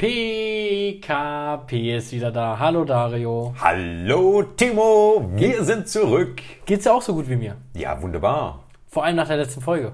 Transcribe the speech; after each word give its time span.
PKP 0.00 1.72
ist 1.94 2.10
wieder 2.12 2.32
da. 2.32 2.58
Hallo 2.58 2.86
Dario. 2.86 3.54
Hallo 3.60 4.42
Timo, 4.56 5.30
wir 5.34 5.62
sind 5.62 5.90
zurück. 5.90 6.40
Geht's 6.64 6.84
dir 6.84 6.94
auch 6.94 7.02
so 7.02 7.12
gut 7.12 7.28
wie 7.28 7.36
mir? 7.36 7.58
Ja, 7.76 8.00
wunderbar. 8.00 8.64
Vor 8.88 9.04
allem 9.04 9.16
nach 9.16 9.28
der 9.28 9.36
letzten 9.36 9.60
Folge. 9.60 9.92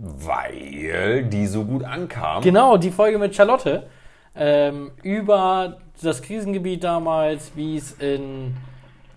Weil 0.00 1.26
die 1.26 1.46
so 1.46 1.64
gut 1.64 1.84
ankam. 1.84 2.42
Genau, 2.42 2.76
die 2.76 2.90
Folge 2.90 3.18
mit 3.20 3.36
Charlotte 3.36 3.86
ähm, 4.34 4.90
über 5.04 5.76
das 6.02 6.20
Krisengebiet 6.20 6.82
damals, 6.82 7.52
wie 7.54 7.76
es 7.76 7.92
in 7.92 8.56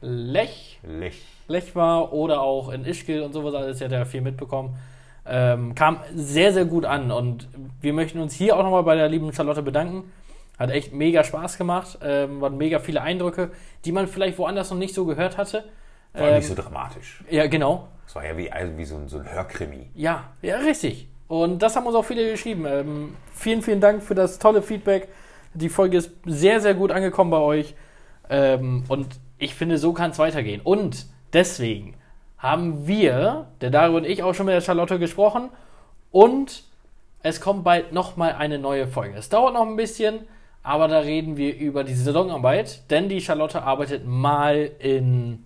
Lech, 0.01 0.79
Lech. 0.83 1.23
Lech 1.47 1.75
war 1.75 2.13
oder 2.13 2.41
auch 2.41 2.69
in 2.69 2.85
Ischgl 2.85 3.21
und 3.21 3.33
sowas 3.33 3.55
alles, 3.55 3.81
ihr 3.81 3.85
habt 3.85 3.93
ja 3.93 4.05
viel 4.05 4.21
mitbekommen. 4.21 4.77
Ähm, 5.25 5.75
kam 5.75 5.99
sehr, 6.15 6.51
sehr 6.51 6.65
gut 6.65 6.85
an 6.85 7.11
und 7.11 7.47
wir 7.79 7.93
möchten 7.93 8.19
uns 8.19 8.33
hier 8.33 8.57
auch 8.57 8.63
nochmal 8.63 8.83
bei 8.83 8.95
der 8.95 9.07
lieben 9.07 9.31
Charlotte 9.33 9.61
bedanken. 9.61 10.11
Hat 10.57 10.71
echt 10.71 10.93
mega 10.93 11.23
Spaß 11.23 11.57
gemacht, 11.57 11.99
ähm, 12.03 12.41
waren 12.41 12.57
mega 12.57 12.79
viele 12.79 13.01
Eindrücke, 13.01 13.51
die 13.85 13.91
man 13.91 14.07
vielleicht 14.07 14.37
woanders 14.37 14.69
noch 14.71 14.77
nicht 14.77 14.93
so 14.93 15.05
gehört 15.05 15.37
hatte. 15.37 15.63
War 16.13 16.31
nicht 16.35 16.49
Ähm, 16.49 16.55
so 16.55 16.61
dramatisch. 16.61 17.23
Ja, 17.29 17.47
genau. 17.47 17.87
Es 18.05 18.15
war 18.15 18.25
ja 18.25 18.35
wie, 18.35 18.51
also 18.51 18.77
wie 18.77 18.85
so, 18.85 18.95
ein, 18.95 19.07
so 19.07 19.19
ein 19.19 19.31
Hörkrimi. 19.31 19.89
Ja, 19.95 20.25
ja, 20.41 20.57
richtig. 20.57 21.07
Und 21.27 21.59
das 21.59 21.75
haben 21.75 21.85
uns 21.87 21.95
auch 21.95 22.03
viele 22.03 22.29
geschrieben. 22.29 22.65
Ähm, 22.67 23.15
vielen, 23.33 23.61
vielen 23.61 23.79
Dank 23.79 24.03
für 24.03 24.15
das 24.15 24.37
tolle 24.37 24.61
Feedback. 24.61 25.07
Die 25.53 25.69
Folge 25.69 25.97
ist 25.97 26.11
sehr, 26.25 26.59
sehr 26.59 26.73
gut 26.73 26.91
angekommen 26.91 27.31
bei 27.31 27.37
euch. 27.37 27.73
Ähm, 28.29 28.83
und 28.87 29.07
ich 29.37 29.55
finde, 29.55 29.77
so 29.77 29.93
kann 29.93 30.11
es 30.11 30.19
weitergehen. 30.19 30.61
Und 30.61 31.05
deswegen 31.33 31.95
haben 32.41 32.87
wir, 32.87 33.47
der 33.61 33.69
Dario 33.69 33.97
und 33.97 34.05
ich, 34.05 34.23
auch 34.23 34.33
schon 34.33 34.47
mit 34.47 34.55
der 34.55 34.61
Charlotte 34.61 34.97
gesprochen. 34.97 35.49
Und 36.11 36.63
es 37.21 37.39
kommt 37.39 37.63
bald 37.63 37.93
nochmal 37.93 38.33
eine 38.33 38.57
neue 38.57 38.87
Folge. 38.87 39.15
Es 39.15 39.29
dauert 39.29 39.53
noch 39.53 39.65
ein 39.65 39.75
bisschen, 39.75 40.21
aber 40.63 40.87
da 40.87 40.99
reden 40.99 41.37
wir 41.37 41.55
über 41.55 41.83
die 41.83 41.93
Saisonarbeit. 41.93 42.89
Denn 42.89 43.09
die 43.09 43.21
Charlotte 43.21 43.61
arbeitet 43.61 44.07
mal 44.07 44.71
in 44.79 45.45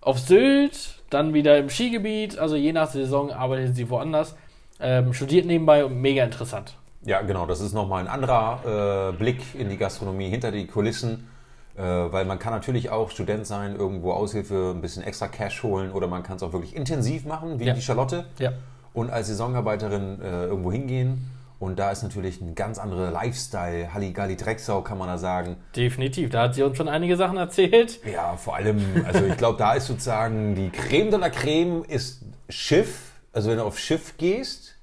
auf 0.00 0.18
Sylt, 0.18 0.96
dann 1.10 1.32
wieder 1.34 1.58
im 1.58 1.70
Skigebiet, 1.70 2.38
also 2.38 2.56
je 2.56 2.72
nach 2.72 2.88
Saison 2.88 3.30
arbeitet 3.30 3.76
sie 3.76 3.88
woanders. 3.90 4.36
Ähm, 4.80 5.12
studiert 5.12 5.44
nebenbei 5.44 5.84
und 5.84 6.00
mega 6.00 6.24
interessant. 6.24 6.76
Ja, 7.04 7.20
genau, 7.22 7.46
das 7.46 7.60
ist 7.60 7.72
nochmal 7.72 8.02
ein 8.02 8.08
anderer 8.08 9.10
äh, 9.10 9.16
Blick 9.16 9.40
in 9.54 9.68
die 9.68 9.76
Gastronomie, 9.76 10.28
hinter 10.28 10.50
die 10.50 10.66
Kulissen. 10.66 11.28
Äh, 11.78 11.82
weil 12.12 12.24
man 12.24 12.38
kann 12.40 12.52
natürlich 12.52 12.90
auch 12.90 13.10
Student 13.10 13.46
sein, 13.46 13.76
irgendwo 13.76 14.12
Aushilfe, 14.12 14.72
ein 14.74 14.80
bisschen 14.80 15.04
extra 15.04 15.28
Cash 15.28 15.62
holen 15.62 15.92
oder 15.92 16.08
man 16.08 16.24
kann 16.24 16.36
es 16.36 16.42
auch 16.42 16.52
wirklich 16.52 16.74
intensiv 16.74 17.24
machen, 17.24 17.60
wie 17.60 17.64
Ja. 17.66 17.74
die 17.74 17.82
Charlotte. 17.82 18.24
Ja. 18.38 18.52
und 18.94 19.10
als 19.10 19.28
Saisonarbeiterin 19.28 20.20
äh, 20.20 20.46
irgendwo 20.46 20.72
hingehen. 20.72 21.30
Und 21.60 21.78
da 21.78 21.90
ist 21.92 22.02
natürlich 22.02 22.40
ein 22.40 22.54
ganz 22.56 22.78
anderer 22.78 23.10
Lifestyle, 23.12 23.92
Halligalli 23.94 24.36
Drecksau 24.36 24.80
kann 24.82 24.96
man 24.98 25.06
da 25.08 25.18
sagen. 25.18 25.56
Definitiv. 25.76 26.30
Da 26.30 26.42
hat 26.44 26.54
sie 26.54 26.62
uns 26.64 26.76
schon 26.76 26.88
einige 26.88 27.16
Sachen 27.16 27.36
erzählt. 27.36 28.00
Ja, 28.04 28.36
vor 28.36 28.56
allem, 28.56 28.80
also 29.06 29.24
ich 29.24 29.36
glaube, 29.36 29.58
da 29.58 29.74
ist 29.74 29.86
sozusagen 29.86 30.54
die 30.56 30.70
Creme 30.70 31.10
de 31.10 31.18
la 31.20 31.30
Creme 31.30 31.84
ist 31.84 32.22
Schiff. 32.48 33.12
Also 33.32 33.50
wenn 33.50 33.58
du 33.58 33.64
auf 33.64 33.78
Schiff 33.78 34.16
gehst, 34.18 34.74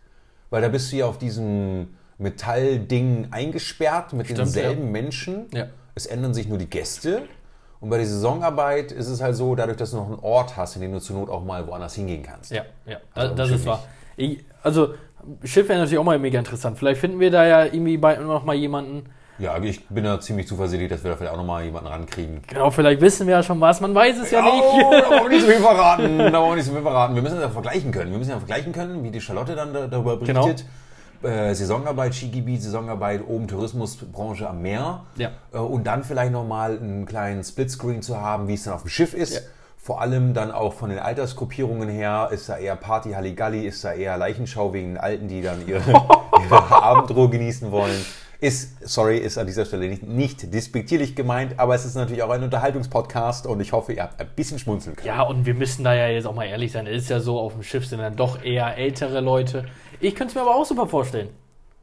weil 0.49 0.61
da 0.61 0.67
bist 0.69 0.91
du 0.91 0.97
ja 0.97 1.05
auf 1.07 1.17
diesem 1.17 1.87
Metallding 2.17 3.27
eingesperrt 3.31 4.13
mit 4.13 4.27
Stimmt, 4.27 4.39
denselben 4.39 4.85
ja. 4.85 4.91
Menschen. 4.91 5.45
Ja. 5.53 5.67
Es 5.95 6.05
ändern 6.05 6.33
sich 6.33 6.47
nur 6.47 6.57
die 6.57 6.69
Gäste. 6.69 7.23
Und 7.79 7.89
bei 7.89 7.97
der 7.97 8.05
Saisonarbeit 8.05 8.91
ist 8.91 9.07
es 9.07 9.21
halt 9.21 9.35
so, 9.35 9.55
dadurch, 9.55 9.77
dass 9.77 9.91
du 9.91 9.97
noch 9.97 10.07
einen 10.07 10.19
Ort 10.19 10.57
hast, 10.57 10.75
in 10.75 10.81
dem 10.81 10.91
du 10.93 10.99
zur 10.99 11.17
Not 11.17 11.29
auch 11.29 11.43
mal 11.43 11.65
woanders 11.67 11.93
hingehen 11.95 12.23
kannst. 12.23 12.51
Ja, 12.51 12.63
ja. 12.85 12.97
Also 13.13 13.35
das 13.35 13.47
Schiff 13.49 13.59
ist 13.59 13.65
wahr. 13.65 13.83
Ich, 14.17 14.43
also, 14.63 14.93
Schiff 15.43 15.67
wäre 15.69 15.79
natürlich 15.79 15.99
auch 15.99 16.03
mal 16.03 16.17
mega 16.19 16.39
interessant. 16.39 16.77
Vielleicht 16.77 16.99
finden 17.01 17.19
wir 17.19 17.31
da 17.31 17.45
ja 17.45 17.65
irgendwie 17.65 17.97
bald 17.97 18.21
noch 18.21 18.43
mal 18.43 18.55
jemanden. 18.55 19.05
Ja, 19.37 19.57
ich 19.61 19.85
bin 19.89 20.05
da 20.05 20.19
ziemlich 20.21 20.47
zuversichtlich, 20.47 20.89
dass 20.89 21.03
wir 21.03 21.11
da 21.11 21.17
vielleicht 21.17 21.33
auch 21.33 21.37
nochmal 21.37 21.65
jemanden 21.65 21.89
rankriegen. 21.89 22.41
Genau, 22.47 22.71
vielleicht 22.71 23.01
wissen 23.01 23.27
wir 23.27 23.35
ja 23.35 23.43
schon 23.43 23.59
was. 23.59 23.81
Man 23.81 23.93
weiß 23.93 24.17
es 24.19 24.31
ja, 24.31 24.39
Oh, 24.41 24.89
nicht. 24.89 25.03
da 25.03 25.09
wollen 25.09 25.23
wir 25.23 25.29
nicht 25.29 25.41
so 25.41 25.47
viel 25.51 25.59
verraten. 25.61 26.17
Da 26.17 26.33
wollen 26.41 26.51
wir 26.51 26.55
nicht 26.55 26.65
so 26.65 26.71
viel 26.71 26.81
verraten. 26.81 27.15
Wir 27.15 27.21
müssen 27.21 27.35
das 27.35 27.43
ja 27.43 27.49
vergleichen 27.49 27.91
können. 27.91 28.11
Wir 28.11 28.17
müssen 28.17 28.29
ja 28.31 28.37
vergleichen 28.37 28.71
können, 28.71 29.03
wie 29.03 29.11
die 29.11 29.19
Charlotte 29.19 29.53
dann 29.55 29.73
da, 29.73 29.87
darüber 29.87 30.17
Genau. 30.19 30.49
Äh, 31.25 31.55
Saisonarbeit, 31.55 32.13
Skigebiet, 32.13 32.61
Saisonarbeit, 32.61 33.27
oben 33.27 33.47
Tourismusbranche 33.47 34.47
am 34.47 34.61
Meer. 34.61 35.03
Ja. 35.15 35.31
Äh, 35.51 35.57
und 35.57 35.85
dann 35.85 36.03
vielleicht 36.03 36.31
nochmal 36.31 36.77
einen 36.77 37.05
kleinen 37.05 37.43
Splitscreen 37.43 38.01
zu 38.01 38.19
haben, 38.21 38.47
wie 38.47 38.53
es 38.53 38.63
dann 38.63 38.75
auf 38.75 38.83
dem 38.83 38.89
Schiff 38.89 39.13
ist. 39.13 39.33
Ja. 39.33 39.39
Vor 39.77 40.01
allem 40.01 40.33
dann 40.33 40.51
auch 40.51 40.73
von 40.73 40.89
den 40.89 40.99
Altersgruppierungen 40.99 41.89
her, 41.89 42.29
ist 42.31 42.49
da 42.49 42.57
eher 42.57 42.75
Party 42.75 43.11
Halligalli, 43.11 43.67
ist 43.67 43.83
da 43.83 43.93
eher 43.93 44.17
Leichenschau 44.17 44.73
wegen 44.73 44.93
den 44.93 44.97
Alten, 44.97 45.27
die 45.27 45.41
dann 45.41 45.67
ihre, 45.67 45.81
ihre 46.43 46.83
Abendruhe 46.83 47.29
genießen 47.29 47.71
wollen. 47.71 48.05
Ist, 48.39 48.87
sorry, 48.87 49.17
ist 49.17 49.37
an 49.37 49.47
dieser 49.47 49.65
Stelle 49.65 49.87
nicht, 49.87 50.03
nicht 50.03 50.53
despektierlich 50.53 51.15
gemeint, 51.15 51.59
aber 51.59 51.75
es 51.75 51.85
ist 51.85 51.95
natürlich 51.95 52.23
auch 52.23 52.29
ein 52.29 52.43
Unterhaltungspodcast 52.43 53.47
und 53.47 53.59
ich 53.61 53.71
hoffe, 53.71 53.93
ihr 53.93 54.03
habt 54.03 54.19
ein 54.19 54.29
bisschen 54.35 54.59
schmunzeln 54.59 54.95
können. 54.95 55.07
Ja, 55.07 55.23
und 55.23 55.45
wir 55.45 55.53
müssen 55.53 55.83
da 55.83 55.93
ja 55.93 56.07
jetzt 56.07 56.25
auch 56.25 56.35
mal 56.35 56.45
ehrlich 56.45 56.71
sein. 56.71 56.87
Es 56.87 57.03
ist 57.03 57.09
ja 57.09 57.19
so, 57.19 57.39
auf 57.39 57.53
dem 57.53 57.63
Schiff 57.63 57.85
sind 57.85 57.99
dann 57.99 58.15
doch 58.15 58.43
eher 58.43 58.77
ältere 58.77 59.21
Leute. 59.21 59.65
Ich 59.99 60.15
könnte 60.15 60.31
es 60.31 60.35
mir 60.35 60.41
aber 60.41 60.55
auch 60.55 60.65
super 60.65 60.87
vorstellen. 60.87 61.29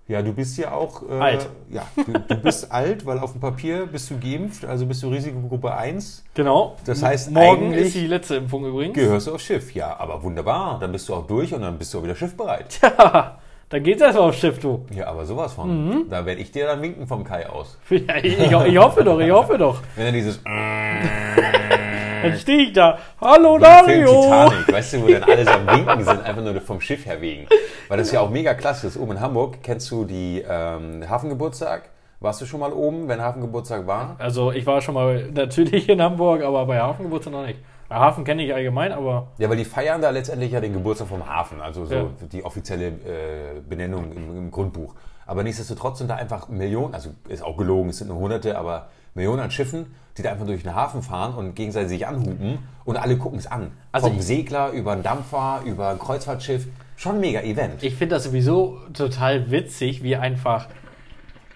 Ja, 0.08 0.20
du 0.20 0.32
bist 0.32 0.58
ja 0.58 0.72
auch 0.72 1.08
äh, 1.08 1.12
Alt. 1.14 1.48
Ja, 1.70 1.86
du, 1.94 2.12
du 2.12 2.36
bist 2.36 2.70
alt, 2.72 3.06
weil 3.06 3.18
auf 3.20 3.32
dem 3.32 3.40
Papier 3.40 3.86
bist 3.86 4.10
du 4.10 4.18
geimpft, 4.18 4.64
also 4.64 4.84
bist 4.84 5.02
du 5.02 5.08
Risikogruppe 5.08 5.72
1. 5.72 6.24
Genau. 6.34 6.76
Das 6.84 7.02
heißt, 7.02 7.30
morgen 7.30 7.72
ist 7.72 7.94
die 7.94 8.08
letzte 8.08 8.34
Impfung 8.36 8.66
übrigens. 8.66 8.94
Gehörst 8.94 9.28
du 9.28 9.34
aufs 9.34 9.44
Schiff, 9.44 9.72
ja, 9.74 9.96
aber 9.98 10.22
wunderbar. 10.22 10.78
Dann 10.80 10.90
bist 10.90 11.08
du 11.08 11.14
auch 11.14 11.26
durch 11.26 11.54
und 11.54 11.62
dann 11.62 11.78
bist 11.78 11.94
du 11.94 11.98
auch 11.98 12.02
wieder 12.02 12.16
schiffbereit. 12.16 12.80
Ja, 12.98 13.38
dann 13.72 13.82
geht's 13.82 14.02
erstmal 14.02 14.28
aufs 14.28 14.38
Schiff, 14.38 14.58
du. 14.58 14.84
Ja, 14.94 15.06
aber 15.06 15.24
sowas 15.24 15.54
von. 15.54 15.88
Mhm. 15.88 16.10
Da 16.10 16.26
werde 16.26 16.42
ich 16.42 16.52
dir 16.52 16.66
dann 16.66 16.82
winken 16.82 17.06
vom 17.06 17.24
Kai 17.24 17.48
aus. 17.48 17.78
Ja, 17.90 18.16
ich, 18.16 18.38
ich, 18.38 18.52
ich 18.52 18.76
hoffe 18.78 19.02
doch, 19.02 19.18
ich 19.18 19.30
hoffe 19.30 19.56
doch. 19.56 19.80
Wenn 19.96 20.06
er 20.06 20.12
dieses 20.12 20.42
Dann 22.22 22.36
stehe 22.38 22.64
ich 22.64 22.72
da. 22.74 22.98
Hallo 23.18 23.52
Film 23.52 23.62
Dario! 23.62 24.22
Titanic, 24.22 24.72
weißt 24.72 24.92
du, 24.92 25.02
wo 25.02 25.08
dann 25.08 25.22
alle 25.22 25.44
so 25.44 25.50
am 25.50 25.66
Winken 25.66 26.04
sind, 26.04 26.22
einfach 26.22 26.42
nur 26.42 26.60
vom 26.60 26.80
Schiff 26.82 27.06
her 27.06 27.20
wegen. 27.22 27.46
Weil 27.88 27.96
das 27.96 28.12
ja 28.12 28.20
auch 28.20 28.28
mega 28.28 28.52
klasse 28.52 28.88
ist. 28.88 28.98
Oben 28.98 29.12
in 29.12 29.20
Hamburg, 29.20 29.62
kennst 29.62 29.90
du 29.90 30.04
die 30.04 30.44
ähm, 30.46 31.08
Hafengeburtstag? 31.08 31.88
Warst 32.20 32.40
du 32.42 32.46
schon 32.46 32.60
mal 32.60 32.72
oben, 32.72 33.08
wenn 33.08 33.20
Hafengeburtstag 33.22 33.86
war? 33.86 34.16
Also 34.18 34.52
ich 34.52 34.66
war 34.66 34.80
schon 34.82 34.94
mal 34.94 35.30
natürlich 35.32 35.88
in 35.88 36.00
Hamburg, 36.00 36.42
aber 36.42 36.66
bei 36.66 36.78
Hafengeburtstag 36.78 37.32
noch 37.32 37.46
nicht. 37.46 37.58
Bei 37.92 37.98
Hafen 37.98 38.24
kenne 38.24 38.42
ich 38.42 38.54
allgemein, 38.54 38.90
aber 38.90 39.28
Ja, 39.36 39.50
weil 39.50 39.58
die 39.58 39.66
feiern 39.66 40.00
da 40.00 40.08
letztendlich 40.08 40.50
ja 40.50 40.60
den 40.62 40.72
Geburtstag 40.72 41.08
vom 41.08 41.28
Hafen, 41.28 41.60
also 41.60 41.84
so 41.84 41.94
Ja. 41.94 42.06
die 42.32 42.42
offizielle 42.42 42.86
äh, 42.86 43.60
Benennung 43.68 44.10
im, 44.12 44.34
im 44.38 44.50
Grundbuch. 44.50 44.94
Aber 45.26 45.42
nichtsdestotrotz 45.42 45.98
sind 45.98 46.08
da 46.08 46.14
einfach 46.16 46.48
Millionen, 46.48 46.94
also 46.94 47.10
ist 47.28 47.42
auch 47.44 47.54
gelogen, 47.54 47.90
es 47.90 47.98
sind 47.98 48.08
nur 48.08 48.16
Hunderte, 48.16 48.56
aber 48.56 48.88
Millionen 49.12 49.40
an 49.40 49.50
Schiffen, 49.50 49.94
die 50.16 50.22
da 50.22 50.30
einfach 50.32 50.46
durch 50.46 50.62
den 50.62 50.74
Hafen 50.74 51.02
fahren 51.02 51.34
und 51.34 51.54
gegenseitig 51.54 51.90
sich 51.90 52.06
anhupen 52.06 52.60
und 52.86 52.96
alle 52.96 53.18
gucken 53.18 53.38
es 53.38 53.46
an. 53.46 53.72
Also 53.92 54.08
Vom 54.08 54.22
Segler 54.22 54.70
über 54.70 54.92
ein 54.92 55.02
Dampfer, 55.02 55.60
über 55.66 55.90
ein 55.90 55.98
Kreuzfahrtschiff. 55.98 56.66
Schon 56.96 57.16
ein 57.16 57.20
mega 57.20 57.42
Event. 57.42 57.82
ich 57.82 57.94
finde 57.94 58.14
das 58.14 58.24
sowieso 58.24 58.78
total 58.94 59.50
witzig, 59.50 60.02
wie 60.02 60.16
einfach. 60.16 60.66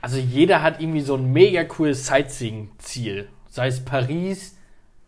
Also 0.03 0.19
jeder 0.19 0.61
hat 0.63 0.81
irgendwie 0.83 1.01
so 1.01 1.15
ein 1.15 1.33
mega 1.33 1.65
cooles 1.65 2.07
Sightseeing-Ziel. 2.07 3.27
Sei 3.49 3.69
es 3.69 3.83
Paris, 3.83 4.55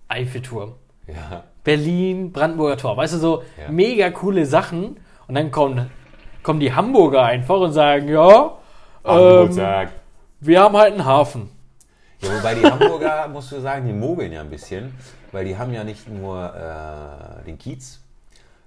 Eiffelturm. 0.08 0.72
Ja. 1.08 1.42
Berlin, 1.64 2.32
Brandenburger 2.32 2.76
Tor. 2.76 2.96
Weißt 2.96 3.14
du, 3.14 3.18
so 3.18 3.42
Ja. 3.60 3.70
mega 3.70 4.10
coole 4.10 4.46
Sachen. 4.46 4.96
Und 5.26 5.34
dann 5.34 5.50
kommen, 5.50 5.90
kommen 6.42 6.60
die 6.60 6.72
Hamburger 6.72 7.22
einfach 7.24 7.58
und 7.60 7.72
sagen, 7.72 8.08
ja, 8.08 8.52
ähm, 9.04 9.50
wir 10.40 10.60
haben 10.60 10.76
halt 10.76 10.92
einen 10.94 11.04
Hafen. 11.04 11.50
Ja, 12.20 12.28
wobei 12.36 12.54
die 12.54 12.64
Hamburger, 12.64 13.28
musst 13.32 13.52
du 13.52 13.60
sagen, 13.60 13.86
die 13.86 13.92
mogeln 13.92 14.32
ja 14.32 14.40
ein 14.40 14.50
bisschen, 14.50 14.94
weil 15.32 15.44
die 15.44 15.56
haben 15.56 15.72
ja 15.72 15.84
nicht 15.84 16.08
nur 16.08 16.52
äh, 16.54 17.44
den 17.44 17.58
Kiez, 17.58 18.00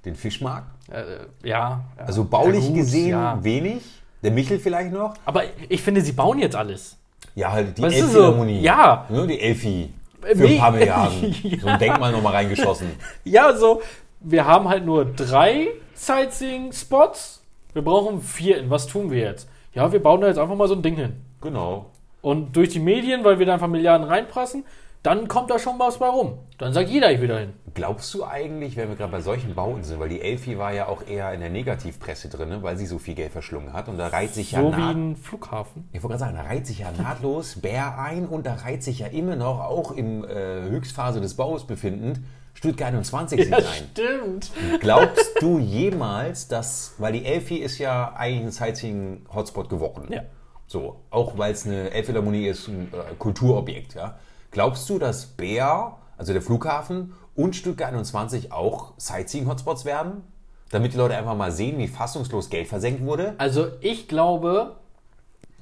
den 0.06 0.16
Fischmarkt, 0.16 0.68
Äh, 0.92 1.48
ja. 1.48 1.82
ja. 1.98 2.06
also 2.06 2.24
baulich 2.26 2.66
gut, 2.68 2.76
gesehen 2.76 3.10
Ja. 3.10 3.38
wenig, 3.44 3.84
der 4.24 4.32
Michel 4.32 4.60
vielleicht 4.60 4.92
noch, 4.94 5.16
Aber 5.26 5.44
ich 5.68 5.82
finde, 5.82 6.02
sie 6.02 6.12
bauen 6.14 6.40
jetzt 6.40 6.56
alles. 6.56 6.98
Ja, 7.36 7.52
halt 7.52 7.78
die 7.78 7.84
Elbphilharmonie. 7.84 8.60
so, 8.60 8.66
ja. 8.66 9.06
Ne, 9.10 9.28
die 9.28 9.40
Elfi. 9.40 9.94
Für 10.22 10.48
ein 10.48 10.58
paar 10.58 10.72
Milliarden. 10.72 11.36
Ja. 11.44 11.58
So 11.62 11.68
ein 11.68 11.80
Denkmal 11.80 12.12
nochmal 12.12 12.34
reingeschossen. 12.34 12.92
Ja, 13.24 13.56
so, 13.56 13.82
wir 14.20 14.46
haben 14.46 14.70
halt 14.70 14.86
nur 14.86 15.06
drei 15.06 15.70
Sightseeing-Spots. 15.96 17.44
Wir 17.74 17.82
brauchen 17.82 18.22
vier. 18.22 18.70
Was 18.70 18.88
tun 18.88 19.12
wir 19.12 19.20
jetzt? 19.20 19.48
Ja, 19.74 19.92
wir 19.92 20.02
bauen 20.02 20.22
da 20.22 20.28
jetzt 20.28 20.38
einfach 20.38 20.56
mal 20.56 20.68
so 20.68 20.76
ein 20.76 20.82
Ding 20.82 20.96
hin. 20.96 21.14
Genau. 21.42 21.88
Und 22.22 22.56
durch 22.56 22.70
die 22.70 22.80
Medien, 22.80 23.24
weil 23.24 23.40
wir 23.40 23.46
da 23.46 23.54
einfach 23.54 23.68
Milliarden 23.68 24.08
reinprassen, 24.08 24.66
dann 25.04 25.28
kommt 25.28 25.50
da 25.50 25.58
schon 25.58 25.80
was 25.80 25.98
bei 25.98 26.08
rum. 26.08 26.38
Dann 26.60 26.74
sagt 26.74 26.90
jeder, 26.90 27.12
ich 27.12 27.20
will 27.22 27.28
da 27.28 27.40
hin. 27.40 27.54
Glaubst 27.74 28.14
du 28.14 28.24
eigentlich, 28.26 28.76
wenn 28.78 28.90
wir 28.90 28.96
gerade 28.96 29.12
bei 29.12 29.22
solchen 29.22 29.56
Bauten 29.56 29.84
sind, 29.84 30.00
weil 30.00 30.10
die 30.10 30.22
Elfi 30.22 30.58
war 30.60 30.74
ja 30.74 30.88
auch 30.88 31.08
eher 31.08 31.34
in 31.34 31.40
der 31.40 31.50
Negativpresse 31.50 32.30
drin, 32.30 32.50
ne, 32.50 32.62
weil 32.64 32.78
sie 32.78 32.86
so 32.86 33.00
viel 33.00 33.16
Geld 33.16 33.32
verschlungen 33.32 33.74
hat 33.74 33.88
und 33.88 33.98
da 33.98 34.08
reiht 34.08 34.34
sich 34.34 34.52
ja 34.52 34.62
So 34.62 34.68
wie 34.68 34.72
naht, 34.80 34.96
ein 34.96 35.16
Flughafen. 35.16 35.88
ich 35.92 36.04
wollte 36.04 36.18
gerade 36.18 36.34
sagen, 36.34 36.36
da 36.36 36.44
reiht 36.44 36.68
sich 36.68 36.80
ja 36.80 36.92
nahtlos 36.92 37.56
Bär 37.62 37.98
ein 37.98 38.28
und 38.28 38.46
da 38.46 38.56
reiht 38.56 38.84
sich 38.84 39.00
ja 39.00 39.08
immer 39.08 39.36
noch, 39.36 39.60
auch 39.62 39.92
im 39.92 40.24
äh, 40.26 40.62
Höchstphase 40.70 41.20
des 41.22 41.36
Baus 41.36 41.66
befindend, 41.66 42.20
Stuttgart 42.54 42.90
21 42.90 43.44
sieht 43.46 43.50
Ja, 43.50 43.58
ein. 43.58 43.64
stimmt. 43.94 44.52
Glaubst 44.82 45.32
du 45.42 45.58
jemals, 45.58 46.50
dass, 46.50 46.96
weil 46.98 47.14
die 47.14 47.26
Elfi 47.26 47.56
ist 47.56 47.78
ja 47.80 48.14
eigentlich 48.16 48.44
ein 48.48 48.52
Sightseeing-Hotspot 48.52 49.70
geworden. 49.70 50.08
Ja. 50.12 50.24
So, 50.68 50.98
auch 51.10 51.38
weil 51.38 51.54
es 51.54 51.66
eine 51.66 51.92
Elbphilharmonie 51.92 52.48
ist, 52.48 52.68
ein 52.68 52.90
äh, 52.94 53.16
Kulturobjekt, 53.18 53.96
ja. 53.96 54.20
Glaubst 54.52 54.90
du, 54.90 55.00
dass 55.00 55.26
Bär, 55.26 55.98
also 56.18 56.34
der 56.34 56.42
Flughafen 56.42 57.14
und 57.36 57.56
Stuttgart 57.56 57.90
21 57.90 58.52
auch 58.52 58.94
Sightseeing-Hotspots 58.98 59.86
werden? 59.86 60.24
Damit 60.70 60.94
die 60.94 60.98
Leute 60.98 61.16
einfach 61.16 61.36
mal 61.36 61.52
sehen, 61.52 61.78
wie 61.78 61.88
fassungslos 61.88 62.50
Geld 62.50 62.68
versenkt 62.68 63.04
wurde? 63.04 63.34
Also 63.38 63.68
ich 63.80 64.08
glaube, 64.10 64.76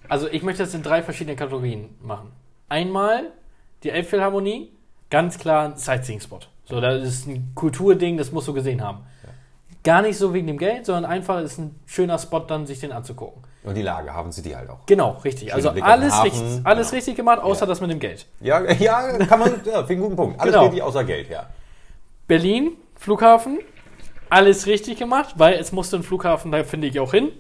also 0.07 0.27
ich 0.27 0.41
möchte 0.41 0.63
das 0.63 0.73
in 0.73 0.83
drei 0.83 1.03
verschiedene 1.03 1.35
Kategorien 1.35 1.95
machen. 2.01 2.31
Einmal 2.67 3.31
die 3.83 3.91
Elbphilharmonie, 3.91 4.71
ganz 5.09 5.37
klar 5.37 5.65
ein 5.65 5.77
Sightseeing-Spot. 5.77 6.39
So, 6.65 6.81
das 6.81 7.03
ist 7.03 7.27
ein 7.27 7.51
Kulturding, 7.55 8.17
das 8.17 8.31
musst 8.31 8.47
du 8.47 8.53
gesehen 8.53 8.83
haben. 8.83 9.03
Gar 9.83 10.01
nicht 10.01 10.17
so 10.17 10.33
wegen 10.33 10.47
dem 10.47 10.57
Geld, 10.57 10.85
sondern 10.85 11.05
einfach 11.05 11.41
ist 11.41 11.59
ein 11.59 11.79
schöner 11.85 12.19
Spot, 12.19 12.39
dann 12.39 12.65
sich 12.65 12.79
den 12.79 12.91
anzugucken. 12.91 13.43
Und 13.63 13.75
die 13.75 13.81
Lage 13.81 14.13
haben 14.13 14.31
sie 14.31 14.41
die 14.41 14.55
halt 14.55 14.69
auch. 14.69 14.85
Genau, 14.85 15.17
richtig. 15.23 15.53
also 15.53 15.71
Blick 15.71 15.83
alles, 15.83 16.23
richtig, 16.23 16.41
alles 16.63 16.91
ja. 16.91 16.95
richtig 16.95 17.15
gemacht, 17.17 17.39
außer 17.41 17.61
Ja. 17.61 17.67
das 17.67 17.81
mit 17.81 17.91
dem 17.91 17.99
Geld. 17.99 18.25
Ja, 18.39 18.61
ja, 18.79 19.17
kann 19.25 19.39
man, 19.39 19.49
ja, 19.49 19.55
finde 19.55 19.83
ich 19.83 19.89
einen 19.91 20.01
guten 20.01 20.15
Punkt. 20.15 20.39
Alles 20.39 20.53
Genau. 20.53 20.63
richtig 20.65 20.81
außer 20.83 21.03
Geld, 21.03 21.29
ja. 21.29 21.47
Berlin, 22.27 22.73
Flughafen, 22.95 23.59
alles 24.29 24.65
richtig 24.67 24.97
gemacht, 24.99 25.35
weil 25.37 25.55
es 25.55 25.71
musste 25.71 25.97
ein 25.97 26.03
Flughafen, 26.03 26.51
da 26.51 26.63
finde 26.63 26.87
ich 26.87 26.99
auch 26.99 27.11
hin. 27.11 27.31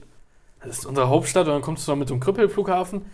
Das 0.63 0.79
ist 0.79 0.85
unsere 0.85 1.07
Hauptstadt 1.07 1.47
und 1.47 1.53
dann 1.53 1.61
kommst 1.61 1.87
du 1.87 1.91
da 1.93 1.95
mit 1.95 2.09
so 2.09 2.13
einem 2.15 2.19
Krüppelflughafen. 2.21 3.05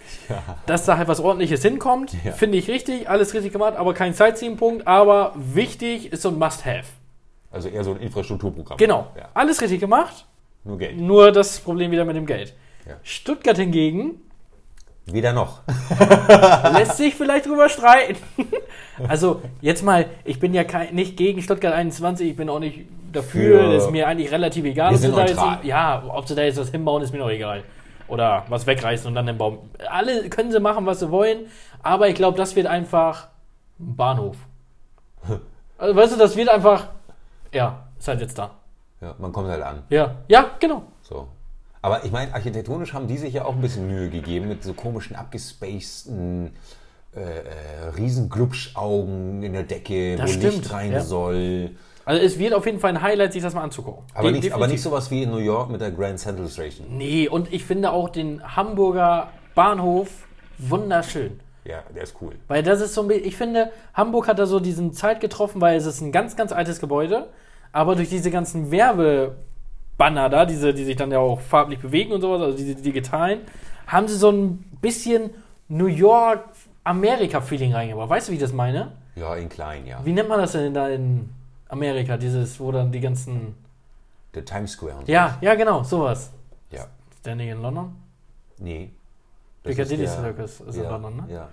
Dass 0.65 0.85
da 0.85 0.97
halt 0.97 1.07
was 1.07 1.19
ordentliches 1.19 1.61
hinkommt, 1.61 2.11
Ja. 2.23 2.31
finde 2.31 2.57
ich 2.57 2.67
richtig, 2.69 3.07
alles 3.07 3.35
richtig 3.35 3.51
gemacht, 3.53 3.75
aber 3.75 3.93
kein 3.93 4.13
Sightseeing-Punkt, 4.15 4.87
aber 4.87 5.33
wichtig 5.35 6.11
ist 6.11 6.23
so 6.23 6.29
ein 6.29 6.39
Must-Have. 6.39 6.85
Also 7.51 7.69
eher 7.69 7.83
so 7.83 7.91
ein 7.91 7.99
Infrastrukturprogramm. 7.99 8.77
Genau, 8.77 9.07
Ja, 9.15 9.29
alles 9.35 9.61
richtig 9.61 9.79
gemacht, 9.79 10.25
nur 10.63 10.79
Geld. 10.79 10.97
nur 10.99 11.31
das 11.31 11.59
Problem 11.59 11.91
wieder 11.91 12.03
mit 12.03 12.15
dem 12.15 12.25
Geld. 12.25 12.55
Ja. 12.87 12.95
Stuttgart 13.03 13.57
hingegen 13.57 14.21
Weder 15.07 15.33
noch. 15.33 15.61
lässt 16.73 16.97
sich 16.97 17.13
vielleicht 17.13 17.45
drüber 17.45 17.69
streiten. 17.69 18.17
also 19.07 19.41
jetzt 19.61 19.83
mal, 19.83 20.07
ich 20.23 20.39
bin 20.39 20.53
ja 20.55 20.63
kein, 20.63 20.95
nicht 20.95 21.15
gegen 21.15 21.43
Stuttgart 21.43 21.73
21, 21.73 22.29
ich 22.31 22.35
bin 22.35 22.49
auch 22.49 22.59
nicht 22.59 22.87
dafür, 23.13 23.59
Für- 23.59 23.73
das 23.73 23.83
ist 23.85 23.91
mir 23.91 24.07
eigentlich 24.07 24.31
relativ 24.31 24.65
egal. 24.65 24.89
Wir 24.89 24.95
ob 24.95 25.01
sind 25.01 25.15
da 25.15 25.25
jetzt, 25.25 25.63
ja, 25.63 26.03
ob 26.07 26.27
sie 26.27 26.33
da 26.33 26.41
jetzt 26.41 26.57
was 26.59 26.69
hinbauen, 26.71 27.03
ist 27.03 27.11
mir 27.13 27.19
noch 27.19 27.29
egal. 27.29 27.63
Oder 28.07 28.45
was 28.49 28.65
wegreißen 28.65 29.07
und 29.07 29.13
dann 29.15 29.27
den 29.27 29.37
Baum. 29.37 29.59
Alle 29.89 30.27
können 30.29 30.51
sie 30.51 30.59
machen, 30.59 30.87
was 30.87 30.99
sie 30.99 31.11
wollen, 31.11 31.47
aber 31.83 32.07
ich 32.07 32.15
glaube, 32.15 32.37
das 32.37 32.55
wird 32.55 32.65
einfach 32.67 33.27
ein 33.79 33.95
Bahnhof. 33.95 34.37
Also 35.77 35.93
weißt 35.93 36.13
du, 36.13 36.17
das 36.17 36.37
wird 36.37 36.47
einfach, 36.47 36.87
ja, 37.51 37.83
ist 37.99 38.07
halt 38.07 38.21
jetzt 38.21 38.37
da. 38.37 38.51
Ja, 39.01 39.13
man 39.17 39.33
kommt 39.33 39.49
halt 39.49 39.61
an. 39.61 39.83
Ja, 39.89 40.15
ja, 40.29 40.45
genau. 40.57 40.83
So. 41.01 41.27
Aber 41.85 42.03
ich 42.03 42.11
meine, 42.11 42.33
architektonisch 42.33 42.93
haben 42.93 43.07
die 43.07 43.17
sich 43.17 43.33
ja 43.35 43.45
auch 43.45 43.53
ein 43.53 43.61
bisschen 43.61 43.85
Mühe 43.87 44.09
gegeben 44.09 44.47
mit 44.47 44.63
so 44.63 44.73
komischen, 44.73 45.15
abgespaceden 45.15 46.51
äh, 47.15 47.19
äh, 47.19 47.89
Riesenglubschaugen 47.95 49.43
in 49.43 49.53
der 49.53 49.63
Decke, 49.63 50.15
Das 50.15 50.31
wo 50.31 50.33
stimmt, 50.33 50.53
Licht 50.57 50.73
rein 50.73 50.91
ja. 50.93 51.01
soll. 51.01 51.71
Also 52.03 52.23
es 52.23 52.39
wird 52.39 52.53
auf 52.55 52.65
jeden 52.65 52.79
Fall 52.79 52.89
ein 52.91 53.01
Highlight, 53.03 53.33
sich 53.33 53.43
das 53.43 53.53
mal 53.53 53.61
anzugucken. 53.61 54.03
Aber 54.15 54.31
De- 54.31 54.39
nicht, 54.41 54.51
aber 54.51 54.65
nicht 54.67 54.81
sowas 54.81 55.11
wie 55.11 55.23
in 55.23 55.29
New 55.29 55.37
York 55.37 55.69
mit 55.69 55.79
der 55.79 55.91
Grand 55.91 56.17
Central 56.19 56.47
Station. 56.49 56.87
Nee, 56.97 57.27
und 57.27 57.53
ich 57.53 57.63
finde 57.65 57.91
auch 57.91 58.09
den 58.09 58.41
Hamburger 58.55 59.29
Bahnhof 59.53 60.09
wunderschön. 60.57 61.39
Ja, 61.65 61.83
der 61.95 62.03
ist 62.03 62.15
cool. 62.21 62.33
Weil 62.47 62.63
das 62.63 62.81
ist 62.81 62.93
so 62.95 63.01
ein 63.01 63.07
bisschen, 63.07 63.25
ich 63.25 63.35
finde, 63.37 63.71
Hamburg 63.93 64.27
hat 64.27 64.39
da 64.39 64.45
so 64.47 64.59
diesen 64.59 64.91
Zeit 64.93 65.19
getroffen, 65.19 65.61
weil 65.61 65.77
es 65.77 65.85
ist 65.85 66.01
ein 66.01 66.11
ganz, 66.11 66.35
ganz 66.35 66.51
altes 66.51 66.79
Gebäude, 66.79 67.29
aber 67.71 67.95
durch 67.95 68.09
diese 68.09 68.29
ganzen 68.31 68.71
Werbebanner 69.97 70.29
da, 70.29 70.45
diese, 70.45 70.73
die 70.73 70.85
sich 70.85 70.95
dann 70.95 71.11
ja 71.11 71.19
auch 71.19 71.39
farblich 71.39 71.79
bewegen 71.79 72.11
und 72.11 72.21
sowas, 72.21 72.41
also 72.41 72.57
diese 72.57 72.75
digitalen, 72.75 73.41
haben 73.87 74.07
sie 74.07 74.15
so 74.15 74.31
ein 74.31 74.57
bisschen 74.81 75.31
New 75.67 75.87
York, 75.87 76.43
Amerika-Feeling 76.83 77.73
reingebracht. 77.73 78.09
Weißt 78.09 78.27
du, 78.27 78.31
wie 78.31 78.35
ich 78.35 78.41
das 78.41 78.53
meine? 78.53 78.91
Ja, 79.15 79.35
in 79.35 79.49
klein, 79.49 79.85
ja. 79.85 79.99
Wie 80.03 80.11
nennt 80.13 80.29
man 80.29 80.39
das 80.39 80.51
denn 80.51 80.73
da 80.73 80.89
in 80.89 81.29
Amerika, 81.69 82.17
dieses, 82.17 82.59
wo 82.59 82.71
dann 82.71 82.91
die 82.91 82.99
ganzen. 82.99 83.55
Der 84.33 84.43
Times 84.45 84.73
Square 84.73 84.97
und 84.97 85.05
so. 85.07 85.11
Ja, 85.11 85.37
ja, 85.41 85.55
genau, 85.55 85.83
sowas. 85.83 86.31
Ja. 86.71 86.85
Standing 87.21 87.49
in 87.49 87.61
London? 87.61 87.95
Nee. 88.59 88.91
Piccadilly 89.63 90.03
ist 90.03 90.15
der- 90.15 90.23
Circus 90.23 90.59
ist 90.61 90.75
in 90.77 90.83
ja, 90.83 90.89
London, 90.91 91.15
ne? 91.15 91.23
Ja. 91.33 91.49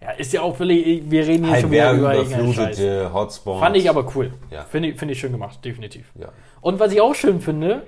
Ja, 0.00 0.10
ist 0.10 0.32
ja 0.32 0.42
auch 0.42 0.56
völlig, 0.56 1.10
wir 1.10 1.26
reden 1.26 1.46
hier 1.46 1.60
schon 1.60 1.70
wieder 1.70 1.92
über 1.92 2.14
irgendeinen 2.14 3.12
Hotspots. 3.12 3.60
Fand 3.60 3.76
ich 3.76 3.88
aber 3.88 4.06
cool. 4.14 4.32
Ja. 4.50 4.64
Finde 4.64 4.90
ich, 4.90 4.98
finde 4.98 5.12
ich 5.12 5.20
schön 5.20 5.32
gemacht, 5.32 5.64
definitiv. 5.64 6.06
Ja. 6.18 6.28
Und 6.60 6.78
was 6.78 6.92
ich 6.92 7.00
auch 7.00 7.14
schön 7.14 7.40
finde, 7.40 7.82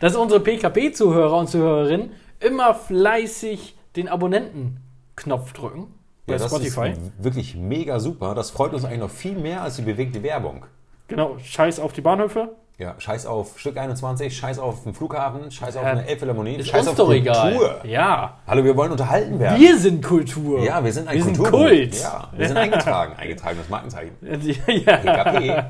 dass 0.00 0.16
unsere 0.16 0.40
PKP-Zuhörer 0.40 1.36
und 1.36 1.48
Zuhörerinnen 1.48 2.12
immer 2.40 2.74
fleißig 2.74 3.76
den 3.96 4.08
Abonnenten-Knopf 4.08 5.52
drücken 5.52 5.94
bei 6.26 6.34
Ja, 6.34 6.38
das 6.38 6.50
Spotify. 6.50 6.90
ist 6.90 7.00
wirklich 7.18 7.54
mega 7.56 7.98
super. 8.00 8.34
Das 8.34 8.50
freut 8.50 8.72
uns 8.72 8.84
eigentlich 8.84 9.00
noch 9.00 9.10
viel 9.10 9.34
mehr 9.36 9.62
als 9.62 9.76
die 9.76 9.82
bewegte 9.82 10.22
Werbung. 10.22 10.64
Genau, 11.08 11.38
Scheiß 11.38 11.80
auf 11.80 11.92
die 11.92 12.00
Bahnhöfe. 12.02 12.54
Ja, 12.78 12.94
scheiß 12.96 13.26
auf 13.26 13.58
Stück 13.58 13.76
21, 13.76 14.36
scheiß 14.36 14.60
auf 14.60 14.84
den 14.84 14.94
Flughafen, 14.94 15.50
scheiß 15.50 15.76
auf 15.76 15.82
Ja, 15.82 15.90
eine 15.90 16.06
Elbphilharmonie, 16.06 16.54
Ist 16.54 16.68
scheiß 16.68 16.86
auf 16.86 16.94
doch 16.94 17.06
Kultur. 17.06 17.16
egal. 17.32 17.80
Ja. 17.82 18.38
Hallo, 18.46 18.62
wir 18.62 18.76
wollen 18.76 18.92
unterhalten 18.92 19.40
werden. 19.40 19.60
Wir 19.60 19.76
sind 19.76 20.04
Kultur. 20.04 20.60
ja, 20.60 20.84
wir 20.84 20.92
sind 20.92 21.08
ein 21.08 21.16
wir 21.16 21.24
sind 21.24 21.36
Kulturgut. 21.38 21.68
Kult. 21.70 21.94
Ja, 22.00 22.28
wir 22.36 22.46
sind 22.46 22.56
eingetragen. 22.56 23.14
Eingetragenes 23.16 23.68
Markenzeichen. 23.68 24.12
ja. 24.22 24.96
PKP, 24.96 25.64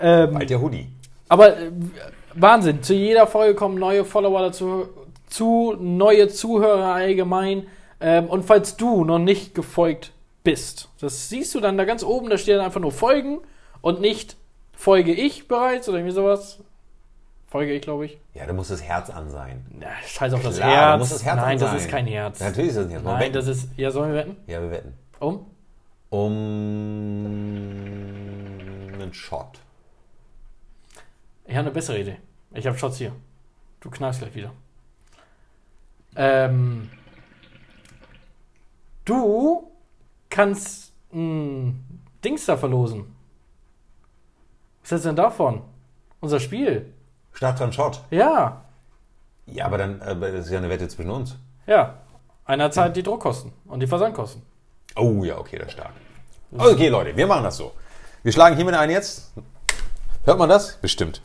Ähm, 0.00 0.34
bald 0.34 0.50
der 0.50 0.60
Hoodie. 0.60 0.88
Aber 1.28 1.56
äh, 1.56 1.70
Wahnsinn, 2.34 2.82
zu 2.82 2.94
jeder 2.94 3.28
Folge 3.28 3.54
kommen 3.54 3.78
neue 3.78 4.04
Follower 4.04 4.40
dazu, 4.40 4.88
zu, 5.28 5.76
neue 5.78 6.26
Zuhörer 6.26 6.92
allgemein. 6.92 7.68
Ähm, 8.00 8.26
und 8.26 8.44
falls 8.44 8.76
du 8.76 9.04
noch 9.04 9.20
nicht 9.20 9.54
gefolgt 9.54 10.10
bist, 10.42 10.88
das 11.00 11.28
siehst 11.28 11.54
du 11.54 11.60
dann 11.60 11.78
da 11.78 11.84
ganz 11.84 12.02
oben, 12.02 12.30
da 12.30 12.36
steht 12.36 12.56
dann 12.56 12.64
einfach 12.64 12.80
nur 12.80 12.90
Folgen 12.92 13.38
und 13.80 14.00
nicht 14.00 14.36
Folge 14.76 15.12
ich 15.12 15.48
bereits 15.48 15.88
oder 15.88 15.98
irgendwie 15.98 16.14
sowas. 16.14 16.62
Folge 17.48 17.72
ich, 17.72 17.82
glaube 17.82 18.06
ich. 18.06 18.18
Ja, 18.34 18.46
da 18.46 18.52
muss 18.52 18.68
das 18.68 18.82
Herz 18.82 19.08
an 19.10 19.30
sein. 19.30 19.64
Na, 19.70 19.86
scheiß 20.06 20.32
auf 20.34 20.42
das 20.42 20.56
Klar, 20.56 20.68
da 20.70 20.76
Herz. 20.90 20.98
muss 20.98 21.08
das 21.10 21.24
Herz 21.24 21.36
Nein, 21.36 21.54
an 21.54 21.58
das 21.58 21.70
sein. 21.70 21.78
ist 21.78 21.88
kein 21.88 22.06
Herz. 22.06 22.40
Natürlich 22.40 22.70
ist 22.70 22.76
das 22.76 22.90
Herz. 22.90 23.02
Wir 23.02 23.10
Nein, 23.10 23.20
wetten? 23.20 23.32
das 23.32 23.46
ist. 23.48 23.68
Ja, 23.76 23.90
sollen 23.90 24.12
wir 24.12 24.18
wetten? 24.18 24.36
Ja, 24.46 24.60
wir 24.60 24.70
wetten. 24.70 24.92
Um? 25.18 25.46
Um 26.10 26.26
einen 28.94 29.12
Shot. 29.14 29.60
Ich 31.46 31.52
habe 31.54 31.66
eine 31.66 31.70
bessere 31.70 31.98
Idee. 31.98 32.18
Ich 32.52 32.66
habe 32.66 32.76
Shots 32.76 32.98
hier. 32.98 33.12
Du 33.80 33.90
knallst 33.90 34.20
gleich 34.20 34.34
wieder. 34.34 34.52
Ähm, 36.16 36.90
du 39.04 39.70
kannst 40.28 40.92
ein 41.12 42.00
Dings 42.24 42.46
da 42.46 42.56
verlosen. 42.56 43.15
Was 44.86 44.92
hältst 44.92 45.04
du 45.04 45.08
denn 45.08 45.16
davon? 45.16 45.62
Unser 46.20 46.38
Spiel. 46.38 46.92
Statt 47.32 47.58
dran 47.58 47.72
Shot. 47.72 48.00
Ja, 48.10 48.62
Ja, 49.46 49.66
aber 49.66 49.78
dann, 49.78 50.00
aber 50.00 50.30
das 50.30 50.46
ist 50.46 50.52
ja 50.52 50.58
eine 50.58 50.68
Wette 50.68 50.86
zwischen 50.88 51.10
uns. 51.10 51.36
ja. 51.66 51.94
Einer 52.44 52.70
zahlt 52.70 52.94
die 52.94 53.02
Druckkosten 53.02 53.50
und 53.64 53.80
die 53.80 53.88
Versandkosten. 53.88 54.40
Oh 54.94 55.24
ja, 55.24 55.36
okay, 55.36 55.58
das 55.58 55.66
ist 55.66 55.72
stark. 55.72 55.90
Okay, 56.56 56.86
Leute, 56.86 57.16
wir 57.16 57.26
machen 57.26 57.42
das 57.42 57.56
so. 57.56 57.72
Wir 58.22 58.30
schlagen 58.30 58.54
hiermit 58.54 58.76
ein 58.76 58.88
jetzt. 58.88 59.32
Hört 60.24 60.38
man 60.38 60.48
das? 60.48 60.76
Bestimmt. 60.76 61.20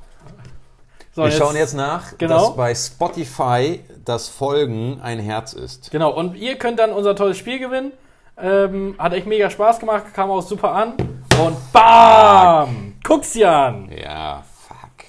So, 1.13 1.23
Wir 1.23 1.29
schauen 1.31 1.55
jetzt 1.55 1.75
nach, 1.75 2.17
Genau. 2.17 2.47
dass 2.47 2.55
bei 2.55 2.73
Spotify 2.73 3.83
das 4.03 4.29
Folgen 4.29 4.99
ein 5.03 5.19
Herz 5.19 5.53
ist. 5.53 5.91
Genau, 5.91 6.09
und 6.11 6.35
ihr 6.35 6.57
könnt 6.57 6.79
dann 6.79 6.91
unser 6.91 7.15
tolles 7.15 7.37
Spiel 7.37 7.59
gewinnen. 7.59 7.91
Ähm, 8.37 8.95
hat 8.97 9.13
echt 9.13 9.27
mega 9.27 9.51
Spaß 9.51 9.77
gemacht, 9.79 10.05
kam 10.15 10.31
auch 10.31 10.41
super 10.41 10.71
an. 10.71 10.93
Und 11.39 11.57
BAM! 11.71 12.95
Guck's 13.03 13.33
dir 13.33 13.51
an! 13.51 13.91
Ja, 13.91 14.43
fuck. 14.67 15.05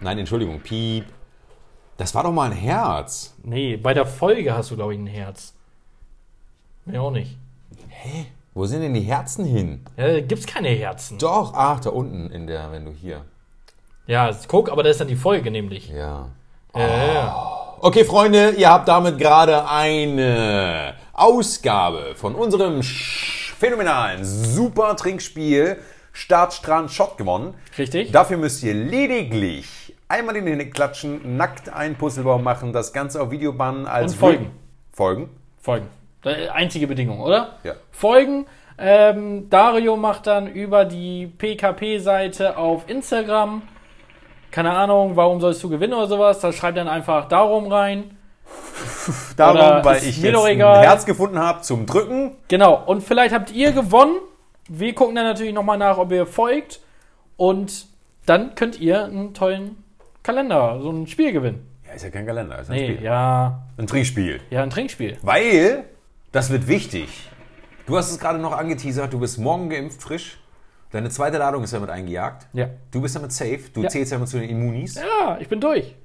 Nein, 0.00 0.18
Entschuldigung, 0.18 0.60
piep. 0.60 1.06
Das 1.96 2.14
war 2.14 2.22
doch 2.24 2.32
mal 2.32 2.50
ein 2.50 2.56
Herz. 2.56 3.34
Nee, 3.42 3.76
bei 3.76 3.94
der 3.94 4.06
Folge 4.06 4.54
hast 4.54 4.70
du, 4.70 4.76
glaube 4.76 4.94
ich, 4.94 4.98
ein 5.00 5.06
Herz. 5.06 5.54
Nee, 6.84 6.98
auch 6.98 7.10
nicht. 7.10 7.36
Wo 8.54 8.66
sind 8.66 8.82
denn 8.82 8.92
die 8.94 9.00
Herzen 9.02 9.44
hin? 9.44 9.84
Ja, 9.96 10.08
da 10.08 10.20
gibt's 10.20 10.46
keine 10.46 10.68
Herzen. 10.68 11.18
Doch, 11.18 11.54
ach, 11.54 11.80
da 11.80 11.90
unten 11.90 12.30
in 12.30 12.46
der, 12.46 12.72
wenn 12.72 12.84
du 12.84 12.90
hier. 12.92 13.24
Ja, 14.06 14.30
guck, 14.48 14.70
aber 14.70 14.82
da 14.82 14.90
ist 14.90 15.00
dann 15.00 15.08
die 15.08 15.16
Folge 15.16 15.50
nämlich. 15.50 15.88
Ja. 15.88 16.28
Ja, 16.74 16.80
ja, 16.86 17.12
ja. 17.14 17.76
Okay, 17.80 18.04
Freunde, 18.04 18.50
ihr 18.50 18.68
habt 18.68 18.88
damit 18.88 19.18
gerade 19.18 19.68
eine 19.68 20.94
Ausgabe 21.12 22.14
von 22.16 22.34
unserem 22.34 22.80
sch- 22.80 23.41
phänomenalen 23.62 24.24
Super 24.24 24.96
Trinkspiel 24.96 25.76
Start, 26.12 26.52
Strand, 26.52 26.90
Shot 26.90 27.16
gewonnen. 27.16 27.54
Richtig? 27.78 28.10
Dafür 28.10 28.36
müsst 28.36 28.64
ihr 28.64 28.74
lediglich 28.74 29.94
einmal 30.08 30.34
in 30.34 30.46
den 30.46 30.58
Hände 30.58 30.68
klatschen, 30.68 31.36
nackt 31.36 31.72
einen 31.72 31.94
Puzzlebaum 31.94 32.42
machen, 32.42 32.72
das 32.72 32.92
Ganze 32.92 33.22
auf 33.22 33.30
Video 33.30 33.52
bannen 33.52 33.86
als 33.86 34.14
Und 34.14 34.18
folgen. 34.18 34.50
Folgen. 34.92 35.30
Folgen. 35.60 35.86
Einzige 36.52 36.88
Bedingung, 36.88 37.20
oder? 37.20 37.60
Ja. 37.62 37.74
Folgen. 37.92 38.46
Ähm, 38.78 39.48
Dario 39.48 39.96
macht 39.96 40.26
dann 40.26 40.48
über 40.48 40.84
die 40.84 41.28
PKP-Seite 41.28 42.56
auf 42.56 42.90
Instagram, 42.90 43.62
keine 44.50 44.72
Ahnung, 44.72 45.14
warum 45.14 45.40
sollst 45.40 45.62
du 45.62 45.68
gewinnen 45.68 45.94
oder 45.94 46.08
sowas, 46.08 46.40
da 46.40 46.52
schreibt 46.52 46.78
dann 46.78 46.88
einfach 46.88 47.28
darum 47.28 47.68
rein. 47.72 48.18
Darum, 49.36 49.56
Oder 49.56 49.84
weil 49.84 49.98
ich 50.04 50.20
jetzt 50.22 50.36
ein. 50.44 50.58
Herz 50.58 51.04
gefunden 51.06 51.38
habe 51.38 51.62
zum 51.62 51.86
Drücken. 51.86 52.32
Genau, 52.48 52.82
und 52.84 53.02
vielleicht 53.02 53.34
habt 53.34 53.50
ihr 53.52 53.72
gewonnen. 53.72 54.16
Wir 54.68 54.94
gucken 54.94 55.14
dann 55.14 55.24
natürlich 55.24 55.52
nochmal 55.54 55.78
nach, 55.78 55.98
ob 55.98 56.12
ihr 56.12 56.26
folgt. 56.26 56.80
Und 57.36 57.86
dann 58.26 58.54
könnt 58.54 58.78
ihr 58.80 59.04
einen 59.04 59.34
tollen 59.34 59.82
Kalender, 60.22 60.78
so 60.80 60.90
ein 60.90 61.06
Spiel 61.06 61.32
gewinnen. 61.32 61.66
Ja, 61.86 61.94
ist 61.94 62.02
ja 62.04 62.10
kein 62.10 62.26
Kalender, 62.26 62.58
ist 62.60 62.70
ein 62.70 62.76
Nee, 62.76 62.92
Spiel. 62.94 63.04
ja, 63.04 63.62
Ein 63.76 63.86
Trinkspiel. 63.86 64.40
ja, 64.50 64.62
ein 64.62 64.70
Trinkspiel. 64.70 65.18
Weil, 65.22 65.84
das 66.30 66.50
wird 66.50 66.68
wichtig. 66.68 67.08
Du 67.86 67.96
hast 67.96 68.10
es 68.12 68.18
gerade 68.20 68.38
noch 68.38 68.52
angeteasert, 68.56 69.12
du 69.12 69.18
bist 69.18 69.38
morgen 69.38 69.68
geimpft, 69.68 70.00
frisch. 70.02 70.38
Deine 70.92 71.08
zweite 71.08 71.38
Ladung 71.38 71.64
ist 71.64 71.72
damit 71.72 71.90
eingejagt. 71.90 72.46
Ja. 72.52 72.68
Du 72.92 73.00
bist 73.00 73.16
damit 73.16 73.32
safe. 73.32 73.60
Du 73.74 73.82
Ja. 73.82 73.88
zählst 73.88 74.12
damit 74.12 74.28
zu 74.28 74.38
den 74.38 74.48
Immunis. 74.50 74.94
Ja, 74.94 75.38
ich 75.40 75.48
bin 75.48 75.58
durch. 75.60 75.96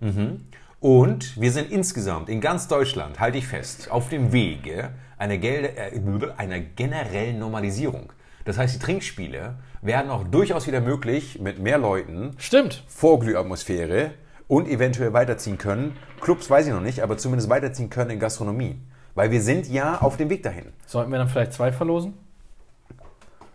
Und 0.80 1.40
wir 1.42 1.52
sind 1.52 1.72
insgesamt 1.72 2.30
in 2.30 2.40
ganz 2.40 2.68
Deutschland, 2.68 3.20
halte 3.20 3.40
ich 3.40 3.48
fest, 3.48 3.90
auf 3.90 4.10
dem 4.10 4.32
Wege 4.32 4.92
einer, 5.18 5.38
Gel 5.38 5.66
äh, 5.66 6.00
einer 6.38 6.60
generellen 6.60 7.40
Normalisierung. 7.40 8.14
Das 8.46 8.60
heißt, 8.60 8.76
die 8.76 8.80
Trinkspiele 8.80 9.56
werden 9.82 10.12
auch 10.12 10.24
durchaus 10.24 10.68
wieder 10.68 10.80
möglich 10.80 11.40
mit 11.42 11.60
mehr 11.60 11.80
Leuten, 11.80 12.36
Stimmt. 12.38 12.84
Vorglühatmosphäre 12.88 14.12
und 14.48 14.68
eventuell 14.68 15.14
weiterziehen 15.14 15.58
können. 15.58 15.98
Clubs 16.22 16.50
weiß 16.50 16.68
ich 16.68 16.74
noch 16.74 16.82
nicht, 16.82 17.02
aber 17.02 17.18
zumindest 17.18 17.50
weiterziehen 17.50 17.90
können 17.90 18.12
in 18.12 18.20
Gastronomie. 18.20 18.80
Weil 19.16 19.32
wir 19.32 19.42
sind 19.42 19.68
ja 19.68 19.98
auf 20.00 20.16
dem 20.16 20.30
Weg 20.30 20.44
dahin. 20.44 20.68
Sollten 20.86 21.12
wir 21.12 21.18
dann 21.18 21.28
vielleicht 21.28 21.54
zwei 21.54 21.72
verlosen? 21.72 22.14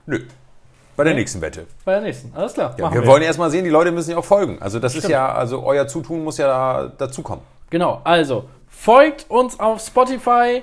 Nö. 0.07 0.27
Bei 0.97 1.05
der 1.05 1.15
nächsten 1.15 1.41
Wette. 1.41 1.67
Bei 1.85 1.93
der 1.93 2.03
nächsten. 2.03 2.37
Alles 2.37 2.55
klar. 2.55 2.75
Ja, 2.77 2.85
machen 2.85 3.01
wir 3.01 3.07
wollen 3.07 3.23
erst 3.23 3.39
mal 3.39 3.51
sehen, 3.51 3.65
die 3.65 3.71
Leute 3.71 3.93
müssen 3.93 4.11
ja 4.11 4.19
auch 4.19 4.25
folgen. 4.25 4.59
Also 4.61 4.79
das 4.79 4.95
ist 4.95 5.01
Stimmt. 5.01 5.13
ja, 5.13 5.33
also 5.33 5.65
euer 5.65 5.87
Zutun 5.87 6.23
muss 6.23 6.39
ja 6.39 6.47
da, 6.47 6.93
dazukommen. 6.99 7.45
Genau, 7.71 8.01
also 8.05 8.45
folgt 8.69 9.31
uns 9.31 9.59
auf 9.59 9.81
Spotify. 9.81 10.63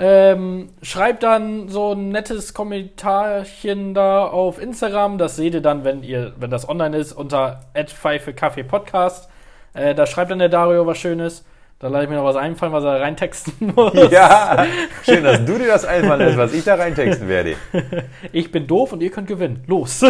Ähm, 0.00 0.68
schreibt 0.80 1.22
dann 1.22 1.68
so 1.68 1.92
ein 1.92 2.10
nettes 2.10 2.54
Kommentarchen 2.54 3.94
da 3.94 4.26
auf 4.26 4.60
Instagram. 4.60 5.18
Das 5.18 5.36
seht 5.36 5.54
ihr 5.54 5.60
dann, 5.60 5.84
wenn 5.84 6.02
ihr, 6.02 6.32
wenn 6.38 6.50
das 6.50 6.68
online 6.68 6.96
ist, 6.96 7.12
unter 7.12 7.60
Podcast. 8.68 9.28
Äh, 9.74 9.94
da 9.94 10.06
schreibt 10.06 10.30
dann 10.30 10.38
der 10.38 10.48
Dario 10.48 10.86
was 10.86 10.98
Schönes. 10.98 11.44
Da 11.80 11.86
lasse 11.86 12.04
ich 12.04 12.10
mir 12.10 12.16
noch 12.16 12.24
was 12.24 12.34
einfallen, 12.34 12.72
was 12.72 12.82
er 12.82 13.00
reintexten 13.00 13.72
muss. 13.76 13.92
Ja, 14.10 14.66
schön, 15.04 15.22
dass 15.22 15.44
du 15.44 15.58
dir 15.58 15.68
das 15.68 15.84
einfallen 15.84 16.20
lässt, 16.20 16.36
was 16.36 16.52
ich 16.52 16.64
da 16.64 16.74
reintexten 16.74 17.28
werde. 17.28 17.54
Ich 18.32 18.50
bin 18.50 18.66
doof 18.66 18.92
und 18.92 19.00
ihr 19.00 19.10
könnt 19.10 19.28
gewinnen. 19.28 19.62
Los. 19.68 20.00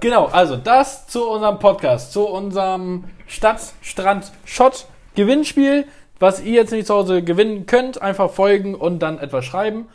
genau, 0.00 0.26
also 0.26 0.56
das 0.56 1.08
zu 1.08 1.28
unserem 1.28 1.58
Podcast, 1.58 2.12
zu 2.12 2.28
unserem 2.28 3.04
Stadt, 3.26 3.60
Strand, 3.82 4.30
Schott 4.44 4.86
Gewinnspiel, 5.16 5.86
was 6.20 6.40
ihr 6.40 6.52
jetzt 6.52 6.70
nicht 6.70 6.86
zu 6.86 6.94
Hause 6.94 7.22
gewinnen 7.24 7.66
könnt. 7.66 8.00
Einfach 8.00 8.30
folgen 8.30 8.76
und 8.76 9.00
dann 9.00 9.18
etwas 9.18 9.44
schreiben. 9.44 9.88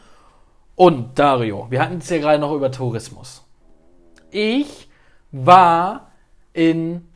Und 0.76 1.18
Dario, 1.20 1.68
wir 1.70 1.82
hatten 1.82 2.00
es 2.00 2.10
ja 2.10 2.18
gerade 2.18 2.40
noch 2.40 2.54
über 2.54 2.72
Tourismus. 2.72 3.46
Ich 4.32 4.90
war 5.32 6.12
in, 6.54 7.08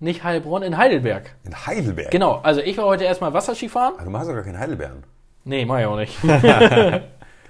nicht 0.00 0.24
Heilbronn, 0.24 0.62
in 0.62 0.76
Heidelberg. 0.76 1.34
In 1.44 1.66
Heidelberg. 1.66 2.10
Genau, 2.10 2.40
also 2.42 2.60
ich 2.60 2.76
war 2.76 2.84
heute 2.86 3.04
erstmal 3.04 3.32
Wasserskifahren. 3.32 3.94
Ah, 3.98 4.04
Du 4.04 4.10
machst 4.10 4.28
doch 4.28 4.34
gar 4.34 4.42
keinen 4.42 4.58
Heidelbeeren. 4.58 5.04
Nee, 5.44 5.64
mach 5.64 5.78
ich 5.78 5.86
auch 5.86 5.96
nicht. 5.96 6.16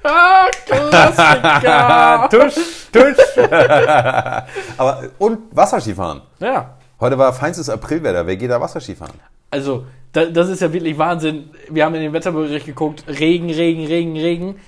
ah, 0.05 0.47
Klassiker! 0.67 2.29
tusch, 2.31 2.89
tusch. 2.93 3.37
Aber, 4.77 5.03
und 5.19 5.39
Wasserskifahren. 5.57 6.23
Ja, 6.41 6.77
Heute 7.01 7.19
war 7.19 7.33
feinstes 7.33 7.69
Aprilwetter. 7.69 8.27
Wer 8.27 8.37
geht 8.37 8.51
da 8.51 8.61
Wasserskifahren? 8.61 9.15
also 9.51 9.85
da, 10.13 10.25
das 10.27 10.49
ist 10.49 10.61
ja 10.63 10.73
wirklich 10.73 10.97
Wahnsinn. 10.97 11.51
Wir 11.69 11.85
haben 11.85 11.95
in 11.97 12.03
den 12.03 12.13
Wetterbericht 12.13 12.67
geguckt. 12.67 13.05
Regen, 13.09 13.51
Regen, 13.51 13.85
Regen, 13.87 14.17
Regen. 14.17 14.61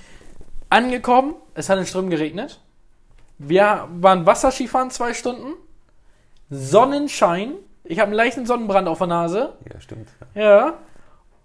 Angekommen, 0.68 1.35
es 1.54 1.68
hat 1.68 1.78
in 1.78 1.87
Strömen 1.87 2.11
geregnet. 2.11 2.61
Wir 3.38 3.87
waren 4.00 4.26
Wasserskifahren 4.26 4.90
zwei 4.90 5.14
Stunden. 5.14 5.54
Sonnenschein. 6.50 7.52
Ich 7.88 7.98
habe 7.98 8.08
einen 8.08 8.16
leichten 8.16 8.46
Sonnenbrand 8.46 8.88
auf 8.88 8.98
der 8.98 9.06
Nase. 9.06 9.54
Ja, 9.72 9.80
stimmt. 9.80 10.08
Ja. 10.34 10.74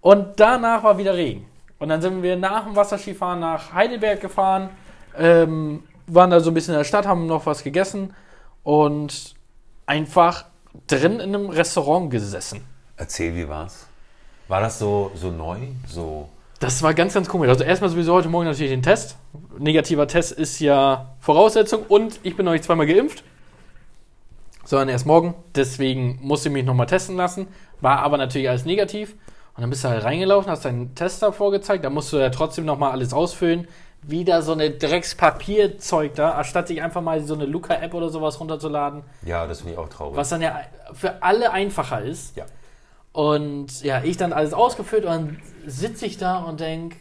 Und 0.00 0.40
danach 0.40 0.82
war 0.82 0.98
wieder 0.98 1.14
Regen. 1.14 1.46
Und 1.78 1.88
dann 1.88 2.02
sind 2.02 2.22
wir 2.22 2.36
nach 2.36 2.64
dem 2.64 2.76
Wasserskifahren 2.76 3.40
nach 3.40 3.72
Heidelberg 3.72 4.20
gefahren, 4.20 4.70
ähm, 5.18 5.84
waren 6.06 6.30
da 6.30 6.40
so 6.40 6.50
ein 6.50 6.54
bisschen 6.54 6.74
in 6.74 6.78
der 6.78 6.84
Stadt, 6.84 7.06
haben 7.06 7.26
noch 7.26 7.46
was 7.46 7.62
gegessen 7.62 8.14
und 8.62 9.34
einfach 9.86 10.44
drin 10.86 11.14
in 11.14 11.34
einem 11.34 11.50
Restaurant 11.50 12.10
gesessen. 12.10 12.60
Erzähl, 12.96 13.34
wie 13.34 13.48
war's? 13.48 13.86
War 14.48 14.60
das 14.60 14.78
so, 14.78 15.10
so 15.14 15.30
neu? 15.30 15.58
So. 15.86 16.28
Das 16.60 16.82
war 16.82 16.94
ganz, 16.94 17.14
ganz 17.14 17.28
komisch. 17.28 17.48
Also 17.48 17.64
erstmal 17.64 17.90
sowieso 17.90 18.14
heute 18.14 18.28
Morgen 18.28 18.46
natürlich 18.46 18.70
den 18.70 18.82
Test. 18.82 19.16
Negativer 19.58 20.06
Test 20.06 20.32
ist 20.32 20.60
ja 20.60 21.14
Voraussetzung 21.20 21.84
und 21.88 22.20
ich 22.22 22.36
bin 22.36 22.44
noch 22.44 22.52
nicht 22.52 22.64
zweimal 22.64 22.86
geimpft, 22.86 23.24
sondern 24.64 24.88
erst 24.88 25.06
morgen. 25.06 25.34
Deswegen 25.54 26.18
musste 26.22 26.48
ich 26.48 26.52
mich 26.52 26.64
nochmal 26.64 26.86
testen 26.86 27.16
lassen. 27.16 27.48
War 27.80 27.98
aber 28.00 28.16
natürlich 28.16 28.48
alles 28.48 28.64
negativ. 28.64 29.14
Und 29.54 29.60
dann 29.60 29.70
bist 29.70 29.84
du 29.84 29.88
halt 29.88 30.04
reingelaufen, 30.04 30.50
hast 30.50 30.64
deinen 30.64 30.94
Test 30.94 31.22
da 31.22 31.32
vorgezeigt. 31.32 31.84
Da 31.84 31.90
musst 31.90 32.12
du 32.12 32.16
ja 32.16 32.30
trotzdem 32.30 32.64
nochmal 32.64 32.92
alles 32.92 33.12
ausfüllen. 33.12 33.68
Wieder 34.02 34.42
so 34.42 34.52
eine 34.52 34.70
Dreckspapierzeug 34.70 36.14
da, 36.14 36.32
anstatt 36.32 36.68
sich 36.68 36.82
einfach 36.82 37.02
mal 37.02 37.22
so 37.22 37.34
eine 37.34 37.44
Luca-App 37.44 37.94
oder 37.94 38.08
sowas 38.08 38.40
runterzuladen. 38.40 39.04
Ja, 39.24 39.46
das 39.46 39.58
finde 39.60 39.74
ich 39.74 39.78
auch 39.78 39.88
traurig. 39.88 40.16
Was 40.16 40.30
dann 40.30 40.42
ja 40.42 40.60
für 40.92 41.22
alle 41.22 41.52
einfacher 41.52 42.02
ist. 42.02 42.36
Ja. 42.36 42.46
Und 43.12 43.82
ja, 43.82 44.02
ich 44.02 44.16
dann 44.16 44.32
alles 44.32 44.54
ausgefüllt 44.54 45.04
und 45.04 45.10
dann 45.10 45.40
sitze 45.66 46.06
ich 46.06 46.16
da 46.16 46.38
und 46.38 46.60
denke, 46.60 46.96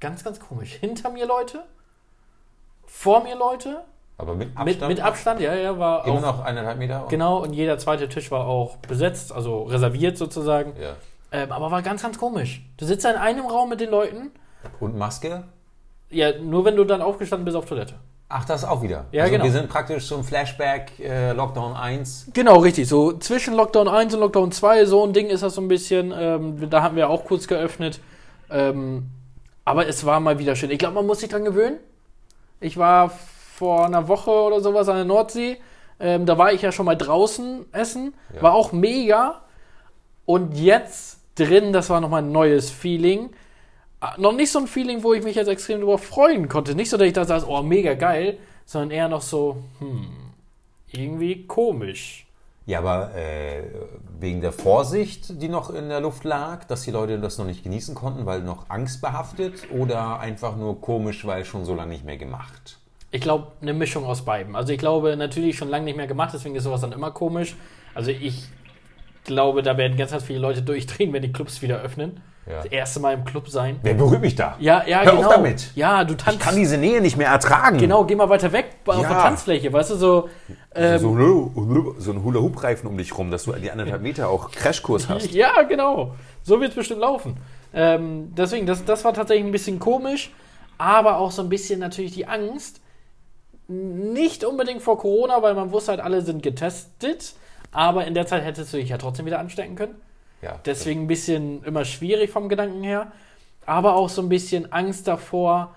ganz, 0.00 0.22
ganz 0.22 0.38
komisch. 0.38 0.74
Hinter 0.74 1.10
mir 1.10 1.26
Leute, 1.26 1.64
vor 2.86 3.22
mir 3.24 3.36
Leute, 3.36 3.84
Aber 4.16 4.34
mit 4.34 4.48
Abstand? 4.56 4.80
mit, 4.80 4.88
mit 4.88 5.00
Abstand, 5.00 5.40
ja, 5.40 5.54
ja, 5.54 5.78
war 5.78 6.06
Immer 6.06 6.18
auch, 6.18 6.22
noch 6.22 6.44
eineinhalb 6.44 6.78
Meter? 6.78 7.06
Genau, 7.08 7.38
und 7.42 7.52
jeder 7.52 7.78
zweite 7.78 8.08
Tisch 8.08 8.30
war 8.30 8.46
auch 8.46 8.76
besetzt, 8.76 9.32
also 9.32 9.64
reserviert 9.64 10.16
sozusagen. 10.16 10.72
Ja. 10.80 10.94
Ähm, 11.32 11.50
aber 11.50 11.70
war 11.70 11.82
ganz, 11.82 12.02
ganz 12.02 12.18
komisch. 12.18 12.62
Du 12.76 12.84
sitzt 12.84 13.04
da 13.04 13.10
in 13.10 13.16
einem 13.16 13.46
Raum 13.46 13.68
mit 13.68 13.80
den 13.80 13.90
Leuten, 13.90 14.30
Und 14.78 14.96
Maske? 14.96 15.44
ja, 16.10 16.38
nur 16.38 16.64
wenn 16.64 16.76
du 16.76 16.84
dann 16.84 17.02
aufgestanden 17.02 17.44
bist 17.44 17.56
auf 17.56 17.64
Toilette. 17.66 17.94
Ach, 18.28 18.44
das 18.44 18.64
auch 18.64 18.82
wieder. 18.82 19.06
Ja, 19.12 19.22
also 19.24 19.32
genau. 19.32 19.44
Wir 19.44 19.52
sind 19.52 19.68
praktisch 19.68 20.06
so 20.06 20.16
ein 20.16 20.24
Flashback, 20.24 20.92
äh, 21.00 21.32
Lockdown 21.32 21.74
1. 21.74 22.30
Genau, 22.32 22.58
richtig. 22.58 22.88
So 22.88 23.12
zwischen 23.18 23.54
Lockdown 23.54 23.86
1 23.88 24.14
und 24.14 24.20
Lockdown 24.20 24.50
2, 24.52 24.86
so 24.86 25.04
ein 25.04 25.12
Ding 25.12 25.26
ist 25.26 25.42
das 25.42 25.54
so 25.54 25.60
ein 25.60 25.68
bisschen. 25.68 26.12
Ähm, 26.16 26.70
da 26.70 26.82
haben 26.82 26.96
wir 26.96 27.10
auch 27.10 27.24
kurz 27.24 27.46
geöffnet. 27.48 28.00
Ähm, 28.50 29.10
aber 29.64 29.86
es 29.88 30.04
war 30.06 30.20
mal 30.20 30.38
wieder 30.38 30.56
schön. 30.56 30.70
Ich 30.70 30.78
glaube, 30.78 30.94
man 30.94 31.06
muss 31.06 31.20
sich 31.20 31.28
dran 31.28 31.44
gewöhnen. 31.44 31.78
Ich 32.60 32.76
war 32.76 33.12
vor 33.56 33.86
einer 33.86 34.08
Woche 34.08 34.30
oder 34.30 34.60
sowas 34.60 34.88
an 34.88 34.96
der 34.96 35.04
Nordsee. 35.04 35.58
Ähm, 36.00 36.26
da 36.26 36.36
war 36.38 36.52
ich 36.52 36.62
ja 36.62 36.72
schon 36.72 36.86
mal 36.86 36.96
draußen 36.96 37.66
essen. 37.72 38.14
Ja. 38.34 38.42
War 38.42 38.54
auch 38.54 38.72
mega. 38.72 39.42
Und 40.26 40.54
jetzt 40.56 41.20
drin, 41.36 41.72
das 41.72 41.88
war 41.90 42.00
nochmal 42.00 42.22
ein 42.22 42.32
neues 42.32 42.70
Feeling. 42.70 43.30
Ah, 44.00 44.14
Noch 44.18 44.32
nicht 44.32 44.50
so 44.50 44.58
ein 44.58 44.66
Feeling, 44.66 45.02
wo 45.02 45.14
ich 45.14 45.22
mich 45.22 45.36
jetzt 45.36 45.48
extrem 45.48 45.80
darüber 45.80 45.98
freuen 45.98 46.48
konnte. 46.48 46.74
Nicht 46.74 46.90
so, 46.90 46.96
dass 46.96 47.06
ich 47.06 47.12
da 47.12 47.24
saß, 47.24 47.46
oh, 47.46 47.62
mega 47.62 47.94
geil, 47.94 48.38
sondern 48.64 48.90
eher 48.90 49.08
noch 49.08 49.22
so, 49.22 49.56
hm, 49.78 50.08
irgendwie 50.90 51.46
komisch. 51.46 52.26
Ja, 52.66 52.78
aber 52.78 53.14
äh, 53.14 53.62
wegen 54.18 54.40
der 54.40 54.52
Vorsicht, 54.52 55.40
die 55.42 55.48
noch 55.48 55.70
in 55.70 55.90
der 55.90 56.00
Luft 56.00 56.24
lag, 56.24 56.64
dass 56.64 56.82
die 56.82 56.90
Leute 56.90 57.20
das 57.20 57.38
noch 57.38 57.44
nicht 57.44 57.62
genießen 57.62 57.94
konnten, 57.94 58.26
weil 58.26 58.40
noch 58.40 58.70
angstbehaftet 58.70 59.70
oder 59.70 60.18
einfach 60.18 60.56
nur 60.56 60.80
komisch, 60.80 61.26
weil 61.26 61.44
schon 61.44 61.64
so 61.64 61.74
lange 61.74 61.92
nicht 61.92 62.04
mehr 62.04 62.16
gemacht? 62.16 62.78
Ich 63.14 63.20
glaube, 63.20 63.46
eine 63.62 63.72
Mischung 63.72 64.04
aus 64.04 64.22
beiden. 64.24 64.56
Also 64.56 64.72
ich 64.72 64.78
glaube, 64.80 65.16
natürlich 65.16 65.56
schon 65.56 65.68
lange 65.68 65.84
nicht 65.84 65.96
mehr 65.96 66.08
gemacht, 66.08 66.30
deswegen 66.34 66.56
ist 66.56 66.64
sowas 66.64 66.80
dann 66.80 66.90
immer 66.90 67.12
komisch. 67.12 67.54
Also 67.94 68.10
ich 68.10 68.42
glaube, 69.22 69.62
da 69.62 69.76
werden 69.76 69.96
ganz, 69.96 70.10
ganz 70.10 70.24
viele 70.24 70.40
Leute 70.40 70.62
durchdrehen, 70.62 71.12
wenn 71.12 71.22
die 71.22 71.32
Clubs 71.32 71.62
wieder 71.62 71.80
öffnen. 71.80 72.20
Ja. 72.46 72.56
Das 72.56 72.66
erste 72.66 72.98
Mal 72.98 73.14
im 73.14 73.24
Club 73.24 73.48
sein. 73.48 73.78
Wer 73.84 73.94
berührt 73.94 74.20
mich 74.20 74.34
da? 74.34 74.56
Ja, 74.58 74.82
ja, 74.86 75.02
Hör 75.02 75.12
auf 75.12 75.18
genau. 75.18 75.30
damit. 75.30 75.70
Ja, 75.76 76.02
du 76.02 76.14
Ich 76.14 76.18
tanzt. 76.22 76.40
kann 76.40 76.56
diese 76.56 76.76
Nähe 76.76 77.00
nicht 77.00 77.16
mehr 77.16 77.28
ertragen. 77.28 77.78
genau, 77.78 78.04
geh 78.04 78.16
mal 78.16 78.28
weiter 78.28 78.50
weg 78.52 78.66
auf 78.84 79.00
Ja. 79.00 79.08
der 79.08 79.18
Tanzfläche, 79.18 79.72
weißt 79.72 79.92
du, 79.92 79.94
so. 79.94 80.28
Ähm, 80.74 80.98
so, 80.98 81.14
ein- 81.14 81.94
so 81.98 82.10
ein 82.10 82.24
Hula-Hoop-Reifen 82.24 82.88
um 82.88 82.98
dich 82.98 83.16
rum, 83.16 83.30
dass 83.30 83.44
du 83.44 83.52
die 83.52 83.70
anderthalb 83.70 84.02
Meter 84.08 84.28
auch 84.28 84.50
Crashkurs 84.50 85.08
hast. 85.08 85.30
Ja, 85.30 85.62
genau. 85.62 86.16
So 86.42 86.60
wird 86.60 86.70
es 86.70 86.74
bestimmt 86.76 87.00
laufen. 87.00 87.36
Ähm, 87.72 88.34
deswegen, 88.36 88.66
das, 88.66 88.84
das 88.84 89.04
war 89.04 89.14
tatsächlich 89.14 89.46
ein 89.46 89.52
bisschen 89.52 89.78
komisch, 89.78 90.32
aber 90.78 91.18
auch 91.18 91.30
so 91.30 91.40
ein 91.42 91.48
bisschen 91.48 91.78
natürlich 91.78 92.12
die 92.12 92.26
Angst. 92.26 92.80
Nicht 93.66 94.44
unbedingt 94.44 94.82
vor 94.82 94.98
Corona, 94.98 95.42
weil 95.42 95.54
man 95.54 95.72
wusste 95.72 95.92
halt, 95.92 96.00
alle 96.00 96.22
sind 96.22 96.42
getestet, 96.42 97.34
aber 97.72 98.06
in 98.06 98.14
der 98.14 98.26
Zeit 98.26 98.44
hättest 98.44 98.72
du 98.72 98.76
dich 98.76 98.90
ja 98.90 98.98
trotzdem 98.98 99.26
wieder 99.26 99.38
anstecken 99.38 99.74
können. 99.74 99.94
Ja. 100.42 100.60
Deswegen 100.66 101.02
ein 101.02 101.06
bisschen 101.06 101.62
immer 101.64 101.84
schwierig 101.84 102.30
vom 102.30 102.48
Gedanken 102.48 102.82
her. 102.82 103.12
aber 103.66 103.94
auch 103.94 104.08
so 104.08 104.22
ein 104.22 104.28
bisschen 104.28 104.72
Angst 104.72 105.08
davor. 105.08 105.74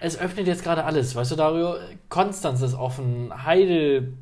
Es 0.00 0.18
öffnet 0.18 0.46
jetzt 0.46 0.62
gerade 0.62 0.84
alles, 0.84 1.14
weißt 1.14 1.32
du, 1.32 1.36
Dario? 1.36 1.76
Konstanz 2.08 2.60
ist 2.60 2.74
offen, 2.74 3.32
Heidelberg, 3.44 4.12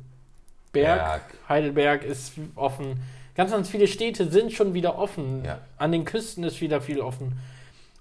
Berg. 0.71 1.21
Heidelberg 1.49 2.03
ist 2.03 2.33
offen. 2.55 3.01
Ganz, 3.35 3.51
ganz 3.51 3.67
viele 3.67 3.87
Städte 3.87 4.29
sind 4.29 4.53
schon 4.53 4.73
wieder 4.73 4.97
offen. 4.97 5.43
Ja. 5.43 5.59
An 5.77 5.91
den 5.91 6.05
Küsten 6.05 6.43
ist 6.43 6.61
wieder 6.61 6.81
viel 6.81 7.01
offen. 7.01 7.39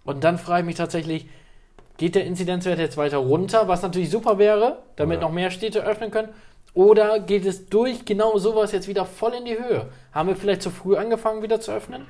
Und 0.05 0.25
dann 0.25 0.39
frage 0.39 0.61
ich 0.61 0.67
mich 0.67 0.77
tatsächlich, 0.77 1.27
geht 2.03 2.17
der 2.17 2.25
Inzidenzwert 2.25 2.81
jetzt 2.81 2.97
weiter 2.97 3.19
runter, 3.19 3.69
was 3.69 3.83
natürlich 3.83 4.11
super 4.11 4.37
wäre, 4.37 4.79
damit 4.97 5.21
Ja. 5.21 5.29
noch 5.29 5.33
mehr 5.33 5.53
Städte 5.53 5.85
öffnen 5.85 6.11
können? 6.11 6.31
Oder 6.75 7.21
geht 7.21 7.47
es 7.47 7.67
durch 7.69 8.05
genau 8.05 8.39
sowas 8.39 8.73
jetzt 8.73 8.89
wieder 8.89 9.05
voll 9.07 9.35
in 9.35 9.45
die 9.45 9.57
Höhe? 9.57 9.87
Haben 10.13 10.31
wir 10.31 10.35
vielleicht 10.35 10.63
zu 10.63 10.71
früh 10.71 10.97
angefangen, 10.97 11.43
wieder 11.43 11.61
zu 11.61 11.71
öffnen? 11.71 12.07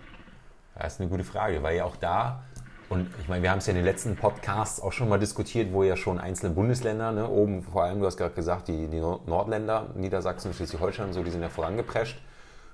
Das 0.81 0.95
ist 0.95 1.01
eine 1.03 1.11
gute 1.11 1.25
Frage, 1.25 1.63
weil 1.63 1.77
ja 1.77 1.85
auch 1.85 1.97
da, 1.97 2.41
und 2.89 3.07
ich 3.21 3.29
meine, 3.29 3.43
wir 3.43 3.51
haben 3.51 3.59
es 3.59 3.67
ja 3.67 3.73
in 3.73 3.77
den 3.77 3.85
letzten 3.85 4.17
Podcasts 4.17 4.81
auch 4.81 4.93
schon 4.93 5.11
mal 5.11 5.19
diskutiert, 5.19 5.75
wo 5.75 5.83
ja 5.83 5.95
schon 5.95 6.19
einzelne 6.19 6.55
Bundesländer, 6.55 7.13
ne, 7.13 7.29
oben 7.29 7.63
vor 7.63 7.83
allem, 7.85 8.01
du 8.01 8.07
hast 8.07 8.17
gerade 8.17 8.33
gesagt, 8.35 8.69
die, 8.69 8.87
die 8.87 8.99
Nord- 8.99 9.29
Nordländer, 9.29 9.89
Niedersachsen, 9.95 10.55
Schleswig-Holstein 10.55 11.09
und 11.09 11.13
so, 11.13 11.23
die 11.23 11.31
sind 11.31 11.43
ja 11.43 11.51
vorangeprescht, 11.51 12.17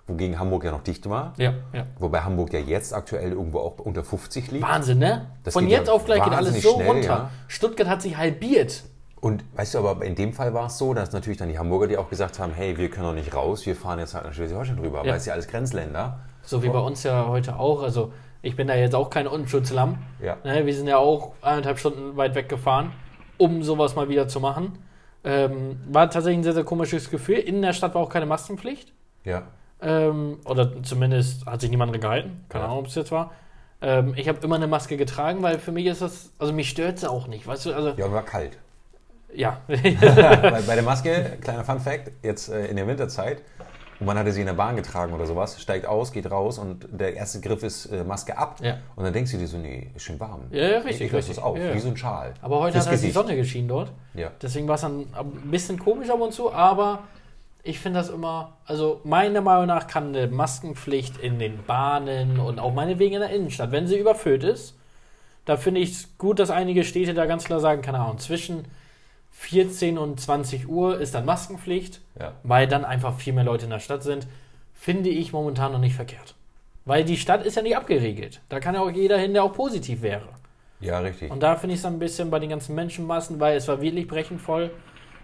wogegen 0.09 0.38
Hamburg 0.38 0.65
ja 0.65 0.73
noch 0.73 0.83
dicht 0.83 1.09
war. 1.09 1.35
Ja, 1.37 1.55
ja. 1.73 1.87
Wobei 1.99 2.21
Hamburg 2.23 2.53
ja 2.53 2.59
jetzt 2.59 2.93
aktuell 2.95 3.33
irgendwo 3.33 3.61
auch 3.61 3.79
unter 3.79 4.03
50 4.03 4.50
liegt. 4.50 4.65
Wahnsinn, 4.65 4.99
ne? 4.99 5.27
Das 5.45 5.55
Von 5.55 5.65
geht 5.65 5.73
ja 5.73 5.79
jetzt 5.79 5.91
auf 5.91 6.05
gleich 6.05 6.25
geht 6.25 6.33
alles 6.33 6.61
so 6.62 6.75
schnell, 6.75 6.87
runter. 6.88 7.07
ja. 7.09 7.31
Stuttgart 7.47 7.88
hat 7.88 8.03
sich 8.03 8.17
halbiert. 8.17 8.83
Und 9.21 9.45
weißt 9.57 9.75
du, 9.75 9.79
aber 9.87 10.05
in 10.05 10.15
dem 10.15 10.33
Fall 10.33 10.55
war 10.55 10.67
es 10.67 10.79
so, 10.79 10.95
dass 10.95 11.12
natürlich 11.12 11.38
dann 11.38 11.49
die 11.49 11.59
Hamburger, 11.59 11.87
die 11.88 11.99
auch 11.99 12.09
gesagt 12.09 12.38
haben, 12.38 12.53
hey, 12.55 12.77
wir 12.79 12.88
können 12.88 13.07
doch 13.07 13.15
nicht 13.15 13.35
raus, 13.35 13.67
wir 13.67 13.75
fahren 13.77 13.99
jetzt 13.99 14.15
halt 14.15 14.25
nach 14.25 14.33
Schleswig-Holstein 14.33 14.79
rüber, 14.79 14.99
Ja. 15.05 15.11
weil 15.11 15.19
es 15.19 15.27
ja 15.27 15.33
alles 15.35 15.49
Grenzländer. 15.49 16.21
So 16.43 16.62
wie 16.62 16.69
bei 16.69 16.79
uns 16.79 17.03
ja 17.03 17.27
heute 17.27 17.57
auch. 17.59 17.83
Also 17.83 18.12
ich 18.43 18.55
bin 18.57 18.69
da 18.69 18.75
jetzt 18.77 18.95
auch 18.95 19.11
kein 19.11 19.27
Unschutzlamm. 19.27 19.99
Ja. 20.23 20.37
Ne, 20.45 20.65
wir 20.65 20.75
sind 20.75 20.87
ja 20.87 20.99
auch 20.99 21.33
eineinhalb 21.43 21.79
Stunden 21.79 22.17
weit 22.17 22.35
weggefahren, 22.37 22.93
um 23.37 23.62
sowas 23.65 23.97
mal 23.97 24.09
wieder 24.09 24.29
zu 24.29 24.38
machen. 24.41 24.79
Ähm, 25.25 25.81
war 25.91 26.09
tatsächlich 26.09 26.38
ein 26.38 26.45
sehr, 26.45 26.55
sehr 26.55 26.65
komisches 26.65 27.11
Gefühl. 27.11 27.38
In 27.38 27.61
der 27.61 27.73
Stadt 27.73 27.95
war 27.95 28.03
auch 28.03 28.09
keine 28.09 28.25
Maskenpflicht. 28.25 28.93
Ja. 29.25 29.43
Ähm, 29.81 30.39
oder 30.45 30.83
zumindest 30.83 31.47
hat 31.47 31.61
sich 31.61 31.71
niemand 31.71 31.93
dran 31.93 32.01
gehalten. 32.01 32.45
Keine 32.49 32.65
Ja. 32.65 32.69
Ahnung, 32.71 32.81
ob 32.81 32.87
es 32.89 32.95
jetzt 32.97 33.13
war. 33.13 33.33
Ähm, 33.81 34.15
ich 34.17 34.29
habe 34.29 34.39
immer 34.43 34.57
eine 34.57 34.67
Maske 34.67 34.97
getragen, 34.97 35.41
weil 35.43 35.59
für 35.61 35.71
mich 35.73 35.87
ist 35.87 36.03
das, 36.03 36.33
also 36.39 36.53
mich 36.53 36.69
stört 36.69 36.99
es 36.99 37.05
auch 37.05 37.29
nicht, 37.29 37.47
weißt 37.47 37.67
du, 37.67 37.73
also 37.75 37.91
Ja, 37.97 38.11
war 38.11 38.25
kalt. 38.25 38.59
ja. 39.33 39.61
bei, 39.69 40.63
bei 40.67 40.75
der 40.75 40.83
Maske, 40.83 41.37
kleiner 41.41 41.63
Fun 41.63 41.79
Fact, 41.79 42.11
jetzt 42.25 42.49
äh, 42.49 42.67
in 42.67 42.77
der 42.77 42.89
Winterzeit, 42.89 43.43
und 44.01 44.07
man 44.07 44.17
hatte 44.19 44.31
sie 44.33 44.41
in 44.41 44.47
der 44.47 44.55
Bahn 44.55 44.75
getragen 44.77 45.13
oder 45.13 45.27
sowas, 45.27 45.61
steigt 45.61 45.87
aus, 45.87 46.11
geht 46.13 46.29
raus 46.31 46.59
und 46.59 46.87
der 46.91 47.15
erste 47.15 47.41
Griff 47.41 47.63
ist 47.65 47.87
äh, 47.87 48.03
Maske 48.05 48.37
ab. 48.39 48.59
Ja. 48.63 48.79
Und 48.97 49.03
dann 49.05 49.13
denkst 49.13 49.31
du 49.33 49.39
dir 49.39 49.47
so, 49.49 49.59
nee, 49.59 49.91
ist 49.95 50.03
schön 50.03 50.19
warm. 50.21 50.43
Ja, 50.51 50.69
ja, 50.69 50.79
richtig, 50.79 51.07
Ich 51.07 51.13
lasse 51.13 51.17
richtig. 51.17 51.37
das 51.37 51.45
auf, 51.45 51.57
Ja, 51.59 51.75
wie 51.75 51.79
so 51.81 51.89
ein 51.89 51.97
Schal. 51.97 52.35
Aber 52.41 52.61
heute 52.61 52.75
Fürs 52.75 52.87
hat 52.87 52.93
halt 52.95 53.03
die. 53.03 53.11
Sonne 53.11 53.35
geschienen 53.37 53.67
dort. 53.69 53.91
Ja. 54.15 54.31
Deswegen 54.41 54.69
war 54.69 54.77
es 54.77 54.83
dann 54.83 55.07
ein 55.15 55.51
bisschen 55.51 55.79
komisch 55.81 56.11
ab 56.11 56.21
und 56.21 56.33
zu, 56.33 56.53
aber 56.53 57.01
ich 57.62 57.79
finde 57.81 57.99
das 57.99 58.09
immer, 58.09 58.57
also 58.65 59.00
meiner 59.05 59.41
Meinung 59.41 59.67
nach 59.67 59.87
kann 59.87 60.09
eine 60.15 60.27
Maskenpflicht 60.29 61.19
in 61.19 61.38
den 61.38 61.65
Bahnen 61.65 62.38
und 62.41 62.59
auch 62.59 62.73
meinetwegen 62.73 63.15
in 63.15 63.21
der 63.21 63.31
Innenstadt, 63.31 63.73
wenn 63.73 63.87
sie 63.87 63.99
überfüllt 63.99 64.45
ist, 64.45 64.77
da 65.45 65.57
finde 65.57 65.81
ich 65.81 65.93
es 65.93 66.19
gut, 66.19 66.38
dass 66.38 66.50
einige 66.50 66.85
Städte 66.85 67.15
da 67.15 67.27
ganz 67.27 67.45
klar 67.45 67.61
sagen, 67.61 67.83
keine 67.83 68.00
Ahnung, 68.00 68.19
zwischen 68.19 68.65
14 69.33 69.99
und 69.99 70.21
20 70.21 70.69
Uhr 70.69 70.99
ist 70.99 71.15
dann 71.15 71.25
Maskenpflicht, 71.25 72.00
Ja. 72.19 72.33
weil 72.43 72.67
dann 72.67 72.85
einfach 72.85 73.17
viel 73.19 73.33
mehr 73.33 73.45
Leute 73.45 73.65
in 73.65 73.71
der 73.71 73.79
Stadt 73.81 74.03
sind, 74.03 74.27
finde 74.75 75.11
ich 75.11 75.33
momentan 75.33 75.73
noch 75.73 75.79
nicht 75.79 75.95
verkehrt. 75.95 76.35
Weil 76.85 77.05
die 77.05 77.17
Stadt 77.17 77.45
ist 77.45 77.57
ja 77.57 77.62
nicht 77.62 77.77
abgeriegelt. 77.77 78.41
Da 78.49 78.61
kann 78.61 78.75
ja 78.75 78.81
auch 78.81 78.91
jeder 78.91 79.19
hin, 79.19 79.35
der 79.35 79.45
auch 79.45 79.53
positiv 79.53 80.03
wäre. 80.03 80.29
ja, 80.81 80.99
richtig. 81.00 81.31
Und 81.31 81.43
da 81.43 81.57
finde 81.57 81.75
ich 81.75 81.81
es 81.81 81.87
ein 81.87 81.99
bisschen 81.99 82.31
bei 82.31 82.38
den 82.38 82.50
ganzen 82.50 82.75
Menschenmassen, 82.75 83.38
weil 83.41 83.57
es 83.57 83.69
war 83.69 83.81
wirklich 83.81 84.07
brechend 84.09 84.41
voll, 84.41 84.71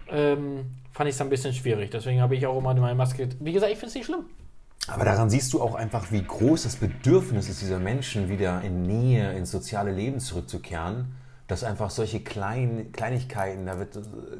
ähm, 0.09 0.65
fand 0.91 1.09
ich 1.09 1.15
es 1.15 1.21
ein 1.21 1.29
bisschen 1.29 1.53
schwierig. 1.53 1.91
Deswegen 1.91 2.21
habe 2.21 2.35
ich 2.35 2.45
auch 2.47 2.57
immer 2.57 2.73
meine 2.73 2.95
Maske. 2.95 3.29
Wie 3.39 3.53
gesagt, 3.53 3.71
ich 3.71 3.77
finde 3.77 3.89
es 3.89 3.95
nicht 3.95 4.05
schlimm. 4.05 4.25
Aber 4.87 5.03
daran 5.05 5.29
siehst 5.29 5.51
du 5.53 5.61
auch 5.61 5.73
einfach, 5.75 6.11
wie 6.11 6.23
groß 6.23 6.63
das 6.63 6.75
Bedürfnis 6.75 7.49
ist 7.49 7.61
dieser 7.61 7.79
Menschen, 7.79 8.29
wieder 8.29 8.61
in 8.61 8.83
Nähe, 8.83 9.33
ins 9.33 9.51
soziale 9.51 9.91
Leben 9.91 10.19
zurückzukehren. 10.19 11.15
Dass 11.47 11.63
einfach 11.63 11.91
solche 11.91 12.21
kleinen 12.21 12.91
Kleinigkeiten, 12.91 13.67
da 13.67 13.77
wird 13.77 13.99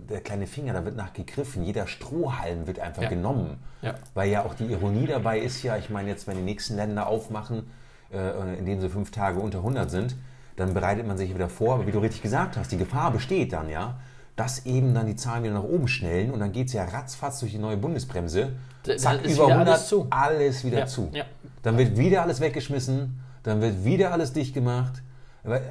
der 0.10 0.22
kleine 0.22 0.48
Finger, 0.48 0.74
da 0.74 0.86
wird 0.86 0.96
nachgegriffen, 0.96 1.64
jeder 1.64 1.86
Strohhalm 1.86 2.66
wird 2.66 2.80
einfach 2.80 3.04
Ja. 3.04 3.10
genommen. 3.10 3.58
Ja. 3.84 3.94
Weil 4.16 4.30
ja 4.32 4.44
auch 4.44 4.56
die 4.56 4.66
Ironie 4.66 5.06
dabei 5.06 5.40
ist 5.40 5.62
ja, 5.62 5.78
ich 5.78 5.92
meine 5.92 6.10
jetzt, 6.10 6.26
wenn 6.26 6.36
die 6.38 6.42
nächsten 6.44 6.76
Länder 6.76 7.06
aufmachen, 7.06 7.68
äh, 8.12 8.58
in 8.58 8.66
denen 8.66 8.82
sie 8.82 8.90
fünf 8.90 9.12
Tage 9.12 9.40
unter 9.40 9.60
100 9.60 9.92
sind, 9.92 10.16
dann 10.56 10.74
bereitet 10.74 11.06
man 11.06 11.16
sich 11.18 11.32
wieder 11.36 11.48
vor, 11.50 11.76
aber 11.76 11.86
wie 11.86 11.92
du 11.92 12.00
richtig 12.00 12.24
gesagt 12.24 12.58
hast, 12.58 12.72
die 12.72 12.78
Gefahr 12.78 13.12
besteht 13.12 13.54
dann 13.54 13.70
ja, 13.70 14.00
dass 14.36 14.66
eben 14.66 14.94
dann 14.94 15.08
die 15.08 15.16
Zahlen 15.16 15.44
wieder 15.44 15.54
nach 15.54 15.64
oben 15.64 15.88
schnellen 15.88 16.32
und 16.32 16.40
dann 16.40 16.52
geht 16.52 16.68
es 16.68 16.74
ja 16.74 16.84
ratzfatz 16.86 17.40
durch 17.40 17.54
die 17.54 17.58
neue 17.58 17.78
Bundesbremse. 17.78 18.54
Zack, 18.98 19.22
über 19.24 19.30
wieder 19.30 19.48
100, 19.48 19.68
alles 19.68 19.88
zu. 19.88 20.08
alles 20.10 20.66
wieder 20.66 20.80
Ja, 20.80 20.86
zu. 20.86 21.10
ja. 21.14 21.24
Dann 21.64 21.78
wird 21.78 21.98
wieder 21.98 22.22
alles 22.22 22.40
weggeschmissen, 22.42 23.20
dann 23.44 23.62
wird 23.62 23.84
wieder 23.86 24.12
alles 24.12 24.34
dicht 24.34 24.54
gemacht. 24.54 25.02
Aber, 25.44 25.58
äh, 25.58 25.62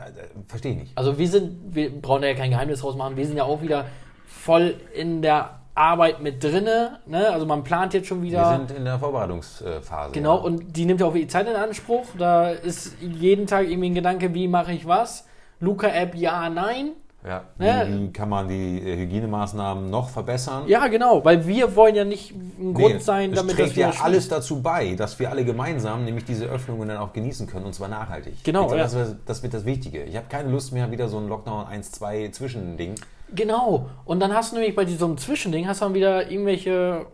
Verstehe 0.49 0.73
ich 0.73 0.79
nicht. 0.79 0.99
Also 0.99 1.19
wir 1.19 1.29
sind, 1.29 1.75
wir 1.75 1.91
brauchen 2.01 2.23
ja 2.23 2.35
kein 2.35 2.51
Geheimnis 2.51 2.81
draus 2.81 2.97
machen, 2.97 3.17
wir 3.17 3.27
sind 3.27 3.37
ja 3.37 3.45
auch 3.45 3.63
wieder 3.63 3.85
voll 4.27 4.77
in 4.95 5.23
der 5.23 5.61
Arbeit 5.75 6.21
mit 6.23 6.43
drinne. 6.43 7.01
Ne? 7.07 7.29
Also 7.31 7.47
man 7.47 7.65
plant 7.65 7.95
jetzt 7.95 8.07
schon 8.07 8.23
wieder. 8.23 8.51
Wir 8.51 8.57
sind 8.67 8.71
in 8.79 8.85
der 8.85 8.99
Vorbereitungsphase. 8.99 10.13
Genau, 10.13 10.37
ja. 10.37 10.43
und 10.43 10.77
die 10.77 10.87
nimmt 10.87 11.01
ja 11.01 11.07
auch 11.07 11.15
die 11.15 11.27
Zeit 11.27 11.49
in 11.49 11.57
Anspruch. 11.57 12.07
Da 12.17 12.51
ist 12.51 12.97
jeden 13.01 13.47
Tag 13.47 13.69
irgendwie 13.69 13.91
ein 13.91 13.95
Gedanke, 13.95 14.33
wie 14.35 14.49
mache 14.49 14.73
ich 14.73 14.87
was? 14.87 15.27
Luca-App, 15.61 16.15
ja, 16.15 16.49
nein. 16.49 16.93
Ja, 17.27 17.43
Ne? 17.57 17.87
wie, 17.89 18.13
kann 18.13 18.29
man 18.29 18.49
die 18.49 18.79
äh, 18.81 18.97
Hygienemaßnahmen 18.99 19.89
noch 19.89 20.11
verbessern? 20.11 20.65
Ja, 20.67 20.87
genau, 20.89 21.25
weil 21.25 21.47
wir 21.47 21.75
wollen 21.75 21.95
ja 21.95 22.05
nicht 22.05 22.33
ein 22.33 22.75
Grund 22.75 22.95
Nee, 22.97 23.01
sein, 23.01 23.33
damit 23.33 23.57
trägt 23.57 23.71
das 23.71 23.77
wieder 23.77 23.91
ja 23.95 24.03
alles 24.03 24.29
dazu 24.29 24.61
bei, 24.61 24.95
dass 24.95 25.19
wir 25.19 25.31
alle 25.31 25.45
gemeinsam 25.45 26.05
nämlich 26.05 26.27
diese 26.27 26.45
Öffnungen 26.45 26.87
dann 26.89 26.99
auch 26.99 27.15
genießen 27.15 27.47
können 27.47 27.65
und 27.65 27.75
zwar 27.75 27.89
nachhaltig. 27.89 28.35
Genau, 28.45 28.67
glaube, 28.67 28.77
ja. 28.77 28.83
das, 28.83 28.95
wird- 28.95 29.17
das 29.25 29.43
wird 29.43 29.55
das 29.55 29.65
Wichtige. 29.65 30.03
Ich 30.05 30.17
habe 30.17 30.27
keine 30.29 30.51
Lust 30.51 30.73
mehr 30.73 30.91
wieder 30.91 31.09
so 31.09 31.17
ein 31.17 31.27
Lockdown 31.29 31.67
1, 31.67 31.93
2 31.93 32.29
Zwischending. 32.29 32.97
Genau. 33.35 33.89
Und 34.05 34.21
dann 34.21 34.35
hast 34.35 34.53
du 34.53 34.57
nämlich 34.57 34.77
bei 34.77 34.85
diesem 34.85 35.17
Zwischending, 35.17 35.67
hast 35.67 35.81
du 35.81 35.87
dann 35.87 35.95
wieder 35.95 36.31
irgendwelche 36.31 37.07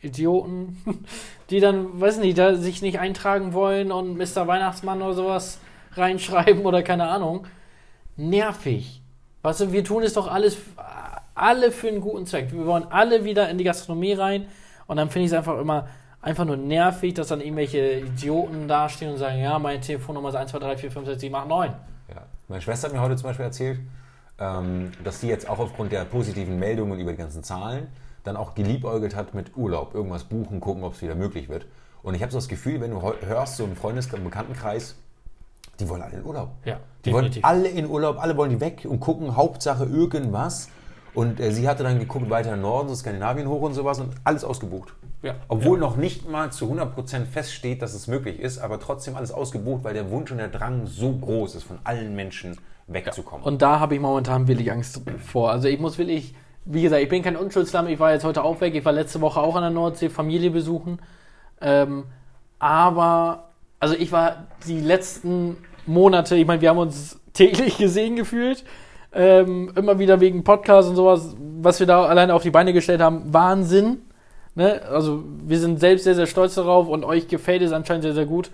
Idioten, 0.00 0.80
die 1.50 1.58
dann, 1.58 2.00
weiß 2.00 2.18
nicht, 2.18 2.38
da 2.38 2.54
sich 2.54 2.82
nicht 2.82 3.00
eintragen 3.00 3.52
wollen 3.52 3.90
und 3.90 4.16
Mr. 4.16 4.46
Weihnachtsmann 4.46 5.02
oder 5.02 5.14
sowas 5.14 5.58
reinschreiben 5.94 6.64
oder 6.64 6.84
keine 6.84 7.08
Ahnung. 7.08 7.46
Nervig. 8.16 8.99
Weißt 9.42 9.60
du, 9.60 9.72
wir 9.72 9.84
tun 9.84 10.02
es 10.02 10.14
doch 10.14 10.30
alles, 10.30 10.58
alle 11.34 11.72
für 11.72 11.88
einen 11.88 12.00
guten 12.00 12.26
Zweck. 12.26 12.52
Wir 12.52 12.66
wollen 12.66 12.86
alle 12.90 13.24
wieder 13.24 13.48
in 13.48 13.58
die 13.58 13.64
Gastronomie 13.64 14.12
rein 14.12 14.46
und 14.86 14.96
dann 14.96 15.08
finde 15.08 15.26
ich 15.26 15.32
es 15.32 15.36
einfach 15.36 15.58
immer 15.58 15.88
einfach 16.22 16.44
nur 16.44 16.56
nervig, 16.56 17.14
dass 17.14 17.28
dann 17.28 17.40
irgendwelche 17.40 18.00
Idioten 18.00 18.68
dastehen 18.68 19.12
und 19.12 19.18
sagen, 19.18 19.40
ja, 19.40 19.58
meine 19.58 19.80
Telefonnummer 19.80 20.28
ist 20.28 20.34
1, 20.34 20.50
2, 20.50 20.58
3, 20.58 20.76
4, 20.76 20.90
5, 20.90 21.06
6, 21.06 21.20
7, 21.20 21.34
8, 21.34 21.48
9. 21.48 21.72
Ja. 22.08 22.22
Meine 22.48 22.60
Schwester 22.60 22.88
hat 22.88 22.94
mir 22.94 23.00
heute 23.00 23.16
zum 23.16 23.28
Beispiel 23.28 23.46
erzählt, 23.46 23.80
ähm, 24.38 24.92
dass 25.02 25.20
sie 25.20 25.28
jetzt 25.28 25.48
auch 25.48 25.58
aufgrund 25.58 25.92
der 25.92 26.04
positiven 26.04 26.58
Meldungen 26.58 26.98
über 26.98 27.12
die 27.12 27.18
ganzen 27.18 27.42
Zahlen 27.42 27.88
dann 28.24 28.36
auch 28.36 28.54
geliebäugelt 28.54 29.16
hat 29.16 29.34
mit 29.34 29.56
Urlaub, 29.56 29.94
irgendwas 29.94 30.24
buchen, 30.24 30.60
gucken, 30.60 30.84
ob 30.84 30.94
es 30.94 31.02
wieder 31.02 31.14
möglich 31.14 31.48
wird. 31.48 31.66
Und 32.02 32.14
ich 32.14 32.22
habe 32.22 32.32
so 32.32 32.38
das 32.38 32.48
Gefühl, 32.48 32.80
wenn 32.80 32.90
du 32.90 33.00
hörst, 33.02 33.56
so 33.56 33.64
im 33.64 33.76
Freundes- 33.76 34.12
und 34.12 34.24
Bekanntenkreis, 34.24 34.96
die 35.78 35.88
wollen 35.88 36.02
alle 36.02 36.16
in 36.16 36.24
Urlaub. 36.24 36.50
Ja, 36.64 36.80
Die 37.04 37.12
wollen 37.12 37.30
alle 37.42 37.68
in 37.68 37.88
Urlaub, 37.88 38.18
alle 38.20 38.36
wollen 38.36 38.50
die 38.50 38.60
weg 38.60 38.86
und 38.88 39.00
gucken, 39.00 39.36
Hauptsache 39.36 39.84
irgendwas. 39.84 40.68
Und 41.14 41.40
äh, 41.40 41.50
sie 41.50 41.68
hatte 41.68 41.82
dann 41.82 41.98
geguckt, 41.98 42.30
weiter 42.30 42.54
in 42.54 42.60
Norden, 42.60 42.88
so 42.88 42.94
Skandinavien 42.94 43.48
hoch 43.48 43.62
und 43.62 43.74
sowas 43.74 43.98
und 44.00 44.12
alles 44.22 44.44
ausgebucht. 44.44 44.94
Ja. 45.22 45.34
Obwohl 45.48 45.78
noch 45.78 45.96
nicht 45.96 46.28
mal 46.28 46.50
zu 46.50 46.72
100% 46.72 47.26
feststeht, 47.26 47.82
dass 47.82 47.94
es 47.94 48.06
möglich 48.06 48.38
ist, 48.38 48.58
aber 48.58 48.80
trotzdem 48.80 49.16
alles 49.16 49.32
ausgebucht, 49.32 49.84
weil 49.84 49.92
der 49.92 50.10
Wunsch 50.10 50.30
und 50.30 50.38
der 50.38 50.48
Drang 50.48 50.86
so 50.86 51.12
groß 51.12 51.56
ist, 51.56 51.64
von 51.64 51.78
allen 51.84 52.14
Menschen 52.14 52.56
wegzukommen. 52.86 53.44
Und 53.44 53.60
da 53.60 53.80
habe 53.80 53.94
ich 53.94 54.00
momentan 54.00 54.48
wirklich 54.48 54.70
Angst 54.72 55.02
vor. 55.18 55.50
Also 55.50 55.68
ich 55.68 55.78
muss 55.78 55.98
wirklich, 55.98 56.34
wie 56.64 56.82
gesagt, 56.82 57.02
ich 57.02 57.08
bin 57.08 57.22
kein 57.22 57.36
Unschuldslamm, 57.36 57.88
ich 57.88 57.98
war 57.98 58.12
jetzt 58.12 58.24
heute 58.24 58.42
auch 58.42 58.60
weg, 58.60 58.74
ich 58.74 58.84
war 58.84 58.92
letzte 58.92 59.20
Woche 59.20 59.40
auch 59.40 59.56
an 59.56 59.62
der 59.62 59.70
Nordsee, 59.70 60.08
Familie 60.08 60.50
besuchen. 60.50 61.00
Ähm, 61.60 62.04
aber, 62.58 63.50
also 63.78 63.94
ich 63.94 64.12
war 64.12 64.46
die 64.66 64.80
letzten 64.80 65.58
Monate, 65.86 66.36
ich 66.36 66.46
meine, 66.46 66.60
wir 66.60 66.70
haben 66.70 66.78
uns 66.78 67.20
täglich 67.32 67.78
gesehen 67.78 68.16
gefühlt. 68.16 68.64
Ähm, 69.12 69.72
immer 69.74 69.98
wieder 69.98 70.20
wegen 70.20 70.44
Podcast 70.44 70.88
und 70.88 70.96
sowas, 70.96 71.34
was 71.60 71.80
wir 71.80 71.86
da 71.86 72.04
alleine 72.04 72.32
auf 72.34 72.42
die 72.42 72.50
Beine 72.50 72.72
gestellt 72.72 73.00
haben, 73.00 73.34
Wahnsinn. 73.34 73.98
Ne? 74.54 74.82
Also 74.88 75.24
wir 75.44 75.58
sind 75.58 75.80
selbst 75.80 76.04
sehr, 76.04 76.14
sehr 76.14 76.26
stolz 76.26 76.54
darauf 76.54 76.88
und 76.88 77.04
euch 77.04 77.26
gefällt 77.26 77.62
es 77.62 77.72
anscheinend 77.72 78.04
sehr, 78.04 78.14
sehr 78.14 78.26
gut. 78.26 78.50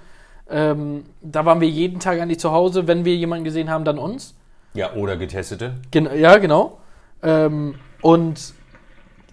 Ähm, 0.48 1.04
da 1.20 1.44
waren 1.44 1.60
wir 1.60 1.68
jeden 1.68 2.00
Tag 2.00 2.20
eigentlich 2.20 2.38
zu 2.38 2.52
Hause. 2.52 2.86
Wenn 2.86 3.04
wir 3.04 3.14
jemanden 3.16 3.44
gesehen 3.44 3.68
haben, 3.68 3.84
dann 3.84 3.98
uns. 3.98 4.34
ja, 4.74 4.94
oder 4.94 5.16
Getestete. 5.16 5.74
Gen 5.90 6.08
ja, 6.18 6.38
genau. 6.38 6.78
Ähm, 7.22 7.74
und 8.00 8.54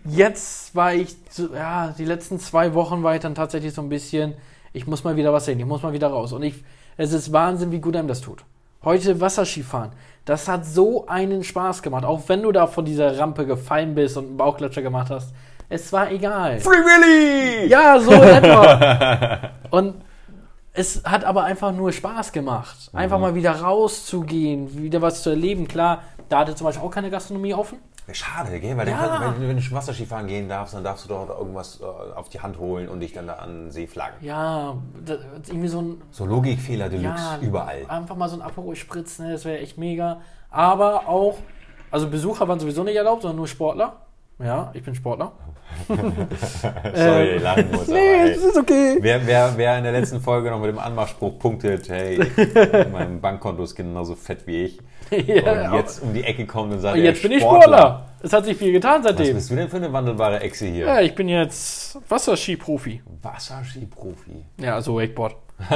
jetzt 0.06 0.76
war 0.76 0.94
ich, 0.94 1.16
ja, 1.54 1.94
die 1.98 2.06
letzten 2.06 2.40
zwei 2.40 2.74
Wochen 2.74 3.04
war 3.04 3.16
ich 3.16 3.22
dann 3.22 3.36
tatsächlich 3.36 3.74
so 3.74 3.82
ein 3.82 3.90
bisschen, 3.90 4.34
ich 4.74 4.88
muss 4.88 5.04
mal 5.04 5.16
wieder 5.16 5.32
was 5.32 5.46
sehen, 5.46 5.60
ich 5.60 5.66
muss 5.66 5.84
mal 5.84 5.94
wieder 5.94 6.08
raus. 6.08 6.34
Und 6.34 6.44
ich, 6.44 6.64
es 6.98 7.14
ist 7.14 7.32
Wahnsinn, 7.34 7.72
wie 7.72 7.80
gut 7.80 7.96
einem 7.96 8.08
das 8.08 8.22
tut. 8.22 8.44
Heute 8.84 9.22
Wasserskifahren. 9.22 9.92
Das 10.26 10.48
hat 10.48 10.66
so 10.66 11.08
einen 11.08 11.44
Spaß 11.44 11.82
gemacht. 11.82 12.06
Auch 12.06 12.22
wenn 12.28 12.44
du 12.44 12.52
da 12.52 12.68
von 12.68 12.86
dieser 12.86 13.18
Rampe 13.18 13.46
gefallen 13.46 13.96
bist 13.96 14.18
und 14.18 14.28
einen 14.28 14.38
Bauchklatscher 14.38 14.82
gemacht 14.82 15.10
hast. 15.10 15.34
Es 15.70 15.92
war 15.92 16.12
egal. 16.12 16.60
Free 16.60 16.72
Willy! 16.72 17.68
Ja, 17.68 18.00
so 18.00 18.12
in 18.12 18.22
etwa. 18.22 19.50
Und 19.70 19.96
es 20.74 21.04
hat 21.04 21.24
aber 21.24 21.44
einfach 21.44 21.72
nur 21.72 21.92
Spaß 21.92 22.32
gemacht. 22.32 22.90
Einfach 22.94 23.20
mal 23.20 23.36
wieder 23.36 23.52
rauszugehen, 23.52 24.82
wieder 24.82 25.02
was 25.02 25.24
zu 25.24 25.30
erleben. 25.32 25.68
Klar, 25.68 26.02
da 26.30 26.40
hatte 26.40 26.56
zum 26.56 26.66
Beispiel 26.66 26.86
auch 26.86 26.92
keine 26.92 27.10
Gastronomie 27.10 27.54
offen. 27.54 27.80
Schade, 28.12 28.60
gell? 28.60 28.76
Weil 28.76 28.90
Ja. 28.90 28.98
kann, 28.98 29.42
wenn, 29.42 29.48
wenn 29.50 29.58
du 29.58 29.72
Wasserski 29.72 30.06
fahren 30.06 30.28
gehen 30.28 30.50
darfst, 30.50 30.74
dann 30.74 30.84
darfst 30.84 31.06
du 31.06 31.10
doch 31.10 31.30
irgendwas 31.30 31.80
äh, 31.82 31.86
auf 31.86 32.28
die 32.28 32.42
Hand 32.42 32.60
holen 32.60 32.90
und 32.90 33.00
dich 33.00 33.14
dann 33.14 33.28
da 33.28 33.36
an 33.36 33.72
See 33.72 33.88
flaggen. 33.88 34.18
Ja, 34.22 34.76
das, 35.06 35.20
irgendwie 35.48 35.70
so 35.70 35.82
ein 35.82 36.02
So 36.12 36.26
Logikfehler 36.26 36.90
Deluxe 36.90 37.24
Ja, 37.24 37.40
überall. 37.42 37.86
Einfach 37.88 38.16
mal 38.18 38.28
so 38.28 38.36
ein 38.36 38.42
Aperol 38.42 38.76
spritzen, 38.76 39.28
ne, 39.28 39.32
das 39.34 39.46
wäre 39.46 39.60
echt 39.60 39.78
mega. 39.78 40.20
Aber 40.50 41.08
auch, 41.08 41.38
also 41.92 42.10
Besucher 42.10 42.48
waren 42.48 42.60
sowieso 42.60 42.84
nicht 42.84 42.98
erlaubt, 42.98 43.22
sondern 43.22 43.38
nur 43.38 43.48
Sportler. 43.48 43.94
Ja, 44.40 44.72
ich 44.74 44.84
bin 44.84 44.96
Sportler. 44.96 45.32
Sorry, 46.94 47.38
lachen 47.38 47.72
muss, 47.72 47.88
Nee, 47.88 48.34
das 48.34 48.44
ist 48.44 48.58
okay. 48.58 48.98
Wer, 49.00 49.26
wer, 49.26 49.54
wer 49.56 49.78
in 49.78 49.84
der 49.84 49.94
letzten 49.94 50.20
Folge 50.20 50.50
noch 50.50 50.60
mit 50.60 50.70
dem 50.70 50.80
Anmachspruch 50.80 51.40
punktet, 51.40 51.90
hey, 51.90 52.20
mein 52.92 53.22
Bankkonto 53.22 53.64
ist 53.64 53.76
genauso 53.76 54.16
fett 54.16 54.46
wie 54.46 54.64
ich. 54.64 54.80
Ja, 55.28 55.72
und 55.72 55.74
jetzt 55.78 56.02
um 56.02 56.14
die 56.14 56.24
Ecke 56.24 56.46
kommt 56.46 56.74
und 56.74 56.80
sagt, 56.80 56.98
jetzt 56.98 57.24
er, 57.24 57.30
bin 57.30 57.38
ich 57.38 57.44
Sportler. 57.44 58.06
Es 58.22 58.32
hat 58.32 58.46
sich 58.46 58.58
viel 58.58 58.72
getan 58.72 59.04
Was 59.04 59.16
seitdem. 59.18 59.36
bist 59.36 59.52
du 59.52 59.56
denn 59.56 59.70
für 59.70 59.78
eine 59.78 59.92
wandelbare 59.92 60.40
Echse 60.40 60.66
hier? 60.68 60.86
Ja, 60.86 61.02
ich 61.02 61.14
bin 61.14 61.28
jetzt 61.28 61.98
Wasserski-Profi. 62.08 63.02
Wasserski-Profi. 63.22 64.46
Ja, 64.60 64.76
also 64.76 64.96
Wakeboard. 64.98 65.36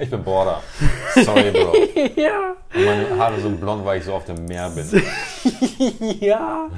Ich 0.00 0.08
bin 0.08 0.24
Border. 0.24 0.62
Sorry, 1.14 1.50
Bro. 1.50 1.74
ja. 2.16 2.54
Und 2.74 2.84
meine 2.86 3.18
Haare 3.18 3.38
sind 3.38 3.60
blond, 3.60 3.84
weil 3.84 3.98
ich 3.98 4.04
so 4.04 4.14
auf 4.14 4.24
dem 4.24 4.46
Meer 4.46 4.70
bin. 4.70 4.86
Ja. 6.20 6.68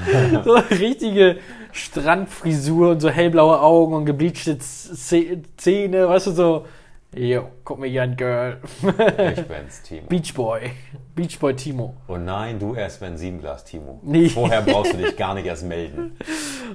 So 0.44 0.54
eine 0.54 0.70
richtige 0.70 1.36
Strandfrisur 1.70 2.90
und 2.90 3.00
so 3.00 3.10
hellblaue 3.10 3.60
Augen 3.60 3.94
und 3.94 4.06
gebleachte 4.06 4.58
Zähne, 4.58 6.08
weißt 6.08 6.26
du, 6.26 6.30
so. 6.32 6.66
Jo, 7.14 7.48
guck 7.62 7.78
mir 7.78 7.88
hier 7.88 8.04
an, 8.04 8.16
Girl. 8.16 8.58
Ich 8.82 9.46
bin's, 9.46 9.82
Timo. 9.82 10.06
Beach 10.08 10.32
Boy. 10.32 10.70
Beach 11.14 11.38
Boy 11.38 11.54
Timo. 11.54 11.94
Und 12.06 12.24
nein, 12.24 12.58
du 12.58 12.74
erst 12.74 13.02
wenn 13.02 13.18
sieben 13.18 13.38
Glas, 13.38 13.64
Timo. 13.64 14.00
Nee. 14.02 14.30
Vorher 14.30 14.62
brauchst 14.62 14.94
du 14.94 14.96
dich 14.96 15.14
gar 15.14 15.34
nicht 15.34 15.44
erst 15.44 15.64
melden. 15.64 16.16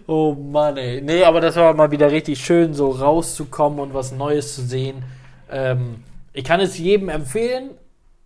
Oh 0.06 0.36
Mann, 0.36 0.78
ey. 0.78 1.02
Nee, 1.02 1.24
aber 1.24 1.42
das 1.42 1.56
war 1.56 1.74
mal 1.74 1.90
wieder 1.90 2.12
richtig 2.12 2.40
schön, 2.40 2.76
so 2.76 2.92
rauszukommen 2.92 3.80
und 3.80 3.96
was 3.96 4.12
Neues 4.12 4.54
zu 4.54 4.62
sehen. 4.62 5.04
Ähm, 5.50 6.04
ich 6.34 6.44
kann 6.44 6.60
es 6.60 6.78
jedem 6.78 7.10
empfehlen, 7.10 7.72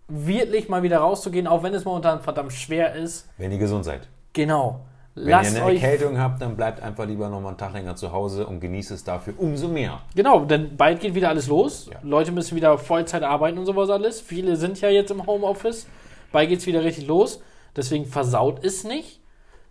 wirklich 0.06 0.68
mal 0.68 0.82
wieder 0.82 0.98
rauszugehen, 0.98 1.46
auch 1.46 1.62
wenn 1.62 1.72
es 1.72 1.86
momentan 1.86 2.20
verdammt 2.20 2.52
schwer 2.52 2.94
ist. 2.94 3.26
Wenn 3.38 3.52
ihr 3.52 3.58
gesund 3.58 3.86
seid. 3.86 4.06
Genau. 4.34 4.80
Wenn 5.14 5.28
Lasst 5.28 5.54
ihr 5.54 5.64
eine. 5.64 5.74
Erkältung 5.74 6.18
habt, 6.18 6.40
dann 6.40 6.56
bleibt 6.56 6.80
einfach 6.80 7.06
lieber 7.06 7.28
noch 7.28 7.40
mal 7.40 7.48
einen 7.48 7.58
Tag 7.58 7.74
länger 7.74 7.96
zu 7.96 8.12
Hause 8.12 8.46
und 8.46 8.60
genießt 8.60 8.92
es 8.92 9.04
dafür 9.04 9.34
umso 9.36 9.68
mehr. 9.68 10.00
Genau, 10.14 10.44
denn 10.44 10.76
bald 10.76 11.00
geht 11.00 11.14
wieder 11.14 11.28
alles 11.28 11.48
los. 11.48 11.88
Ja. 11.92 11.98
Leute 12.02 12.32
müssen 12.32 12.56
wieder 12.56 12.78
Vollzeit 12.78 13.22
arbeiten 13.22 13.58
und 13.58 13.66
sowas 13.66 13.90
alles. 13.90 14.22
Viele 14.22 14.56
sind 14.56 14.80
ja 14.80 14.88
jetzt 14.88 15.10
im 15.10 15.26
Homeoffice. 15.26 15.86
Bald 16.32 16.48
geht's 16.48 16.66
wieder 16.66 16.82
richtig 16.82 17.06
los. 17.06 17.42
Deswegen 17.76 18.06
versaut 18.06 18.64
es 18.64 18.84
nicht. 18.84 19.20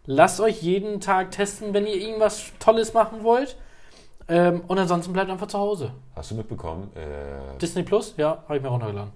Lasst 0.05 0.39
euch 0.41 0.61
jeden 0.61 0.99
Tag 0.99 1.31
testen, 1.31 1.73
wenn 1.73 1.87
ihr 1.87 1.95
irgendwas 1.95 2.51
Tolles 2.59 2.93
machen 2.93 3.23
wollt. 3.23 3.57
Ähm, 4.27 4.61
und 4.67 4.77
ansonsten 4.77 5.11
bleibt 5.11 5.31
einfach 5.31 5.47
zu 5.47 5.57
Hause. 5.57 5.91
Hast 6.15 6.29
du 6.31 6.35
mitbekommen? 6.35 6.91
Äh, 6.95 7.57
Disney 7.59 7.83
Plus, 7.83 8.13
ja, 8.17 8.43
habe 8.43 8.57
ich 8.57 8.61
mir 8.63 8.69
runtergeladen. 8.69 9.11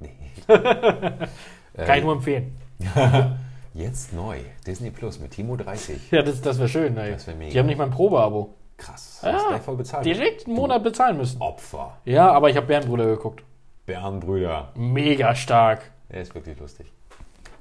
nee. 0.00 0.10
Kann 1.76 1.98
ich 1.98 2.04
nur 2.04 2.14
empfehlen. 2.14 2.56
Jetzt 3.78 4.12
neu. 4.12 4.38
Disney 4.66 4.90
Plus 4.90 5.20
mit 5.20 5.30
Timo 5.30 5.54
30. 5.54 6.10
Ja, 6.10 6.22
das, 6.22 6.40
das 6.40 6.58
wäre 6.58 6.68
schön. 6.68 6.96
Ey. 6.96 7.12
Das 7.12 7.28
wär 7.28 7.36
mega. 7.36 7.52
Die 7.52 7.58
haben 7.60 7.66
nicht 7.66 7.78
mal 7.78 7.84
ein 7.84 7.92
Probeabo. 7.92 8.56
Krass. 8.76 9.20
Ja, 9.22 9.38
gleich 9.50 9.62
voll 9.62 9.76
bezahlt. 9.76 10.04
Direkt 10.04 10.46
einen 10.46 10.56
Monat 10.56 10.82
bezahlen 10.82 11.16
müssen. 11.16 11.40
Opfer. 11.40 11.96
Ja, 12.04 12.32
aber 12.32 12.50
ich 12.50 12.56
habe 12.56 12.66
Bärenbrüder 12.66 13.06
geguckt. 13.06 13.44
Bärenbrüder. 13.86 14.72
Mega 14.74 15.32
stark. 15.36 15.92
Er 16.08 16.22
ist 16.22 16.34
wirklich 16.34 16.58
lustig. 16.58 16.92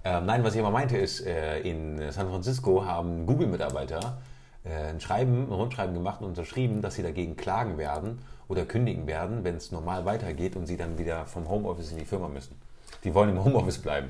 Ähm, 0.03 0.25
nein, 0.25 0.43
was 0.43 0.55
ich 0.55 0.61
aber 0.61 0.71
meinte 0.71 0.97
ist, 0.97 1.23
äh, 1.23 1.59
in 1.59 2.11
San 2.11 2.29
Francisco 2.29 2.83
haben 2.83 3.27
Google-Mitarbeiter 3.27 4.17
äh, 4.63 4.89
ein 4.89 4.99
Schreiben, 4.99 5.47
ein 5.47 5.53
Rundschreiben 5.53 5.93
gemacht 5.93 6.21
und 6.21 6.29
unterschrieben, 6.29 6.81
dass 6.81 6.95
sie 6.95 7.03
dagegen 7.03 7.35
klagen 7.35 7.77
werden 7.77 8.23
oder 8.47 8.65
kündigen 8.65 9.05
werden, 9.05 9.43
wenn 9.43 9.57
es 9.57 9.71
normal 9.71 10.05
weitergeht 10.05 10.55
und 10.55 10.65
sie 10.65 10.77
dann 10.77 10.97
wieder 10.97 11.27
vom 11.27 11.47
Homeoffice 11.47 11.91
in 11.91 11.99
die 11.99 12.05
Firma 12.05 12.27
müssen. 12.27 12.59
Die 13.03 13.13
wollen 13.13 13.29
im 13.29 13.43
Homeoffice 13.43 13.77
bleiben. 13.77 14.09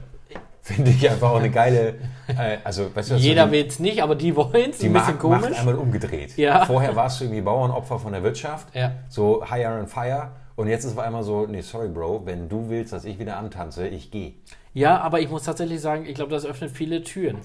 Finde 0.61 0.91
ich 0.91 1.09
einfach 1.09 1.31
auch 1.31 1.37
eine 1.39 1.49
geile, 1.49 1.95
äh, 2.27 2.57
also 2.63 2.93
weißt 2.93 3.11
du, 3.11 3.15
was 3.15 3.21
Jeder 3.21 3.45
die, 3.45 3.51
will 3.53 3.65
es 3.67 3.79
nicht, 3.79 4.03
aber 4.03 4.15
die 4.15 4.35
wollen 4.35 4.71
es. 4.71 4.79
die 4.79 4.87
Ein 4.87 4.93
bisschen 4.93 4.93
Markt 4.93 5.23
macht 5.23 5.41
komisch. 5.43 5.59
einmal 5.59 5.75
umgedreht. 5.75 6.35
Ja. 6.37 6.65
Vorher 6.65 6.93
warst 6.95 7.19
du 7.21 7.25
irgendwie 7.25 7.41
Bauernopfer 7.41 7.97
von 7.99 8.11
der 8.11 8.21
Wirtschaft, 8.21 8.75
Ja. 8.75 8.91
so 9.07 9.45
hire 9.49 9.69
and 9.79 9.89
fire 9.89 10.31
und 10.57 10.67
jetzt 10.67 10.83
ist 10.83 10.91
es 10.91 10.97
einmal 10.97 11.23
so, 11.23 11.45
nee, 11.47 11.61
sorry 11.61 11.87
Bro, 11.87 12.25
wenn 12.25 12.49
du 12.49 12.67
willst, 12.69 12.91
dass 12.91 13.05
ich 13.05 13.17
wieder 13.17 13.37
antanze, 13.37 13.87
ich 13.87 14.11
gehe. 14.11 14.33
Ja, 14.73 14.99
aber 14.99 15.21
ich 15.21 15.29
muss 15.29 15.43
tatsächlich 15.43 15.79
sagen, 15.79 16.05
ich 16.05 16.15
glaube, 16.15 16.31
das 16.31 16.45
öffnet 16.45 16.71
viele 16.71 17.01
Türen. 17.01 17.37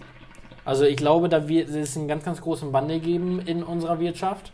Also 0.64 0.84
ich 0.84 0.96
glaube, 0.96 1.28
da 1.28 1.48
wird 1.48 1.68
es 1.68 1.96
einen 1.96 2.08
ganz, 2.08 2.24
ganz 2.24 2.40
großen 2.40 2.72
Wandel 2.72 2.98
geben 2.98 3.40
in 3.46 3.62
unserer 3.62 4.00
Wirtschaft. 4.00 4.52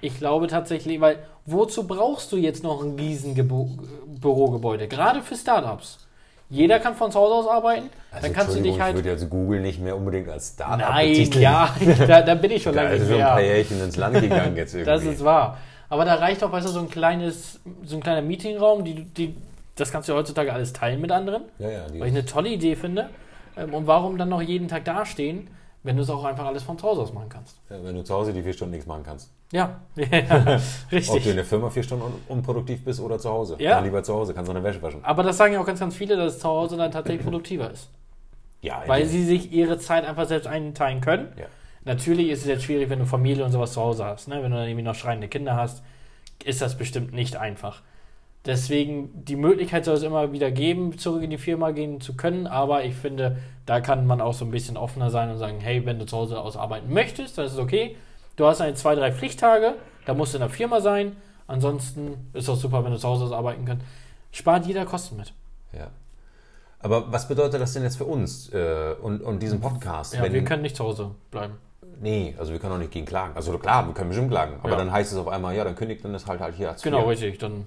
Ich 0.00 0.18
glaube 0.18 0.46
tatsächlich, 0.48 1.00
weil 1.00 1.18
wozu 1.46 1.86
brauchst 1.86 2.32
du 2.32 2.36
jetzt 2.36 2.64
noch 2.64 2.82
ein 2.82 2.96
riesen 2.98 3.34
Gebo- 3.36 3.78
Bürogebäude? 4.20 4.88
Gerade 4.88 5.22
für 5.22 5.36
Startups. 5.36 6.06
Jeder 6.50 6.80
kann 6.80 6.94
von 6.96 7.10
zu 7.12 7.18
Hause 7.18 7.34
aus 7.34 7.46
arbeiten. 7.48 7.90
dann 8.20 8.32
kannst 8.32 8.56
du 8.56 8.60
dich 8.60 8.74
ich 8.74 8.80
halt. 8.80 8.96
würde 8.96 9.08
jetzt 9.10 9.30
Google 9.30 9.60
nicht 9.60 9.80
mehr 9.80 9.96
unbedingt 9.96 10.28
als 10.28 10.48
Startup 10.54 10.78
Nein, 10.90 11.08
betiteln. 11.08 11.42
ja, 11.42 11.74
da, 12.08 12.22
da 12.22 12.34
bin 12.34 12.50
ich 12.50 12.62
schon 12.62 12.74
Da 12.74 12.82
lange 12.82 12.94
ist 12.96 13.02
nicht 13.02 13.10
schon 13.12 13.20
ein 13.20 13.26
paar. 13.26 13.40
Jährchen 13.40 13.80
ins 13.82 13.96
Land 13.96 14.20
gegangen 14.20 14.56
jetzt 14.56 14.74
irgendwie. 14.74 14.90
Das 14.90 15.04
ist 15.04 15.24
wahr. 15.24 15.58
Aber 15.88 16.04
da 16.04 16.14
reicht 16.16 16.42
auch, 16.44 16.50
weißt 16.52 16.66
du, 16.66 16.72
so 16.72 16.80
ein 16.80 16.90
kleines, 16.90 17.60
so 17.84 17.96
ein 17.96 18.02
kleiner 18.02 18.22
Meetingraum, 18.22 18.84
die, 18.84 19.04
die, 19.04 19.34
das 19.76 19.90
kannst 19.92 20.08
du 20.08 20.12
ja 20.12 20.18
heutzutage 20.18 20.52
alles 20.52 20.72
teilen 20.72 21.00
mit 21.00 21.10
anderen. 21.12 21.42
ja, 21.58 21.70
ja, 21.70 21.80
Weil 21.92 22.08
ich 22.08 22.14
eine 22.14 22.24
tolle 22.24 22.48
Idee 22.48 22.74
finde. 22.76 23.10
Ähm, 23.56 23.72
Und 23.74 23.86
warum 23.86 24.18
dann 24.18 24.28
noch 24.28 24.42
jeden 24.42 24.68
Tag 24.68 24.84
dastehen, 24.84 25.48
wenn 25.82 25.96
du 25.96 26.02
es 26.02 26.10
auch 26.10 26.24
einfach 26.24 26.46
alles 26.46 26.62
von 26.62 26.78
zu 26.78 26.86
Hause 26.86 27.02
aus 27.02 27.12
machen 27.12 27.28
kannst? 27.28 27.56
ja, 27.70 27.82
wenn 27.82 27.94
du 27.94 28.04
zu 28.04 28.14
Hause 28.14 28.32
die 28.32 28.42
vier 28.42 28.52
Stunden 28.52 28.72
nichts 28.72 28.86
machen 28.86 29.02
kannst. 29.04 29.30
Ja, 29.52 29.80
ja 29.96 30.04
Ob 30.06 30.10
du 30.10 30.96
in 30.96 30.98
richtig. 30.98 31.34
der 31.34 31.44
Firma 31.44 31.70
vier 31.70 31.82
Stunden 31.82 32.04
un 32.04 32.12
unproduktiv 32.28 32.84
bist 32.84 33.00
oder 33.00 33.18
zu 33.18 33.30
Hause. 33.30 33.56
Ja. 33.58 33.76
Dann 33.76 33.84
lieber 33.84 34.02
zu 34.02 34.14
Hause, 34.14 34.34
kannst 34.34 34.48
du 34.48 34.52
eine 34.54 34.62
Wäsche 34.62 34.82
waschen. 34.82 35.04
Aber 35.04 35.22
das 35.22 35.36
sagen 35.36 35.54
ja 35.54 35.60
auch 35.60 35.66
ganz, 35.66 35.80
ganz 35.80 35.96
viele, 35.96 36.16
dass 36.16 36.34
es 36.34 36.38
zu 36.40 36.48
Hause 36.48 36.76
dann 36.76 36.90
tatsächlich 36.90 37.24
produktiver 37.24 37.70
ist. 37.70 37.88
Ja, 38.62 38.82
Weil 38.86 39.06
sie 39.06 39.24
sich 39.24 39.52
ihre 39.52 39.78
Zeit 39.78 40.04
einfach 40.04 40.26
selbst 40.26 40.46
einteilen 40.46 41.00
können. 41.00 41.32
Ja. 41.38 41.46
Natürlich 41.84 42.28
ist 42.28 42.42
es 42.42 42.46
jetzt 42.46 42.64
schwierig, 42.64 42.90
wenn 42.90 42.98
du 42.98 43.06
Familie 43.06 43.44
und 43.44 43.52
sowas 43.52 43.72
zu 43.72 43.80
Hause 43.80 44.04
hast. 44.04 44.28
Ne? 44.28 44.42
Wenn 44.42 44.50
du 44.50 44.58
dann 44.58 44.68
irgendwie 44.68 44.84
noch 44.84 44.94
schreiende 44.94 45.28
Kinder 45.28 45.56
hast, 45.56 45.82
ist 46.44 46.60
das 46.60 46.76
bestimmt 46.76 47.12
nicht 47.14 47.36
einfach. 47.36 47.82
Deswegen, 48.46 49.10
die 49.24 49.36
Möglichkeit 49.36 49.84
soll 49.84 49.96
es 49.96 50.02
immer 50.02 50.32
wieder 50.32 50.50
geben, 50.50 50.96
zurück 50.98 51.22
in 51.22 51.30
die 51.30 51.36
Firma 51.38 51.72
gehen 51.72 52.00
zu 52.00 52.16
können. 52.16 52.46
Aber 52.46 52.84
ich 52.84 52.94
finde, 52.94 53.36
da 53.66 53.80
kann 53.80 54.06
man 54.06 54.20
auch 54.22 54.32
so 54.32 54.44
ein 54.46 54.50
bisschen 54.50 54.76
offener 54.78 55.10
sein 55.10 55.30
und 55.30 55.36
sagen, 55.38 55.60
hey, 55.60 55.84
wenn 55.84 55.98
du 55.98 56.06
zu 56.06 56.16
Hause 56.16 56.40
aus 56.40 56.56
arbeiten 56.56 56.92
möchtest, 56.92 57.36
dann 57.36 57.44
ist 57.44 57.52
es 57.52 57.58
okay. 57.58 57.96
Du 58.36 58.46
hast 58.46 58.60
eine 58.62 58.74
zwei, 58.74 58.94
drei 58.94 59.12
Pflichttage, 59.12 59.74
da 60.06 60.14
musst 60.14 60.32
du 60.32 60.38
in 60.38 60.40
der 60.40 60.48
Firma 60.48 60.80
sein. 60.80 61.16
Ansonsten 61.46 62.30
ist 62.32 62.44
es 62.44 62.48
auch 62.48 62.56
super, 62.56 62.82
wenn 62.84 62.92
du 62.92 62.98
zu 62.98 63.08
Hause 63.08 63.24
aus 63.24 63.32
arbeiten 63.32 63.64
kannst. 63.66 63.84
Spart 64.32 64.64
jeder 64.66 64.86
Kosten 64.86 65.16
mit. 65.16 65.32
ja. 65.72 65.88
Aber 66.82 67.12
was 67.12 67.28
bedeutet 67.28 67.60
das 67.60 67.74
denn 67.74 67.82
jetzt 67.82 67.98
für 67.98 68.06
uns 68.06 68.48
äh, 68.54 68.94
und, 69.02 69.20
und 69.20 69.42
diesen 69.42 69.60
Podcast? 69.60 70.14
Ja, 70.14 70.32
wir 70.32 70.44
können 70.44 70.62
nicht 70.62 70.76
zu 70.76 70.84
Hause 70.84 71.10
bleiben. 71.30 71.58
Nee, 72.00 72.34
also 72.38 72.52
wir 72.52 72.58
können 72.58 72.72
auch 72.72 72.78
nicht 72.78 72.90
gegen 72.90 73.04
klagen. 73.04 73.34
Also 73.36 73.58
klar, 73.58 73.86
wir 73.86 73.92
können 73.92 74.08
bestimmt 74.08 74.30
klagen. 74.30 74.54
Aber 74.62 74.70
Ja. 74.70 74.76
dann 74.78 74.90
heißt 74.90 75.12
es 75.12 75.18
auf 75.18 75.28
einmal, 75.28 75.54
ja, 75.54 75.62
dann 75.64 75.76
kündigt 75.76 76.02
dann 76.02 76.14
das 76.14 76.26
halt 76.26 76.40
halt 76.40 76.54
hier 76.54 76.70
als 76.70 76.80
Genau, 76.80 77.00
wir. 77.02 77.08
richtig. 77.08 77.36
Dann 77.38 77.66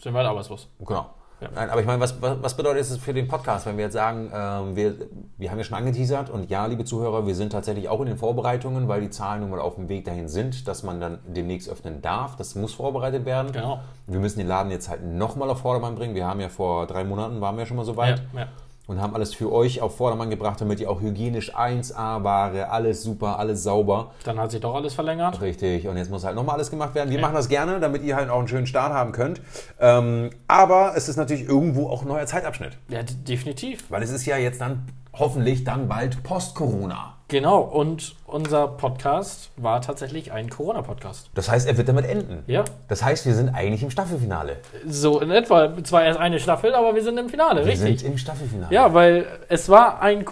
sind 0.00 0.12
wir 0.12 0.18
halt 0.18 0.28
arbeitslos. 0.28 0.68
Genau. 0.78 1.06
Ja. 1.40 1.48
Nein, 1.54 1.70
aber 1.70 1.80
ich 1.80 1.86
meine, 1.86 2.00
was, 2.00 2.20
was, 2.20 2.56
bedeutet 2.56 2.82
es 2.82 2.96
für 2.96 3.14
den 3.14 3.28
Podcast, 3.28 3.64
wenn 3.66 3.76
wir 3.76 3.84
jetzt 3.84 3.92
sagen, 3.92 4.30
ähm, 4.34 4.74
wir, 4.74 4.96
wir 5.36 5.50
haben 5.50 5.58
ja 5.58 5.64
schon 5.64 5.76
angeteasert 5.76 6.30
und 6.30 6.50
ja, 6.50 6.66
liebe 6.66 6.84
Zuhörer, 6.84 7.28
wir 7.28 7.34
sind 7.36 7.50
tatsächlich 7.52 7.88
auch 7.88 8.00
in 8.00 8.06
den 8.06 8.16
Vorbereitungen, 8.16 8.88
weil 8.88 9.02
die 9.02 9.10
Zahlen 9.10 9.42
nun 9.42 9.50
mal 9.50 9.60
auf 9.60 9.76
dem 9.76 9.88
Weg 9.88 10.04
dahin 10.04 10.26
sind, 10.28 10.66
dass 10.66 10.82
man 10.82 11.00
dann 11.00 11.20
demnächst 11.28 11.68
öffnen 11.68 12.02
darf. 12.02 12.34
Das 12.34 12.56
muss 12.56 12.74
vorbereitet 12.74 13.24
werden. 13.24 13.52
Genau. 13.52 13.80
Wir 14.08 14.18
müssen 14.18 14.40
den 14.40 14.48
Laden 14.48 14.72
jetzt 14.72 14.88
halt 14.88 15.04
nochmal 15.04 15.48
auf 15.48 15.60
Vordermann 15.60 15.94
bringen. 15.94 16.16
Wir 16.16 16.26
haben 16.26 16.40
ja 16.40 16.48
vor 16.48 16.88
drei 16.88 17.04
Monaten, 17.04 17.40
waren 17.40 17.56
wir 17.56 17.66
schon 17.66 17.76
mal 17.76 17.84
so 17.84 17.96
weit 17.96 18.20
Ja, 18.32 18.40
ja. 18.40 18.46
Und 18.88 19.00
haben 19.00 19.14
alles 19.14 19.34
für 19.34 19.52
euch 19.52 19.80
auf 19.80 19.96
Vordermann 19.96 20.30
gebracht, 20.30 20.60
damit 20.60 20.80
ihr 20.80 20.90
auch 20.90 21.00
hygienisch 21.00 21.54
1A 21.54 22.24
Ware, 22.24 22.70
alles 22.70 23.02
super, 23.02 23.38
alles 23.38 23.62
sauber. 23.62 24.12
Dann 24.24 24.40
hat 24.40 24.50
sich 24.50 24.60
doch 24.60 24.74
alles 24.74 24.94
verlängert. 24.94 25.40
Richtig, 25.40 25.86
und 25.86 25.96
jetzt 25.98 26.10
muss 26.10 26.24
halt 26.24 26.34
nochmal 26.34 26.56
alles 26.56 26.70
gemacht 26.70 26.94
werden. 26.94 27.10
Wir 27.10 27.20
machen 27.20 27.34
das 27.34 27.48
gerne, 27.48 27.78
damit 27.78 28.02
ihr 28.02 28.16
halt 28.16 28.30
auch 28.30 28.38
einen 28.38 28.48
schönen 28.48 28.66
Start 28.66 28.92
haben 28.92 29.12
könnt. 29.12 29.42
Ähm, 29.78 30.30
aber 30.48 30.94
es 30.96 31.08
ist 31.08 31.16
natürlich 31.16 31.46
irgendwo 31.46 31.88
auch 31.90 32.02
ein 32.02 32.08
neuer 32.08 32.26
Zeitabschnitt. 32.26 32.78
Ja, 32.88 33.02
definitiv. 33.02 33.84
Weil 33.90 34.02
es 34.02 34.10
ist 34.10 34.24
ja 34.24 34.38
jetzt 34.38 34.60
dann 34.60 34.86
hoffentlich 35.12 35.64
dann 35.64 35.86
bald 35.86 36.22
Post-Corona. 36.22 37.17
Genau, 37.30 37.60
und 37.60 38.14
unser 38.26 38.66
Podcast 38.68 39.50
war 39.58 39.82
tatsächlich 39.82 40.32
ein 40.32 40.48
Corona-Podcast. 40.48 41.28
Das 41.34 41.50
heißt, 41.50 41.68
er 41.68 41.76
wird 41.76 41.86
damit 41.86 42.06
enden. 42.06 42.42
Ja, 42.46 42.64
Das 42.88 43.02
heißt, 43.04 43.26
wir 43.26 43.34
sind 43.34 43.50
eigentlich 43.50 43.82
im 43.82 43.90
Staffelfinale. 43.90 44.56
so 44.86 45.20
in 45.20 45.30
etwa. 45.30 45.70
Zwar 45.84 46.04
erst 46.04 46.18
eine 46.18 46.40
Staffel, 46.40 46.74
aber 46.74 46.94
wir 46.94 47.02
sind 47.02 47.18
im 47.18 47.28
Finale, 47.28 47.60
Wir 47.66 47.72
richtig. 47.72 48.00
sind 48.00 48.10
im 48.12 48.16
Staffelfinale. 48.18 48.72
Ja, 48.74 48.94
weil 48.94 49.26
es 49.50 49.68
war 49.68 50.00
ein 50.00 50.24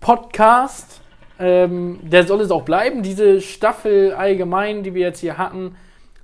Corona-Podcast. 0.00 1.00
Ähm, 1.40 1.98
der 2.02 2.24
soll 2.26 2.40
es 2.40 2.50
auch 2.52 2.62
bleiben. 2.62 3.02
Diese 3.02 3.40
Staffel 3.40 4.12
allgemein, 4.14 4.82
die 4.84 4.94
wir 4.94 5.02
jetzt 5.06 5.20
hier 5.20 5.38
hatten, 5.38 5.76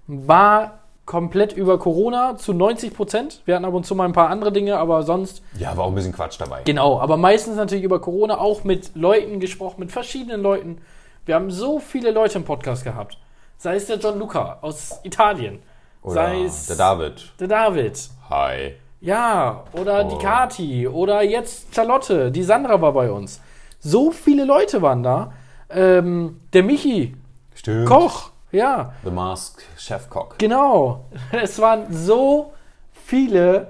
war 0.06 0.78
komplett 1.06 1.52
über 1.52 1.78
Corona 1.78 2.36
zu 2.36 2.52
90 2.54 2.94
Prozent. 2.94 3.42
Wir 3.44 3.54
hatten 3.56 3.64
ab 3.64 3.74
und 3.74 3.84
zu 3.84 3.94
mal 3.94 4.04
ein 4.06 4.12
paar 4.12 4.30
andere 4.30 4.52
Dinge, 4.52 4.78
aber 4.78 5.02
sonst 5.02 5.42
Ja, 5.58 5.76
war 5.76 5.84
auch 5.84 5.88
ein 5.88 5.94
bisschen 5.94 6.12
Quatsch 6.14 6.40
dabei. 6.40 6.62
Genau, 6.64 6.98
aber 7.00 7.16
meistens 7.16 7.56
natürlich 7.56 7.84
über 7.84 8.00
Corona, 8.00 8.38
auch 8.38 8.64
mit 8.64 8.94
Leuten 8.94 9.38
gesprochen, 9.40 9.80
mit 9.80 9.92
verschiedenen 9.92 10.40
Leuten. 10.42 10.78
Wir 11.26 11.34
haben 11.34 11.50
so 11.50 11.78
viele 11.78 12.10
Leute 12.10 12.38
im 12.38 12.44
Podcast 12.44 12.84
gehabt. 12.84 13.18
Sei 13.58 13.76
es 13.76 13.86
der 13.86 13.98
John 13.98 14.18
Luca 14.18 14.58
aus 14.62 15.00
Italien, 15.04 15.60
Oder 16.02 16.14
sei 16.14 16.42
es 16.44 16.66
der 16.66 16.76
David. 16.76 17.32
der 17.38 17.48
David, 17.48 18.08
Hi. 18.30 18.74
ja, 19.00 19.62
oder 19.72 20.04
Oh. 20.04 20.08
die 20.10 20.18
Kati, 20.22 20.88
oder 20.88 21.22
jetzt 21.22 21.74
Charlotte, 21.74 22.30
die 22.30 22.42
Sandra 22.42 22.80
war 22.80 22.92
bei 22.92 23.10
uns. 23.10 23.40
So 23.78 24.10
viele 24.10 24.44
Leute 24.44 24.80
waren 24.82 25.02
da. 25.02 25.32
Ähm, 25.70 26.40
der 26.52 26.62
Michi, 26.62 27.14
Stimmt. 27.54 27.86
Koch, 27.88 28.30
ja, 28.54 28.92
The 29.04 29.10
Mask 29.10 29.62
Chefkoch. 29.76 30.38
Genau. 30.38 31.00
Es 31.32 31.58
waren 31.60 31.86
so 31.92 32.52
viele 32.92 33.68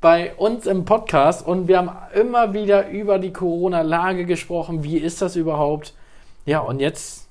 bei 0.00 0.34
uns 0.36 0.66
im 0.66 0.84
Podcast 0.84 1.44
und 1.46 1.66
wir 1.66 1.78
haben 1.78 1.90
immer 2.14 2.52
wieder 2.52 2.88
über 2.88 3.18
die 3.18 3.32
Corona-Lage 3.32 4.26
gesprochen. 4.26 4.84
Wie 4.84 4.98
ist 4.98 5.20
das 5.22 5.34
überhaupt? 5.34 5.94
Ja, 6.46 6.60
und 6.60 6.78
jetzt 6.80 7.26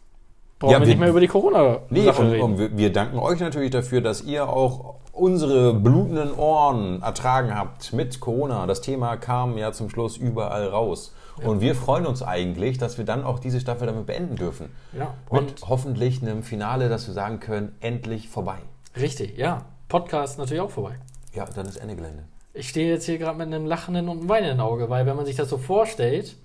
brauchen 0.59 0.71
Ja, 0.73 0.77
wir 0.79 0.81
wir- 0.81 0.87
nicht 0.87 0.99
mehr 0.99 1.09
über 1.09 1.21
die 1.21 1.27
corona 1.27 1.79
Nee, 1.89 2.09
und, 2.09 2.17
reden. 2.19 2.41
und 2.43 2.59
wir, 2.59 2.77
wir 2.77 2.91
danken 2.91 3.19
euch 3.19 3.39
natürlich 3.39 3.71
dafür, 3.71 4.01
dass 4.01 4.21
ihr 4.23 4.49
auch 4.49 4.95
unsere 5.13 5.73
blutenden 5.73 6.33
Ohren 6.35 7.01
ertragen 7.01 7.55
habt 7.57 7.93
mit 7.93 8.19
Corona. 8.19 8.67
Das 8.67 8.81
Thema 8.81 9.15
kam 9.17 9.57
ja 9.57 9.71
zum 9.71 9.89
Schluss 9.89 10.17
überall 10.17 10.67
raus. 10.67 11.13
Und 11.43 11.61
wir 11.61 11.75
freuen 11.75 12.05
uns 12.05 12.23
eigentlich, 12.23 12.77
dass 12.77 12.97
wir 12.97 13.05
dann 13.05 13.23
auch 13.23 13.39
diese 13.39 13.59
Staffel 13.59 13.87
damit 13.87 14.05
beenden 14.05 14.35
dürfen. 14.35 14.69
ja, 14.93 15.13
Mit 15.31 15.41
und 15.41 15.69
hoffentlich 15.69 16.21
einem 16.21 16.43
Finale, 16.43 16.89
dass 16.89 17.07
wir 17.07 17.13
sagen 17.13 17.39
können, 17.39 17.75
endlich 17.79 18.29
vorbei. 18.29 18.57
richtig, 18.95 19.37
ja. 19.37 19.65
Podcast 19.87 20.37
natürlich 20.39 20.61
auch 20.61 20.71
vorbei. 20.71 20.95
Ja, 21.33 21.45
dann 21.45 21.65
ist 21.67 21.77
Ende 21.77 21.95
Gelände. 21.95 22.23
Ich 22.53 22.69
stehe 22.69 22.89
jetzt 22.91 23.05
hier 23.05 23.17
gerade 23.19 23.37
mit 23.37 23.47
einem 23.47 23.65
lachenden 23.65 24.09
und 24.09 24.19
einem 24.19 24.29
weinenden 24.29 24.59
Auge, 24.59 24.89
weil 24.89 25.05
wenn 25.05 25.15
man 25.15 25.25
sich 25.25 25.35
das 25.35 25.49
so 25.49 25.57
vorstellt, 25.57 26.35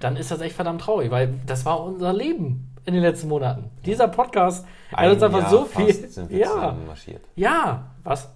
dann 0.00 0.16
ist 0.16 0.30
das 0.30 0.40
echt 0.40 0.54
verdammt 0.56 0.80
traurig, 0.82 1.10
weil 1.10 1.34
das 1.46 1.64
war 1.64 1.82
unser 1.82 2.12
Leben 2.12 2.74
in 2.84 2.94
den 2.94 3.02
letzten 3.02 3.28
Monaten. 3.28 3.70
Dieser 3.86 4.08
Podcast 4.08 4.66
hat 4.92 5.10
uns 5.12 5.22
einfach 5.22 5.40
Jahr 5.40 5.50
so 5.50 5.64
viel. 5.64 6.08
sind 6.08 6.30
wir 6.30 6.38
Ja, 6.38 6.76
marschiert. 6.86 7.22
ja. 7.36 7.90
Was? 8.04 8.28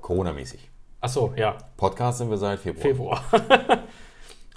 Corona-mäßig. 0.00 0.70
Ach 1.00 1.08
so, 1.08 1.32
ja. 1.36 1.56
Podcast 1.76 2.18
sind 2.18 2.30
wir 2.30 2.38
seit 2.38 2.58
Februar. 2.58 2.82
Februar. 2.82 3.22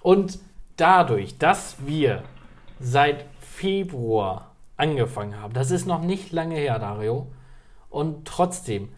Und 0.02 0.40
dadurch, 0.78 1.38
dass 1.38 1.76
wir 1.86 2.24
seit 2.80 3.26
Februar 3.40 4.52
angefangen 4.78 5.40
haben, 5.42 5.54
das 5.54 5.72
ist 5.72 5.86
noch 5.86 6.02
nicht 6.02 6.32
lange 6.32 6.56
her, 6.56 6.80
Dario, 6.80 7.28
und 7.90 8.26
trotzdem 8.26 8.90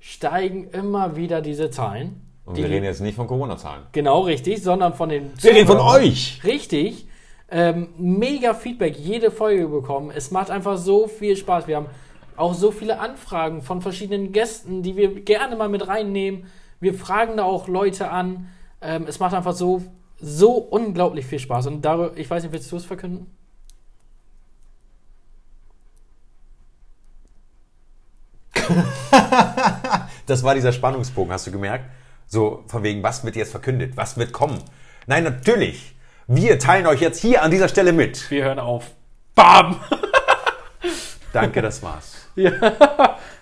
steigen 0.00 0.68
immer 0.70 1.16
wieder 1.16 1.40
diese 1.40 1.70
Zahlen. 1.70 2.22
Und 2.44 2.56
die- 2.56 2.62
wir 2.62 2.70
reden 2.70 2.84
jetzt 2.84 3.00
nicht 3.00 3.14
von 3.16 3.26
Corona-Zahlen. 3.26 3.84
Genau 3.92 4.20
richtig, 4.22 4.62
sondern 4.62 4.94
von 4.94 5.08
den 5.10 5.30
Wir 5.40 5.54
reden 5.54 5.66
von 5.66 5.78
euch! 5.78 6.40
Richtig. 6.44 7.06
Ähm, 7.50 7.88
mega 7.98 8.52
Feedback, 8.54 8.98
jede 8.98 9.30
Folge 9.30 9.68
bekommen. 9.68 10.10
Es 10.14 10.30
macht 10.30 10.50
einfach 10.50 10.76
so 10.76 11.06
viel 11.06 11.36
Spaß. 11.36 11.66
Wir 11.66 11.76
haben 11.76 11.86
auch 12.36 12.54
so 12.54 12.70
viele 12.70 13.00
Anfragen 13.00 13.62
von 13.62 13.80
verschiedenen 13.80 14.32
Gästen, 14.32 14.82
die 14.82 14.96
wir 14.96 15.14
gerne 15.22 15.56
mal 15.56 15.68
mit 15.68 15.86
reinnehmen. 15.88 16.46
Wir 16.80 16.94
fragen 16.94 17.36
da 17.38 17.44
auch 17.44 17.66
Leute 17.68 18.10
an. 18.10 18.48
Ähm, 18.80 19.06
es 19.08 19.18
macht 19.18 19.34
einfach 19.34 19.54
so, 19.54 19.82
so 20.20 20.52
unglaublich 20.52 21.26
viel 21.26 21.38
Spaß. 21.38 21.66
Und 21.66 21.82
darüber, 21.82 22.16
ich 22.16 22.28
weiß 22.28 22.42
nicht, 22.42 22.52
willst 22.52 22.70
du 22.72 22.76
es 22.76 22.84
verkünden? 22.84 23.26
Das 30.26 30.42
war 30.42 30.54
dieser 30.54 30.72
Spannungsbogen, 30.72 31.32
hast 31.32 31.46
du 31.46 31.50
gemerkt? 31.50 31.86
So, 32.26 32.62
von 32.66 32.82
wegen, 32.82 33.02
was 33.02 33.24
wird 33.24 33.34
jetzt 33.34 33.50
verkündet? 33.50 33.96
Was 33.96 34.18
wird 34.18 34.30
kommen? 34.30 34.62
Nein, 35.06 35.24
natürlich. 35.24 35.94
Wir 36.26 36.58
teilen 36.58 36.86
euch 36.86 37.00
jetzt 37.00 37.22
hier 37.22 37.42
an 37.42 37.50
dieser 37.50 37.68
Stelle 37.68 37.94
mit. 37.94 38.30
Wir 38.30 38.44
hören 38.44 38.58
auf. 38.58 38.90
Bam! 39.34 39.80
Danke, 41.32 41.62
das 41.62 41.82
war's. 41.82 42.28
ja, 42.36 42.50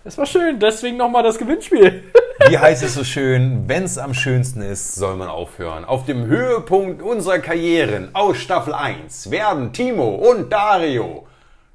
das 0.04 0.16
war 0.16 0.26
schön. 0.26 0.60
Deswegen 0.60 0.96
nochmal 0.96 1.24
das 1.24 1.38
Gewinnspiel. 1.38 2.04
Wie 2.44 2.58
heißt 2.58 2.82
es 2.82 2.94
so 2.94 3.02
schön? 3.02 3.64
Wenn 3.66 3.84
es 3.84 3.96
am 3.96 4.12
schönsten 4.12 4.60
ist, 4.60 4.94
soll 4.94 5.16
man 5.16 5.28
aufhören. 5.28 5.84
Auf 5.84 6.04
dem 6.04 6.26
Höhepunkt 6.26 7.02
unserer 7.02 7.38
Karrieren 7.38 8.10
aus 8.12 8.36
Staffel 8.36 8.74
1 8.74 9.30
werden 9.30 9.72
Timo 9.72 10.10
und 10.10 10.52
Dario 10.52 11.26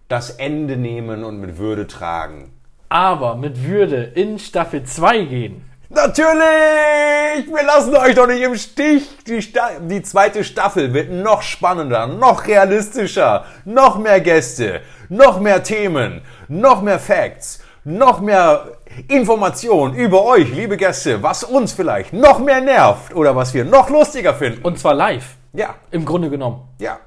das 0.07 0.29
Ende 0.29 0.77
nehmen 0.77 1.23
und 1.23 1.41
mit 1.41 1.57
Würde 1.57 1.87
tragen. 1.87 2.53
Aber 2.89 3.35
mit 3.35 3.65
Würde 3.65 4.03
in 4.15 4.37
Staffel 4.37 4.83
2 4.83 5.25
gehen. 5.25 5.65
Natürlich! 5.89 7.47
Wir 7.47 7.63
lassen 7.65 7.95
euch 7.95 8.15
doch 8.15 8.27
nicht 8.27 8.41
im 8.41 8.55
Stich. 8.55 9.09
Die, 9.27 9.41
Sta 9.41 9.71
die 9.81 10.03
zweite 10.03 10.43
Staffel 10.43 10.93
wird 10.93 11.09
noch 11.11 11.41
spannender, 11.41 12.07
noch 12.07 12.47
realistischer, 12.47 13.45
noch 13.65 13.97
mehr 13.97 14.21
Gäste, 14.21 14.81
noch 15.09 15.39
mehr 15.41 15.63
Themen, 15.63 16.21
noch 16.47 16.81
mehr 16.81 16.99
Facts, 16.99 17.61
noch 17.83 18.21
mehr 18.21 18.77
Informationen 19.07 19.95
über 19.95 20.23
euch, 20.25 20.53
liebe 20.53 20.77
Gäste, 20.77 21.23
was 21.23 21.43
uns 21.43 21.73
vielleicht 21.73 22.13
noch 22.13 22.39
mehr 22.39 22.61
nervt 22.61 23.15
oder 23.15 23.35
was 23.35 23.53
wir 23.53 23.65
noch 23.65 23.89
lustiger 23.89 24.33
finden. 24.33 24.61
Und 24.63 24.77
zwar 24.79 24.93
live. 24.93 25.35
Ja, 25.53 25.75
Im 25.91 26.05
Grunde 26.05 26.29
genommen. 26.29 26.61
ja. 26.79 26.99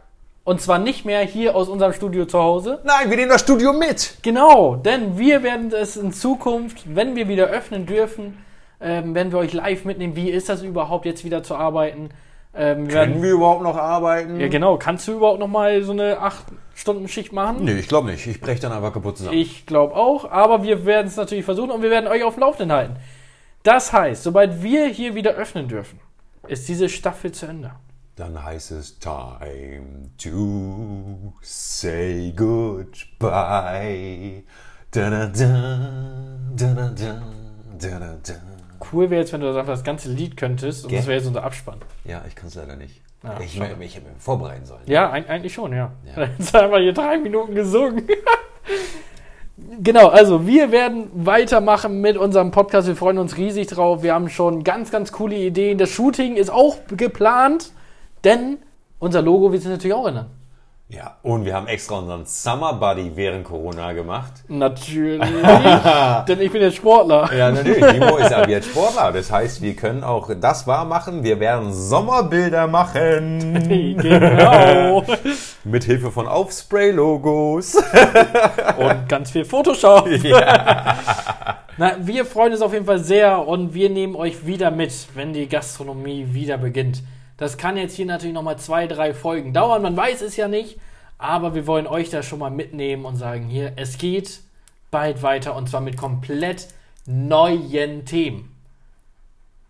Und 0.46 0.60
zwar 0.60 0.78
nicht 0.78 1.06
mehr 1.06 1.20
hier 1.20 1.56
aus 1.56 1.70
unserem 1.70 1.94
Studio 1.94 2.26
zu 2.26 2.38
Hause. 2.38 2.78
Nein, 2.84 3.08
wir 3.08 3.16
nehmen 3.16 3.30
das 3.30 3.40
Studio 3.40 3.72
mit. 3.72 4.18
Genau, 4.20 4.76
denn 4.76 5.16
wir 5.16 5.42
werden 5.42 5.72
es 5.72 5.96
in 5.96 6.12
Zukunft, 6.12 6.82
wenn 6.94 7.16
wir 7.16 7.28
wieder 7.28 7.46
öffnen 7.46 7.86
dürfen, 7.86 8.44
ähm, 8.78 9.14
werden 9.14 9.32
wir 9.32 9.38
euch 9.38 9.54
live 9.54 9.86
mitnehmen. 9.86 10.16
Wie 10.16 10.28
ist 10.28 10.50
das 10.50 10.60
überhaupt 10.60 11.06
jetzt 11.06 11.24
wieder 11.24 11.42
zu 11.42 11.54
arbeiten? 11.54 12.10
Ähm, 12.54 12.88
wir 12.88 12.94
Können 12.94 13.10
werden, 13.12 13.22
wir 13.22 13.30
überhaupt 13.32 13.62
noch 13.62 13.78
arbeiten? 13.78 14.38
ja, 14.38 14.48
genau. 14.48 14.76
Kannst 14.76 15.08
du 15.08 15.12
überhaupt 15.12 15.40
noch 15.40 15.48
mal 15.48 15.82
so 15.82 15.92
eine 15.92 16.18
8-Stunden-Schicht 16.74 17.32
machen? 17.32 17.64
Nee, 17.64 17.78
ich 17.78 17.88
glaube 17.88 18.10
nicht. 18.10 18.26
Ich 18.26 18.40
breche 18.40 18.60
dann 18.60 18.72
einfach 18.72 18.92
kaputt 18.92 19.18
zusammen. 19.18 19.36
Ich 19.36 19.66
glaube 19.66 19.94
auch, 19.94 20.30
aber 20.30 20.62
wir 20.62 20.84
werden 20.84 21.06
es 21.06 21.16
natürlich 21.16 21.44
versuchen 21.44 21.70
und 21.70 21.82
wir 21.82 21.90
werden 21.90 22.08
euch 22.08 22.22
auf 22.22 22.34
dem 22.34 22.40
Laufenden 22.40 22.72
halten. 22.72 22.96
Das 23.62 23.92
heißt, 23.92 24.22
sobald 24.22 24.62
wir 24.62 24.86
hier 24.88 25.14
wieder 25.14 25.32
öffnen 25.32 25.68
dürfen, 25.68 26.00
ist 26.48 26.68
diese 26.68 26.88
Staffel 26.88 27.32
zu 27.32 27.46
Ende. 27.46 27.72
Dann 28.16 28.42
heißt 28.44 28.70
es 28.72 28.98
time 28.98 30.10
to 30.18 31.32
say 31.42 32.32
goodbye. 32.36 32.84
Da 34.90 35.10
da 35.10 35.26
da, 35.26 36.94
da. 38.22 38.34
Cool 38.92 39.10
wäre 39.10 39.22
jetzt, 39.22 39.32
wenn 39.32 39.40
du 39.40 39.52
das 39.52 39.82
ganze 39.82 40.12
Lied 40.12 40.36
könntest 40.36 40.84
und 40.84 40.90
Gell? 40.90 40.98
das 40.98 41.06
wäre 41.08 41.16
jetzt 41.18 41.26
unser 41.26 41.42
Abspann. 41.42 41.80
Ja, 42.04 42.22
ich 42.28 42.36
kann 42.36 42.48
es 42.48 42.54
leider 42.54 42.76
nicht. 42.76 43.00
Ja, 43.24 43.40
ich 43.42 43.58
hätte 43.58 43.76
mich 43.76 44.00
vorbereiten 44.18 44.66
sollen. 44.66 44.82
Ja, 44.86 45.12
eig- 45.12 45.26
eigentlich 45.28 45.54
schon, 45.54 45.72
ja. 45.72 45.92
Ja. 46.16 46.24
Jetzt 46.38 46.52
haben 46.54 46.70
wir 46.70 46.78
hier 46.80 46.92
drei 46.92 47.16
Minuten 47.18 47.54
gesungen. 47.54 48.06
genau, 49.82 50.08
also 50.08 50.46
wir 50.46 50.70
werden 50.72 51.10
weitermachen 51.14 52.00
mit 52.00 52.16
unserem 52.16 52.50
Podcast. 52.50 52.88
Wir 52.88 52.96
freuen 52.96 53.18
uns 53.18 53.36
riesig 53.36 53.68
drauf. 53.68 54.02
Wir 54.02 54.14
haben 54.14 54.28
schon 54.28 54.64
ganz, 54.64 54.90
ganz 54.90 55.12
coole 55.12 55.36
Ideen. 55.36 55.78
Das 55.78 55.90
Shooting 55.90 56.36
ist 56.36 56.50
auch 56.50 56.76
geplant, 56.96 57.72
denn 58.24 58.58
unser 58.98 59.22
Logo 59.22 59.52
wird 59.52 59.62
sich 59.62 59.70
natürlich 59.70 59.94
auch 59.94 60.06
ändern. 60.06 60.26
Ja, 60.94 61.16
und 61.24 61.44
wir 61.44 61.54
haben 61.54 61.66
extra 61.66 61.98
unseren 61.98 62.24
Summer 62.24 62.74
Buddy 62.74 63.10
während 63.16 63.44
Corona 63.44 63.92
gemacht. 63.94 64.32
Natürlich, 64.46 65.20
denn 66.28 66.40
ich 66.40 66.52
bin 66.52 66.62
jetzt 66.62 66.76
Sportler. 66.76 67.28
Ja, 67.36 67.50
natürlich. 67.50 67.84
Timo 67.84 68.16
ist 68.18 68.32
ab 68.32 68.48
jetzt 68.48 68.68
Sportler. 68.70 69.10
Das 69.10 69.32
heißt, 69.32 69.60
wir 69.60 69.74
können 69.74 70.04
auch 70.04 70.30
das 70.40 70.68
wahr 70.68 70.84
machen. 70.84 71.24
Wir 71.24 71.40
werden 71.40 71.72
Sommerbilder 71.72 72.68
machen. 72.68 73.96
genau. 74.00 75.02
Mit 75.64 75.82
Hilfe 75.82 76.12
von 76.12 76.28
Aufspray-Logos. 76.28 77.74
Und 77.74 79.08
ganz 79.08 79.32
viel 79.32 79.44
Photoshop. 79.44 80.08
Na, 81.76 81.96
wir 81.98 82.24
freuen 82.24 82.52
uns 82.52 82.62
auf 82.62 82.72
jeden 82.72 82.86
Fall 82.86 83.00
sehr 83.00 83.48
und 83.48 83.74
wir 83.74 83.90
nehmen 83.90 84.14
euch 84.14 84.46
wieder 84.46 84.70
mit, 84.70 84.92
wenn 85.14 85.32
die 85.32 85.48
Gastronomie 85.48 86.28
wieder 86.30 86.56
beginnt. 86.56 87.02
Das 87.36 87.58
kann 87.58 87.76
jetzt 87.76 87.96
hier 87.96 88.06
natürlich 88.06 88.34
nochmal 88.34 88.58
zwei, 88.58 88.86
drei 88.86 89.12
Folgen 89.12 89.52
dauern, 89.52 89.82
man 89.82 89.96
weiß 89.96 90.22
es 90.22 90.36
ja 90.36 90.48
nicht, 90.48 90.78
aber 91.18 91.54
wir 91.54 91.66
wollen 91.66 91.86
euch 91.86 92.10
da 92.10 92.22
schon 92.22 92.38
mal 92.38 92.50
mitnehmen 92.50 93.04
und 93.04 93.16
sagen, 93.16 93.46
hier, 93.46 93.72
es 93.76 93.98
geht 93.98 94.40
bald 94.90 95.22
weiter 95.22 95.56
und 95.56 95.68
zwar 95.68 95.80
mit 95.80 95.96
komplett 95.96 96.68
neuen 97.06 98.04
Themen. 98.04 98.50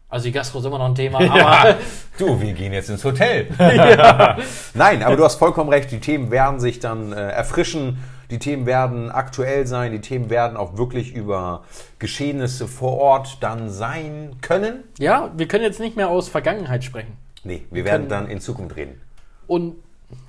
Also 0.09 0.27
die 0.27 0.33
Gastro 0.33 0.61
ist 0.61 0.65
immer 0.65 0.79
noch 0.79 0.87
ein 0.87 0.95
Thema, 0.95 1.19
aber 1.19 1.77
Du, 2.19 2.41
wir 2.41 2.53
gehen 2.53 2.73
jetzt 2.73 2.89
ins 2.89 3.05
Hotel. 3.05 3.49
Nein, 4.75 5.03
aber 5.03 5.17
du 5.17 5.25
hast 5.25 5.37
vollkommen 5.37 5.71
recht. 5.71 5.91
Die 5.91 5.99
Themen 5.99 6.31
werden 6.31 6.61
sich 6.61 6.79
dann 6.79 7.13
äh, 7.13 7.31
erfrischen. 7.31 7.99
Die 8.31 8.39
Themen 8.39 8.67
werden 8.67 9.11
aktuell 9.11 9.67
sein. 9.67 9.91
Die 9.91 10.01
Themen 10.01 10.31
werden 10.31 10.57
auch 10.57 10.77
wirklich 10.77 11.13
über 11.13 11.65
Geschehnisse 11.99 12.69
vor 12.69 12.99
Ort 12.99 13.39
dann 13.41 13.69
sein 13.69 14.37
können. 14.41 14.85
ja, 14.99 15.33
wir 15.37 15.49
können 15.49 15.65
jetzt 15.65 15.81
nicht 15.81 15.97
mehr 15.97 16.09
aus 16.09 16.29
Vergangenheit 16.29 16.85
sprechen. 16.85 17.17
Nee, 17.45 17.67
wir 17.71 17.85
werden 17.85 18.09
dann 18.09 18.29
in 18.29 18.41
Zukunft 18.41 18.77
reden. 18.77 19.01
Und 19.47 19.77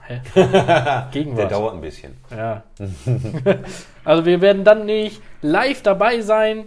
hä? 0.07 0.21
Der 0.35 1.09
Gegenwart. 1.11 1.51
dauert 1.51 1.73
ein 1.73 1.81
bisschen. 1.81 2.15
Ja. 2.29 2.63
also 4.03 4.25
wir 4.25 4.41
werden 4.41 4.63
dann 4.63 4.85
nicht 4.85 5.21
live 5.41 5.81
dabei 5.81 6.21
sein, 6.21 6.65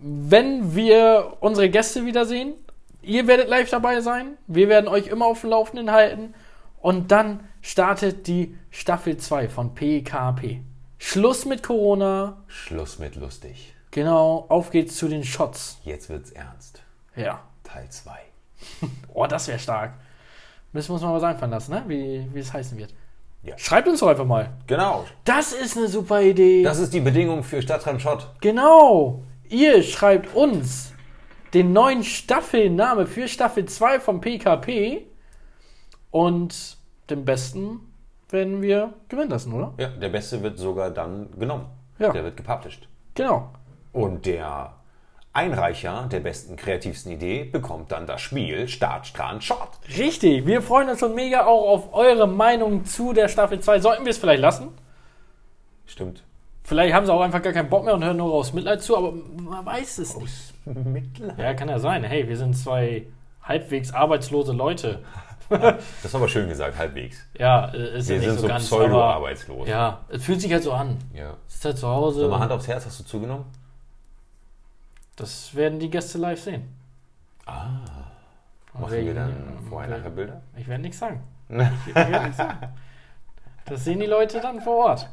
wenn 0.00 0.74
wir 0.74 1.36
unsere 1.40 1.68
Gäste 1.70 2.06
wiedersehen. 2.06 2.54
Ihr 3.02 3.26
werdet 3.26 3.48
live 3.48 3.70
dabei 3.70 4.00
sein. 4.00 4.36
Wir 4.46 4.68
werden 4.68 4.88
euch 4.88 5.08
immer 5.08 5.26
auf 5.26 5.42
dem 5.42 5.50
Laufenden 5.50 5.90
halten. 5.90 6.34
Und 6.80 7.10
dann 7.10 7.40
startet 7.60 8.26
die 8.26 8.56
Staffel 8.70 9.16
2 9.16 9.48
von 9.48 9.74
PKP. 9.74 10.62
Schluss 10.98 11.44
mit 11.44 11.62
Corona. 11.62 12.38
Schluss 12.46 12.98
mit 12.98 13.16
lustig. 13.16 13.74
Genau, 13.90 14.46
auf 14.48 14.70
geht's 14.70 14.96
zu 14.96 15.08
den 15.08 15.24
Shots. 15.24 15.78
Jetzt 15.84 16.08
wird's 16.08 16.30
ernst. 16.30 16.82
Ja. 17.16 17.42
Teil 17.64 17.88
2. 17.88 18.27
Oh, 19.14 19.26
das 19.26 19.48
wäre 19.48 19.58
stark. 19.58 19.94
Müssen 20.72 20.90
wir 20.90 20.94
uns 20.94 21.02
mal 21.02 21.14
was 21.14 21.22
einfallen 21.24 21.50
lassen, 21.50 21.72
ne? 21.72 21.84
wie, 21.88 22.28
wie 22.32 22.38
es 22.38 22.52
heißen 22.52 22.78
wird. 22.78 22.94
Ja. 23.42 23.56
Schreibt 23.58 23.88
uns 23.88 24.00
doch 24.00 24.08
einfach 24.08 24.24
mal. 24.24 24.50
Genau. 24.66 25.04
Das 25.24 25.52
ist 25.52 25.76
eine 25.76 25.88
super 25.88 26.20
Idee. 26.20 26.62
Das 26.62 26.78
ist 26.78 26.92
die 26.92 27.00
Bedingung 27.00 27.42
für 27.42 27.62
Stadtrennen 27.62 28.00
Schott. 28.00 28.30
Genau. 28.40 29.22
Ihr 29.48 29.82
schreibt 29.82 30.34
uns 30.34 30.92
den 31.54 31.72
neuen 31.72 32.04
Staffelname 32.04 33.06
für 33.06 33.28
Staffel 33.28 33.64
2 33.64 34.00
vom 34.00 34.20
PKP 34.20 35.06
und 36.10 36.76
den 37.08 37.24
besten 37.24 37.80
werden 38.30 38.60
wir 38.60 38.92
gewinnen 39.08 39.30
lassen, 39.30 39.52
oder? 39.52 39.72
Ja, 39.78 39.88
der 39.88 40.10
Beste 40.10 40.42
wird 40.42 40.58
sogar 40.58 40.90
dann 40.90 41.30
genommen. 41.38 41.66
Ja. 41.98 42.12
Der 42.12 42.24
wird 42.24 42.36
gepublished. 42.36 42.88
Genau. 43.14 43.50
Und 43.92 44.26
der 44.26 44.74
Einreicher 45.38 46.08
der 46.10 46.18
besten, 46.18 46.56
kreativsten 46.56 47.12
Idee 47.12 47.44
bekommt 47.44 47.92
dann 47.92 48.08
das 48.08 48.20
Spiel 48.20 48.66
Start, 48.66 49.06
Strand, 49.06 49.44
Shot. 49.44 49.68
Richtig. 49.96 50.44
Wir 50.46 50.60
freuen 50.62 50.88
uns 50.88 50.98
schon 50.98 51.14
mega 51.14 51.46
auch 51.46 51.68
auf 51.68 51.94
eure 51.94 52.26
Meinung 52.26 52.84
zu 52.84 53.12
der 53.12 53.28
Staffel 53.28 53.60
2. 53.60 53.78
Sollten 53.78 54.04
wir 54.04 54.10
es 54.10 54.18
vielleicht 54.18 54.42
lassen? 54.42 54.70
Stimmt. 55.86 56.24
Vielleicht 56.64 56.92
haben 56.92 57.06
sie 57.06 57.12
auch 57.12 57.20
einfach 57.20 57.40
gar 57.40 57.52
keinen 57.52 57.70
Bock 57.70 57.84
mehr 57.84 57.94
und 57.94 58.04
hören 58.04 58.16
nur 58.16 58.34
aus 58.34 58.52
Mitleid 58.52 58.82
zu, 58.82 58.96
aber 58.96 59.12
man 59.12 59.64
weiß 59.64 59.98
es 59.98 60.16
nicht. 60.16 60.54
Mitleid. 60.66 61.38
Ja, 61.38 61.54
kann 61.54 61.68
ja 61.68 61.78
sein. 61.78 62.02
Hey, 62.02 62.28
wir 62.28 62.36
sind 62.36 62.54
zwei 62.54 63.06
halbwegs 63.40 63.94
arbeitslose 63.94 64.52
Leute. 64.52 65.04
Das 65.50 66.04
ist 66.04 66.14
aber 66.14 66.28
schön 66.28 66.46
gesagt, 66.46 66.76
halbwegs. 66.76 67.24
Ja, 67.38 67.70
äh, 67.72 67.96
ist 67.96 68.08
Wir 68.10 68.16
ja 68.16 68.20
nicht 68.20 68.30
sind 68.32 68.40
so 68.40 68.48
so 68.48 68.54
pseudo-arbeitslos. 68.54 69.66
Ja, 69.66 70.00
es 70.10 70.22
fühlt 70.22 70.42
sich 70.42 70.52
halt 70.52 70.62
so 70.62 70.72
an. 70.72 70.98
Ja. 71.14 71.38
Es 71.48 71.54
ist 71.54 71.64
halt 71.64 71.78
zu 71.78 71.88
Hause. 71.88 72.20
Sag 72.20 72.30
mal, 72.30 72.40
Hand 72.40 72.52
aufs 72.52 72.68
Herz, 72.68 72.84
hast 72.84 73.00
du 73.00 73.04
zugenommen? 73.04 73.46
Das 75.18 75.54
werden 75.54 75.78
die 75.80 75.90
Gäste 75.90 76.16
live 76.18 76.40
sehen. 76.40 76.68
Ah. 77.44 77.80
Und 78.72 78.80
Machen 78.82 78.92
wir 79.04 79.14
dann 79.14 79.58
vorher, 79.68 79.90
nachher 79.98 80.10
Bilder? 80.10 80.40
Ich 80.56 80.66
werde 80.68 80.82
nichts 80.82 80.98
sagen. 80.98 81.22
Ich 81.86 81.94
werde 81.94 82.20
nichts 82.22 82.36
sagen. 82.36 82.68
Das 83.64 83.84
sehen 83.84 83.98
die 84.00 84.06
Leute 84.06 84.40
dann 84.40 84.60
vor 84.60 84.86
Ort. 84.86 85.08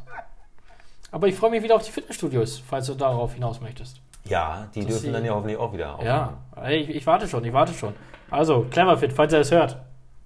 Aber 1.11 1.27
ich 1.27 1.35
freue 1.35 1.49
mich 1.49 1.63
wieder 1.63 1.75
auf 1.75 1.83
die 1.83 1.91
Fitnessstudios, 1.91 2.59
falls 2.59 2.87
du 2.87 2.93
darauf 2.93 3.33
hinaus 3.33 3.59
möchtest. 3.61 3.99
Ja, 4.25 4.67
die 4.75 4.81
dürfen 4.81 4.99
sie- 5.01 5.11
dann 5.11 5.25
ja 5.25 5.33
hoffentlich 5.33 5.57
auch 5.57 5.73
wieder 5.73 5.97
Ja, 6.03 6.33
ey, 6.61 6.77
ich, 6.77 6.89
ich 6.89 7.05
warte 7.07 7.27
schon, 7.27 7.43
ich 7.45 7.53
warte 7.53 7.73
schon. 7.73 7.93
Also, 8.29 8.65
Cleverfit, 8.69 9.13
falls 9.13 9.33
ihr 9.33 9.39
es 9.39 9.51
hört, 9.51 9.77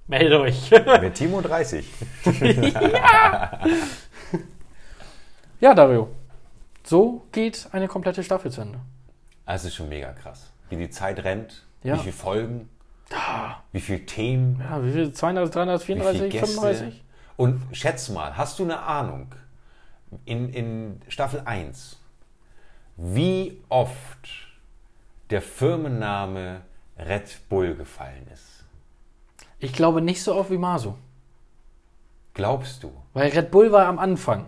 meldet 0.08 0.34
euch. 0.40 0.72
Mit 1.02 1.14
Timo 1.16 1.42
30. 1.42 1.88
ja, 5.60 5.74
Dario. 5.74 6.10
So 6.84 7.26
geht 7.32 7.68
eine 7.72 7.88
komplette 7.88 8.24
Staffel 8.24 8.52
zu 8.52 8.62
Ende. 8.62 8.80
Das 9.50 9.66
ist 9.66 9.74
schon 9.74 9.90
mega 9.90 10.14
krass. 10.14 10.52
Wie 10.70 10.76
die 10.76 10.92
Zeit 10.92 11.24
rennt, 11.24 11.66
Ja. 11.82 11.96
wie 11.96 12.00
viele 12.02 12.14
Folgen, 12.14 12.70
wie 13.72 13.82
viele 13.82 14.06
Themen, 14.06 14.60
Ja, 14.60 14.86
wie 14.86 14.92
viel? 14.92 15.12
200, 15.12 15.56
334, 15.56 16.14
wie 16.14 16.18
viele 16.18 16.30
Gäste. 16.30 16.62
35? 16.62 17.04
Und 17.36 17.60
schätz 17.72 18.10
mal, 18.10 18.38
hast 18.38 18.60
du 18.60 18.64
eine 18.64 18.80
Ahnung, 18.84 19.34
in, 20.26 20.50
in 20.54 21.02
Staffel 21.08 21.42
1, 21.46 21.98
wie 22.96 23.60
oft 23.70 24.30
der 25.32 25.42
Firmenname 25.42 26.62
Red 27.00 27.40
Bull 27.50 27.74
gefallen 27.74 28.28
ist? 28.32 28.66
Ich 29.58 29.74
glaube 29.74 30.00
nicht 30.02 30.22
so 30.22 30.36
oft 30.36 30.52
wie 30.52 30.60
Masu. 30.60 30.94
Glaubst 32.36 32.84
du? 32.84 32.92
Weil 33.14 33.32
Red 33.32 33.50
Bull 33.50 33.72
war 33.72 33.88
am 33.88 33.98
Anfang. 33.98 34.46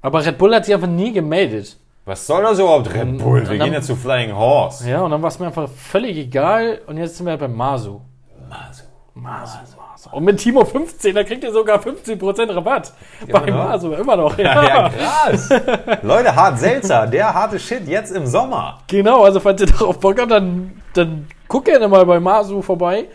Aber 0.00 0.26
Red 0.26 0.38
Bull 0.38 0.52
hat 0.56 0.64
sich 0.64 0.74
einfach 0.74 0.88
nie 0.88 1.12
gemeldet. 1.12 1.76
Was 2.08 2.26
soll 2.26 2.42
das 2.42 2.58
überhaupt, 2.58 2.92
Red 2.94 3.18
Bull? 3.18 3.40
Wir 3.42 3.58
dann- 3.58 3.66
gehen 3.66 3.74
ja 3.74 3.82
zu 3.82 3.94
Flying 3.94 4.34
Horse. 4.34 4.88
Ja, 4.88 5.02
und 5.02 5.10
dann 5.10 5.20
war 5.20 5.28
es 5.28 5.38
mir 5.38 5.46
einfach 5.46 5.68
völlig 5.68 6.16
egal. 6.16 6.80
Und 6.86 6.96
jetzt 6.96 7.16
sind 7.18 7.26
wir 7.26 7.36
bei 7.36 7.48
Masu. 7.48 8.00
Masu. 8.48 8.84
Masu, 9.14 9.58
Masu. 9.76 10.08
Und 10.16 10.24
mit 10.24 10.38
Timo 10.38 10.64
15, 10.64 11.14
da 11.14 11.22
kriegt 11.24 11.44
ihr 11.44 11.52
sogar 11.52 11.78
15% 11.80 12.54
Rabatt. 12.54 12.92
bei 13.30 13.40
noch? 13.50 13.56
Masu, 13.68 13.92
immer 13.92 14.16
noch. 14.16 14.38
Ja, 14.38 14.64
Ja. 14.64 14.88
krass. 14.88 15.50
Leute, 16.02 16.34
hart 16.34 16.58
Seltzer, 16.58 17.06
der 17.06 17.34
harte 17.34 17.58
Shit 17.58 17.86
jetzt 17.86 18.12
im 18.12 18.26
Sommer. 18.26 18.78
Genau, 18.86 19.24
also 19.24 19.38
falls 19.40 19.60
ihr 19.60 19.66
darauf 19.66 19.98
Bock 20.00 20.18
habt, 20.20 20.30
dann, 20.30 20.80
dann 20.94 21.26
guckt 21.46 21.66
gerne 21.66 21.88
mal 21.88 22.06
bei 22.06 22.18
Masu 22.20 22.62
vorbei. 22.62 23.08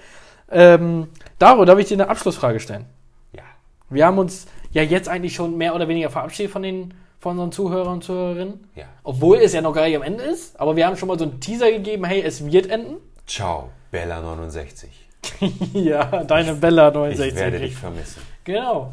Ähm, 0.51 1.07
Daro, 1.39 1.65
darf 1.65 1.79
ich 1.79 1.87
dir 1.87 1.95
eine 1.95 2.09
Abschlussfrage 2.09 2.59
stellen? 2.59 2.85
Ja. 3.31 3.41
Wir 3.89 4.05
haben 4.05 4.19
uns 4.19 4.45
ja 4.71 4.83
jetzt 4.83 5.09
eigentlich 5.09 5.33
schon 5.33 5.57
mehr 5.57 5.73
oder 5.73 5.87
weniger 5.87 6.09
verabschiedet 6.11 6.51
von 6.51 6.61
den 6.61 6.93
von 7.23 7.39
unseren 7.39 7.53
Zuhörern 7.53 7.93
und 7.93 8.03
Zuhörerinnen. 8.03 8.69
Ja. 8.75 8.83
Obwohl 9.01 9.37
es 9.37 9.53
ja 9.53 9.61
noch 9.61 9.73
gar 9.73 9.85
nicht 9.85 9.95
am 9.95 10.01
Ende 10.01 10.25
ist. 10.25 10.59
Aber 10.59 10.75
wir 10.75 10.85
haben 10.85 10.97
schon 10.97 11.07
mal 11.07 11.17
so 11.17 11.23
einen 11.23 11.39
Teaser 11.39 11.71
gegeben, 11.71 12.03
hey, 12.03 12.21
es 12.21 12.45
wird 12.51 12.69
enden. 12.69 12.97
Ciao, 13.25 13.69
Bella 13.91 14.21
69. 14.21 14.89
ja, 15.73 16.25
deine 16.25 16.55
Bella 16.55 16.89
Ich 16.89 16.93
69. 16.93 17.35
werde 17.35 17.59
dich 17.59 17.77
vermissen. 17.77 18.21
Genau. 18.43 18.91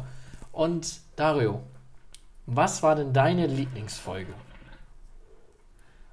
Und 0.53 1.01
Dario, 1.17 1.59
was 2.45 2.81
war 2.81 2.95
denn 2.95 3.11
deine 3.11 3.47
Lieblingsfolge? 3.47 4.33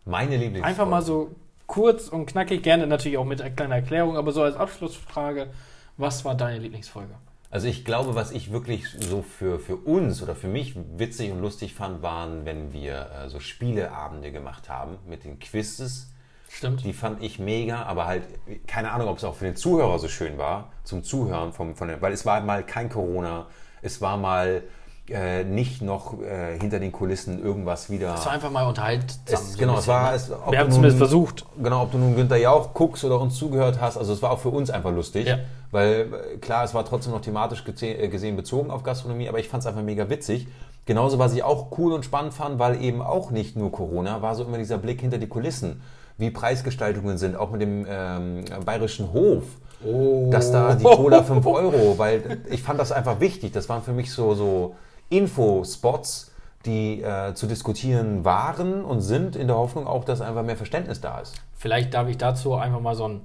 Meine 0.05 0.33
Lieblingsfolge. 0.33 0.67
Einfach 0.67 0.89
mal 0.89 1.03
so 1.03 1.37
kurz 1.69 2.09
und 2.09 2.27
knackig, 2.27 2.65
gerne 2.65 2.89
natürlich 2.89 3.17
auch 3.17 3.25
mit 3.25 3.41
einer 3.41 3.55
kleinen 3.55 3.73
Erklärung, 3.73 4.17
aber 4.17 4.33
so 4.33 4.43
als 4.43 4.57
Abschlussfrage, 4.57 5.51
was 5.97 6.25
war 6.25 6.35
deine 6.35 6.59
Lieblingsfolge? 6.59 7.15
Also 7.51 7.67
ich 7.67 7.85
glaube, 7.85 8.15
was 8.15 8.31
ich 8.31 8.53
wirklich 8.53 8.85
so 8.99 9.23
für, 9.23 9.59
für 9.59 9.77
uns 9.77 10.23
oder 10.23 10.35
für 10.35 10.49
mich 10.49 10.75
witzig 10.97 11.33
und 11.33 11.41
lustig 11.41 11.75
fand, 11.75 12.03
waren, 12.03 12.45
wenn 12.45 12.73
wir 12.75 13.11
äh, 13.25 13.29
so 13.29 13.41
Spieleabende 13.41 14.33
gemacht 14.33 14.69
haben 14.69 14.99
mit 15.07 15.25
den 15.25 15.39
Quizzes. 15.39 16.13
Stimmt. 16.51 16.85
Die 16.85 16.93
fand 16.93 17.23
ich 17.23 17.39
mega, 17.39 17.83
aber 17.85 18.07
halt, 18.07 18.25
keine 18.67 18.93
Ahnung, 18.93 19.09
ob 19.09 19.19
es 19.19 19.25
auch 19.25 19.35
für 19.35 19.45
den 19.45 19.57
Zuhörer 19.57 19.99
so 19.99 20.09
schön 20.09 20.39
war, 20.39 20.73
zum 20.85 21.05
Zuhören, 21.05 21.53
vom, 21.53 21.75
von 21.75 21.89
der, 21.89 22.01
weil 22.03 22.13
es 22.13 22.27
war 22.27 22.41
mal 22.41 22.65
kein 22.65 22.89
Corona, 22.89 23.47
es 23.83 24.01
war 24.01 24.17
mal 24.17 24.63
äh, 25.11 25.45
nicht 25.45 25.81
noch 25.81 26.21
äh, 26.21 26.59
hinter 26.59 26.81
den 26.81 26.93
Kulissen 26.93 27.43
irgendwas 27.43 27.89
wieder. 27.89 28.15
Es 28.15 28.27
war 28.27 28.33
einfach 28.33 28.51
mal 28.51 28.67
unterhaltsam. 28.67 29.19
Es, 29.27 29.53
so 29.53 29.59
genau, 29.59 29.79
es 29.79 29.89
war. 29.89 30.15
Es, 30.15 30.31
ob 30.31 30.53
Wir 30.53 30.59
haben 30.59 30.69
du 30.69 30.75
zumindest 30.75 30.99
versucht. 30.99 31.47
Genau, 31.57 31.85
ob 31.85 31.93
du 31.93 31.99
nun 31.99 32.15
Günther 32.15 32.37
Jauch 32.37 32.75
guckst 32.75 33.05
oder 33.05 33.21
uns 33.21 33.37
zugehört 33.37 33.81
hast. 33.81 33.97
Also 33.97 34.13
es 34.13 34.21
war 34.21 34.31
auch 34.31 34.41
für 34.41 34.51
uns 34.51 34.71
einfach 34.71 34.93
lustig. 34.93 35.27
Ja. 35.27 35.39
Weil 35.71 36.09
äh, 36.35 36.37
klar, 36.39 36.65
es 36.65 36.75
war 36.75 36.85
trotzdem 36.85 37.13
noch 37.13 37.21
thematisch 37.21 37.65
äh, 37.83 38.09
gesehen 38.09 38.37
bezogen 38.37 38.71
auf 38.71 38.83
Gastronomie, 38.83 39.29
aber 39.29 39.39
ich 39.39 39.49
fand 39.49 39.63
es 39.63 39.67
einfach 39.67 39.83
mega 39.83 40.09
witzig. 40.09 40.49
Genauso, 40.87 41.19
was 41.19 41.35
ich 41.35 41.43
auch 41.43 41.67
cool 41.77 41.93
und 41.93 42.05
spannend 42.05 42.33
fand, 42.33 42.59
weil 42.59 42.83
eben 42.83 43.03
auch 43.03 43.31
nicht 43.31 43.57
nur 43.57 43.71
Corona, 43.71 44.23
war 44.23 44.35
so 44.35 44.45
immer 44.45 44.57
dieser 44.57 44.79
Blick 44.79 45.01
hinter 45.01 45.19
die 45.19 45.27
Kulissen, 45.27 45.83
wie 46.17 46.31
Preisgestaltungen 46.31 47.19
sind, 47.19 47.37
auch 47.37 47.51
mit 47.51 47.61
dem 47.61 47.87
ähm, 47.89 48.45
bayerischen 48.65 49.13
Hof. 49.13 49.45
Oh. 49.85 50.29
Dass 50.31 50.51
da 50.51 50.75
die 50.75 50.85
Cola 50.85 51.23
5 51.23 51.47
Euro, 51.47 51.99
weil 51.99 52.41
ich 52.51 52.63
fand 52.63 52.81
das 52.81 52.91
einfach 52.91 53.21
wichtig. 53.21 53.53
Das 53.53 53.69
waren 53.69 53.83
für 53.83 53.93
mich 53.93 54.11
so, 54.11 54.35
so 54.35 54.75
Infospots, 55.11 56.33
die 56.65 57.03
äh, 57.03 57.35
zu 57.35 57.47
diskutieren 57.47 58.25
waren 58.25 58.85
und 58.85 59.01
sind, 59.03 59.37
in 59.37 59.47
der 59.47 59.57
Hoffnung 59.57 59.87
auch, 59.87 60.05
dass 60.05 60.21
einfach 60.21 60.43
mehr 60.43 60.57
Verständnis 60.57 61.01
da 61.01 61.21
ist. 61.21 61.35
Vielleicht 61.57 61.95
darf 61.95 62.09
ich 62.09 62.19
dazu 62.19 62.55
einfach 62.55 62.81
mal 62.81 62.95
so 62.95 63.05
einen 63.05 63.21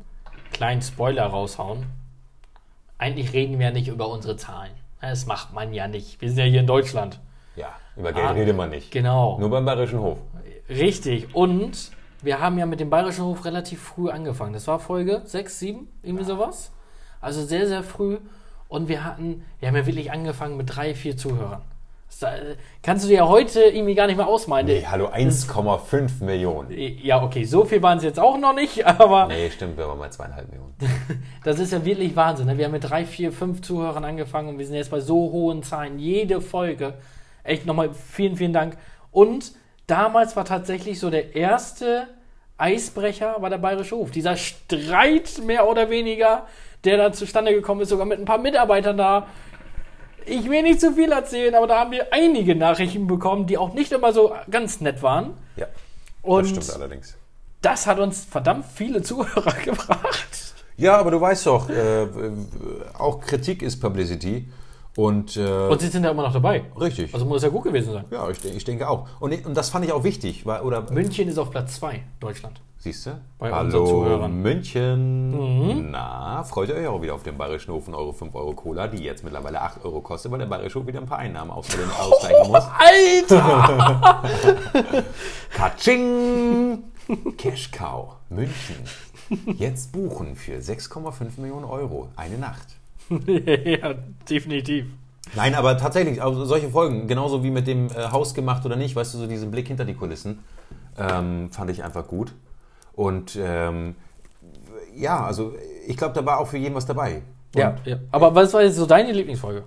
kleinen 0.52 0.82
Spoiler 0.82 1.26
raushauen. 1.26 1.86
Eigentlich 3.04 3.34
reden 3.34 3.60
wir 3.60 3.66
ja 3.66 3.72
nicht 3.74 3.90
über 3.90 4.08
unsere 4.08 4.38
Zahlen. 4.38 4.72
Das 5.02 5.26
macht 5.26 5.52
man 5.52 5.74
ja 5.74 5.90
nicht. 5.90 6.22
Wir 6.22 6.30
sind 6.30 6.38
ja 6.38 6.46
hier 6.46 6.62
in 6.62 6.68
Deutschland. 6.68 7.20
Ja, 7.58 7.68
über 7.98 8.14
Geld 8.14 8.26
Ah, 8.26 8.32
redet 8.32 8.56
man 8.56 8.70
nicht. 8.70 8.92
Genau. 8.92 9.38
Nur 9.42 9.50
beim 9.50 9.66
Bayerischen 9.66 10.00
Hof. 10.00 10.20
Richtig. 10.70 11.36
Und 11.36 11.92
wir 12.22 12.40
haben 12.40 12.58
ja 12.58 12.66
mit 12.66 12.80
dem 12.80 12.90
Bayerischen 12.90 13.26
Hof 13.26 13.44
relativ 13.44 13.82
früh 13.82 14.10
angefangen. 14.10 14.54
Das 14.54 14.68
war 14.68 14.80
Folge 14.80 15.22
6, 15.26 15.60
7, 15.60 15.88
irgendwie 16.02 16.24
sowas. 16.24 16.72
Also 17.20 17.44
sehr, 17.44 17.68
sehr 17.68 17.84
früh. 17.84 18.20
Und 18.70 18.88
wir 18.88 19.04
hatten, 19.04 19.44
wir 19.60 19.68
haben 19.68 19.76
ja 19.76 19.86
wirklich 19.86 20.10
angefangen 20.10 20.56
mit 20.56 20.74
drei, 20.74 20.96
vier 20.96 21.18
Zuhörern. 21.18 21.62
Äh, 22.22 22.56
kannst 22.82 23.06
du 23.06 23.10
dir 23.10 23.18
ja 23.18 23.28
heute 23.28 23.62
irgendwie 23.62 23.96
gar 23.96 24.08
nicht 24.08 24.18
mehr 24.18 24.28
ausmalen. 24.28 24.66
Nee, 24.66 24.86
hallo, 24.90 25.08
1,5 25.08 26.24
Millionen. 26.24 26.70
Ja, 27.02 27.24
okay, 27.24 27.44
so 27.44 27.66
viel 27.66 27.82
waren 27.82 27.98
es 27.98 28.04
jetzt 28.04 28.20
auch 28.20 28.38
noch 28.38 28.54
nicht, 28.54 28.86
aber 29.00 29.28
Nee, 29.28 29.50
stimmt, 29.50 29.78
wir 29.78 29.88
waren 29.88 29.98
mal 29.98 30.12
zweieinhalb 30.12 30.50
Millionen. 30.50 30.76
das 31.44 31.60
ist 31.60 31.74
ja 31.74 31.84
wirklich 31.84 32.16
Wahnsinn. 32.16 32.48
Ne? 32.48 32.58
Wir 32.58 32.66
haben 32.66 32.72
mit 32.72 32.90
drei, 32.90 33.06
vier, 33.06 33.32
fünf 33.32 33.62
Zuhörern 33.62 34.06
angefangen 34.06 34.50
und 34.50 34.60
wir 34.60 34.66
sind 34.66 34.76
jetzt 34.76 34.92
bei 34.92 35.00
so 35.00 35.16
hohen 35.32 35.64
Zahlen. 35.64 36.00
Jede 36.00 36.42
Folge. 36.42 36.94
Echt 37.44 37.66
nochmal 37.66 37.92
vielen, 37.94 38.36
vielen 38.36 38.54
Dank. 38.54 38.78
Und 39.12 39.52
damals 39.88 40.36
war 40.36 40.46
tatsächlich 40.46 41.00
so 41.00 41.10
der 41.10 41.36
erste 41.36 42.08
Eisbrecher 42.58 43.42
war 43.42 43.50
der 43.50 43.58
Bayerische 43.58 43.96
Hof. 43.96 44.12
Dieser 44.12 44.38
Streit 44.38 45.42
mehr 45.46 45.68
oder 45.68 45.90
weniger, 45.90 46.48
der 46.84 46.98
da 46.98 47.12
zustande 47.12 47.54
gekommen 47.54 47.82
ist, 47.82 47.90
sogar 47.90 48.06
mit 48.06 48.20
ein 48.20 48.26
paar 48.26 48.38
Mitarbeitern 48.38 48.98
da. 48.98 49.28
Ich 50.26 50.50
will 50.50 50.62
nicht 50.64 50.80
zu 50.82 50.94
viel 50.94 51.12
erzählen, 51.12 51.56
aber 51.56 51.68
da 51.68 51.80
haben 51.80 51.92
wir 51.92 52.12
einige 52.14 52.56
Nachrichten 52.56 53.08
bekommen, 53.08 53.46
die 53.48 53.58
auch 53.58 53.74
nicht 53.74 53.92
immer 53.92 54.14
so 54.14 54.34
ganz 54.50 54.80
nett 54.82 55.02
waren. 55.04 55.38
Ja, 55.56 55.68
Und 56.22 56.56
das 56.56 56.66
stimmt 56.66 56.82
allerdings. 56.82 57.16
das 57.62 57.88
hat 57.88 58.00
uns 58.00 58.26
verdammt 58.26 58.66
viele 58.74 59.02
Zuhörer 59.02 59.54
gebracht. 59.64 60.54
Ja, 60.78 60.98
aber 60.98 61.12
du 61.12 61.22
weißt 61.22 61.46
doch, 61.46 61.70
äh, 61.70 62.04
äh, 62.04 62.08
auch 62.98 63.20
Kritik 63.22 63.62
ist 63.62 63.80
Publicity. 63.80 64.48
Und, 64.96 65.38
äh, 65.38 65.68
Und 65.70 65.82
sie 65.82 65.88
sind 65.88 66.04
ja 66.04 66.12
immer 66.12 66.22
noch 66.24 66.34
dabei. 66.34 66.66
richtig. 66.80 67.14
Also 67.14 67.26
muss 67.26 67.42
ja 67.42 67.50
gut 67.50 67.64
gewesen 67.64 67.94
sein. 67.94 68.06
ja, 68.12 68.30
ich, 68.30 68.44
ich 68.46 68.64
denke 68.64 68.88
auch. 68.88 69.08
Und, 69.20 69.46
und 69.46 69.58
das 69.58 69.70
fand 69.70 69.86
ich 69.86 69.92
auch 69.92 70.04
wichtig. 70.04 70.46
Weil, 70.46 70.62
oder 70.62 70.84
München 70.92 71.28
ist 71.28 71.38
auf 71.40 71.50
Platz 71.50 71.76
2, 71.76 72.04
Deutschland. 72.20 72.62
Siehst 72.78 73.06
du? 73.06 73.12
Bei 73.40 73.50
Hallo 73.52 73.66
unseren 73.66 73.88
Zuhörern. 73.88 74.36
Mhm. 74.36 74.42
München. 74.42 75.92
Na, 75.92 76.44
freut 76.44 76.68
ihr 76.70 76.76
euch 76.76 76.86
auch 76.88 77.02
wieder 77.02 77.16
auf 77.16 77.24
den 77.24 77.38
Bayerischen 77.38 77.74
Hof 77.74 77.88
und 77.88 77.96
eure 77.96 78.14
5 78.14 78.36
Euro 78.36 78.54
Cola, 78.54 78.88
die 78.88 79.02
jetzt 79.04 79.24
mittlerweile 79.24 79.62
8 79.62 79.84
Euro 79.86 80.02
kostet, 80.02 80.32
weil 80.32 80.40
der 80.40 80.48
Bayerische 80.48 80.80
Hof 80.80 80.86
wieder 80.86 81.00
ein 81.00 81.06
paar 81.06 81.20
Einnahmen 81.20 81.50
ausgleichen 81.50 81.90
ausgleichen 82.00 82.52
muss. 82.52 82.64
Alter! 83.32 84.24
Katsching! 85.54 86.84
Cash 87.38 87.72
Cow, 87.72 88.16
München. 88.30 88.76
Jetzt 89.58 89.92
buchen 89.92 90.36
für 90.36 90.58
6,5 90.58 91.40
Millionen 91.40 91.66
Euro 91.66 92.10
eine 92.16 92.38
Nacht. 92.38 92.68
ja, 93.28 93.94
definitiv. 94.30 94.86
Nein, 95.36 95.56
aber 95.56 95.78
tatsächlich, 95.78 96.22
also 96.22 96.46
solche 96.46 96.70
Folgen, 96.70 97.08
genauso 97.08 97.44
wie 97.44 97.50
mit 97.52 97.68
dem 97.68 97.88
äh, 97.88 98.12
Haus 98.12 98.34
gemacht 98.34 98.66
oder 98.66 98.76
nicht, 98.76 98.96
weißt 98.96 99.14
du, 99.14 99.18
so 99.20 99.28
diesen 99.28 99.52
Blick 99.52 99.68
hinter 99.68 99.86
die 99.86 99.96
Kulissen, 99.96 100.40
ähm, 100.98 101.50
fand 101.52 101.72
ich 101.72 101.84
einfach 101.84 102.08
gut. 102.08 102.34
Und 102.94 103.38
ähm, 103.42 103.96
ja, 104.96 105.24
also 105.26 105.54
ich 105.88 105.98
glaube, 105.98 106.14
da 106.14 106.26
war 106.26 106.40
auch 106.40 106.48
für 106.48 106.58
jeden 106.58 106.76
was 106.76 106.86
dabei. 106.86 107.24
Und 107.56 107.60
Ja, 107.62 107.76
ja. 107.86 107.98
Aber 108.12 108.36
was 108.36 108.54
war 108.54 108.62
jetzt 108.62 108.76
so 108.76 108.86
deine 108.86 109.12
Lieblingsfolge? 109.12 109.64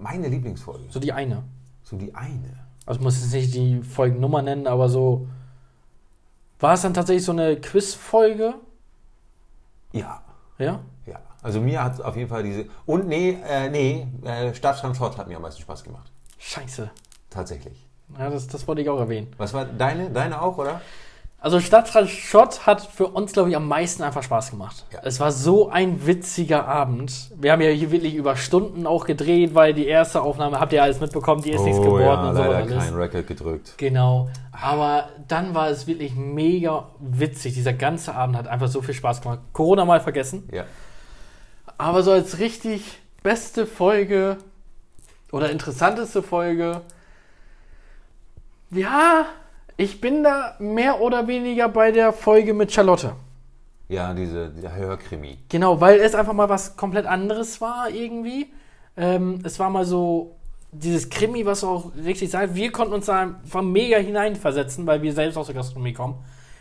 Meine 0.00 0.28
Lieblingsfolge, 0.28 0.84
So 0.88 1.00
die 1.00 1.12
eine. 1.12 1.42
so 1.82 1.96
die 1.96 2.14
eine. 2.14 2.66
Also 2.86 3.00
ich 3.00 3.04
muss 3.04 3.20
jetzt 3.20 3.32
nicht 3.32 3.54
die 3.54 3.82
Folgennummer 3.82 4.42
nennen, 4.42 4.66
aber 4.66 4.88
so. 4.88 5.26
War 6.60 6.74
es 6.74 6.82
dann 6.82 6.94
tatsächlich 6.94 7.24
so 7.24 7.32
eine 7.32 7.56
Quizfolge? 7.60 8.54
Ja, 9.92 10.22
Ja? 10.58 10.80
Also 11.46 11.60
mir 11.60 11.84
hat 11.84 12.02
auf 12.02 12.16
jeden 12.16 12.28
Fall 12.28 12.42
diese. 12.42 12.66
Und 12.86 13.06
nee, 13.06 13.38
äh, 13.48 13.68
nee, 13.70 14.08
äh, 14.24 14.52
Stadtstrand 14.52 14.96
Schott 14.96 15.16
hat 15.16 15.28
mir 15.28 15.36
am 15.36 15.42
meisten 15.42 15.62
Spaß 15.62 15.84
gemacht. 15.84 16.10
Scheiße. 16.38 16.90
Tatsächlich. 17.30 17.86
Ja, 18.18 18.30
das, 18.30 18.48
das 18.48 18.66
wollte 18.66 18.82
ich 18.82 18.88
auch 18.88 18.98
erwähnen. 18.98 19.28
Was 19.36 19.54
war 19.54 19.64
deine? 19.64 20.10
Deine 20.10 20.42
auch, 20.42 20.58
oder? 20.58 20.80
Also 21.38 21.60
Stadtrat 21.60 22.08
Schott 22.08 22.66
hat 22.66 22.80
für 22.80 23.06
uns, 23.06 23.32
glaube 23.32 23.50
ich, 23.50 23.56
am 23.56 23.68
meisten 23.68 24.02
einfach 24.02 24.24
Spaß 24.24 24.50
gemacht. 24.50 24.86
Ja. 24.92 24.98
Es 25.04 25.20
war 25.20 25.30
so 25.30 25.68
ein 25.68 26.04
witziger 26.04 26.66
Abend. 26.66 27.30
Wir 27.36 27.52
haben 27.52 27.60
ja 27.60 27.68
hier 27.68 27.92
wirklich 27.92 28.16
über 28.16 28.34
Stunden 28.34 28.84
auch 28.84 29.04
gedreht, 29.04 29.54
weil 29.54 29.72
die 29.72 29.86
erste 29.86 30.22
Aufnahme, 30.22 30.58
habt 30.58 30.72
ihr 30.72 30.82
alles 30.82 30.98
mitbekommen, 30.98 31.42
die 31.42 31.52
ist 31.52 31.62
nichts 31.62 31.80
geworden 31.80 32.02
Oh 32.02 32.04
ja, 32.04 32.28
und 32.30 32.36
so 32.36 32.42
leider 32.42 32.76
kein 32.76 32.94
Record 32.94 33.28
gedrückt. 33.28 33.74
Genau. 33.76 34.28
Aber 34.50 35.10
dann 35.28 35.54
war 35.54 35.68
es 35.68 35.86
wirklich 35.86 36.16
mega 36.16 36.88
witzig. 36.98 37.54
Dieser 37.54 37.74
ganze 37.74 38.16
Abend 38.16 38.36
hat 38.36 38.48
einfach 38.48 38.66
so 38.66 38.82
viel 38.82 38.94
Spaß 38.94 39.20
gemacht. 39.20 39.38
Corona 39.52 39.84
mal 39.84 40.00
vergessen. 40.00 40.48
Ja. 40.52 40.64
Aber 41.78 42.02
so 42.02 42.12
als 42.12 42.38
richtig 42.38 42.98
beste 43.22 43.66
Folge 43.66 44.38
oder 45.32 45.50
interessanteste 45.50 46.22
Folge. 46.22 46.82
Ja, 48.70 49.26
ich 49.76 50.00
bin 50.00 50.24
da 50.24 50.56
mehr 50.58 51.00
oder 51.00 51.28
weniger 51.28 51.68
bei 51.68 51.92
der 51.92 52.12
Folge 52.12 52.54
mit 52.54 52.72
Charlotte. 52.72 53.12
Ja, 53.88 54.14
diese, 54.14 54.52
Hörkrimi. 54.74 55.38
Genau, 55.48 55.80
weil 55.80 56.00
es 56.00 56.14
einfach 56.14 56.32
mal 56.32 56.48
was 56.48 56.76
komplett 56.76 57.06
anderes 57.06 57.60
war 57.60 57.90
irgendwie. 57.90 58.46
Ähm, 58.96 59.40
es 59.44 59.58
war 59.58 59.70
mal 59.70 59.84
so 59.84 60.36
dieses 60.72 61.08
Krimi, 61.08 61.46
was 61.46 61.62
auch 61.62 61.92
richtig 61.94 62.30
sagt. 62.30 62.54
Wir 62.54 62.72
konnten 62.72 62.94
uns 62.94 63.06
da 63.06 63.20
einfach 63.20 63.62
mega 63.62 63.98
hineinversetzen, 63.98 64.86
weil 64.86 65.02
wir 65.02 65.12
selbst 65.12 65.36
aus 65.36 65.46
der 65.46 65.54
Gastronomie 65.54 65.92
kommen. 65.92 66.16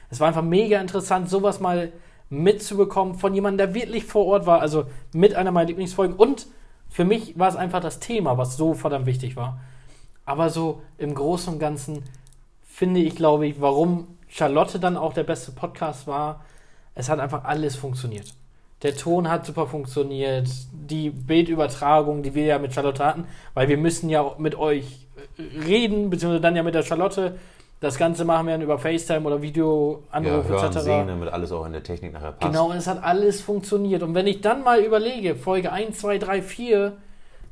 Es 0.10 0.20
war 0.20 0.28
einfach 0.28 0.44
mega 0.44 0.80
interessant, 0.80 1.30
sowas 1.30 1.60
mal 1.60 1.92
mitzubekommen 2.30 3.16
von 3.16 3.34
jemandem, 3.34 3.68
der 3.68 3.76
wirklich 3.76 4.06
vor 4.06 4.26
Ort 4.26 4.46
war. 4.46 4.62
Also 4.62 4.86
mit 5.14 5.36
einer 5.36 5.52
meiner 5.52 5.68
Lieblingsfolgen. 5.68 6.16
Und 6.16 6.48
für 6.90 7.06
mich 7.06 7.38
war 7.38 7.50
es 7.50 7.56
einfach 7.56 7.82
das 7.82 8.00
Thema, 8.00 8.38
was 8.38 8.58
so 8.58 8.74
verdammt 8.74 9.06
wichtig 9.06 9.36
war. 9.36 9.60
Aber 10.26 10.50
so 10.50 10.82
im 10.98 11.14
Großen 11.14 11.54
und 11.54 11.60
Ganzen 11.60 12.04
finde 12.64 13.00
ich, 13.00 13.16
glaube 13.16 13.48
ich, 13.48 13.62
warum 13.62 14.08
Charlotte 14.28 14.80
dann 14.80 14.98
auch 14.98 15.14
der 15.14 15.24
beste 15.24 15.52
Podcast 15.52 16.08
war. 16.08 16.44
Es 16.94 17.10
hat 17.10 17.20
einfach 17.20 17.44
alles 17.46 17.76
funktioniert. 17.76 18.34
Der 18.84 18.96
Ton 18.96 19.30
hat 19.30 19.46
super 19.46 19.68
funktioniert, 19.68 20.50
die 20.72 21.10
Bildübertragung, 21.10 22.24
die 22.24 22.36
wir 22.36 22.46
ja 22.46 22.60
mit 22.60 22.74
Charlotte 22.74 23.04
hatten, 23.04 23.26
weil 23.54 23.70
wir 23.70 23.78
müssen 23.78 24.10
ja 24.10 24.36
mit 24.38 24.56
euch 24.56 25.08
reden, 25.40 26.10
beziehungsweise 26.10 26.42
dann 26.42 26.56
ja 26.56 26.64
mit 26.64 26.76
der 26.76 26.84
Charlotte. 26.84 27.38
Das 27.86 27.98
Ganze 28.00 28.26
machen 28.26 28.48
wir 28.48 28.54
dann 28.54 28.62
über 28.64 28.80
FaceTime 28.80 29.22
oder 29.28 29.36
Ja, 29.36 29.42
Videoanruf 29.44 30.48
hören, 30.50 30.66
etc. 30.72 30.80
sehen, 30.80 31.08
damit 31.08 31.30
alles 31.32 31.52
auch 31.52 31.66
in 31.68 31.72
der 31.74 31.84
Technik 31.84 32.14
nachher 32.14 32.32
passt. 32.32 32.52
Genau, 32.52 32.72
es 32.72 32.88
hat 32.88 33.04
alles 33.04 33.42
funktioniert. 33.42 34.02
Und 34.02 34.16
wenn 34.16 34.26
ich 34.26 34.42
dann 34.42 34.64
mal 34.64 34.80
überlege, 34.80 35.36
Folge 35.36 35.72
1, 35.72 36.00
2, 36.00 36.18
3, 36.18 36.42
4, 36.42 36.94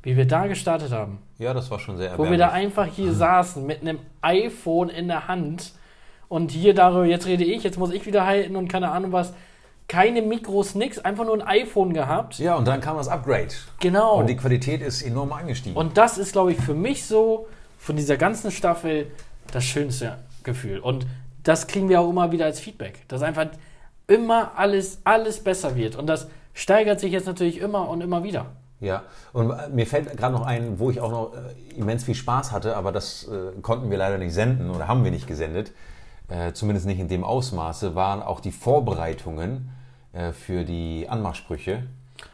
wie 0.01 0.17
wir 0.17 0.25
da 0.25 0.47
gestartet 0.47 0.91
haben, 0.91 1.19
Ja, 1.37 1.53
das 1.53 1.69
war 1.69 1.77
schon 1.77 1.97
sehr 1.97 2.17
wo 2.17 2.23
wir 2.29 2.37
da 2.37 2.45
erbärmlich. 2.45 2.65
einfach 2.77 2.87
hier 2.87 3.13
saßen 3.13 3.63
mit 3.63 3.81
einem 3.81 3.99
iPhone 4.21 4.89
in 4.89 5.07
der 5.07 5.27
Hand 5.27 5.73
und 6.29 6.49
hier 6.51 6.73
darüber, 6.73 7.05
jetzt 7.05 7.27
rede 7.27 7.43
ich, 7.43 7.63
jetzt 7.63 7.77
muss 7.77 7.91
ich 7.91 8.05
wieder 8.07 8.25
halten 8.25 8.55
und 8.55 8.67
keine 8.69 8.89
Ahnung 8.91 9.11
was. 9.11 9.33
Keine 9.87 10.21
Mikros, 10.23 10.73
nix, 10.73 10.97
einfach 10.97 11.25
nur 11.25 11.35
ein 11.35 11.41
iPhone 11.43 11.93
gehabt. 11.93 12.39
Ja, 12.39 12.55
und 12.55 12.67
dann 12.67 12.81
kam 12.81 12.97
das 12.97 13.07
Upgrade. 13.07 13.49
Genau. 13.81 14.15
Und 14.19 14.27
die 14.27 14.37
Qualität 14.37 14.81
ist 14.81 15.03
enorm 15.03 15.31
angestiegen. 15.31 15.77
Und 15.77 15.97
das 15.97 16.17
ist, 16.17 16.31
glaube 16.31 16.53
ich, 16.53 16.57
für 16.59 16.73
mich 16.73 17.05
so, 17.05 17.47
von 17.77 17.97
dieser 17.97 18.15
ganzen 18.17 18.49
Staffel, 18.49 19.07
das 19.55 19.63
schönste 19.63 20.17
Gefühl. 20.43 20.79
Und 20.79 21.05
das 21.43 21.67
kriegen 21.67 21.89
wir 21.89 22.01
auch 22.01 22.09
immer 22.09 22.31
wieder 22.31 22.45
als 22.45 22.59
Feedback. 22.59 23.07
Dass 23.07 23.21
einfach 23.21 23.47
immer 24.07 24.51
alles, 24.57 24.99
alles 25.03 25.43
besser 25.43 25.75
wird. 25.75 25.95
Und 25.95 26.07
das 26.07 26.27
steigert 26.53 26.99
sich 26.99 27.11
jetzt 27.11 27.27
natürlich 27.27 27.59
immer 27.59 27.89
und 27.89 28.01
immer 28.01 28.23
wieder. 28.23 28.47
Ja, 28.79 29.03
und 29.31 29.53
mir 29.73 29.87
fällt 29.87 30.17
gerade 30.17 30.33
noch 30.33 30.45
ein, 30.45 30.77
wo 30.77 30.89
ich 30.89 30.99
auch 30.99 31.11
noch 31.11 31.33
äh, 31.33 31.79
immens 31.79 32.03
viel 32.03 32.15
Spaß 32.15 32.51
hatte, 32.51 32.75
aber 32.75 32.91
das 32.91 33.29
äh, 33.29 33.57
konnten 33.61 33.89
wir 33.89 33.97
leider 33.97 34.17
nicht 34.17 34.33
senden 34.33 34.69
oder 34.69 34.89
haben 34.89 35.05
wir 35.05 35.11
nicht 35.11 35.25
gesendet, 35.25 35.71
äh, 36.27 36.51
zumindest 36.51 36.85
nicht 36.85 36.99
in 36.99 37.07
dem 37.07 37.23
Ausmaße, 37.23 37.95
waren 37.95 38.21
auch 38.21 38.41
die 38.41 38.51
Vorbereitungen 38.51 39.69
äh, 40.11 40.33
für 40.33 40.65
die 40.65 41.07
Anmachsprüche. 41.07 41.83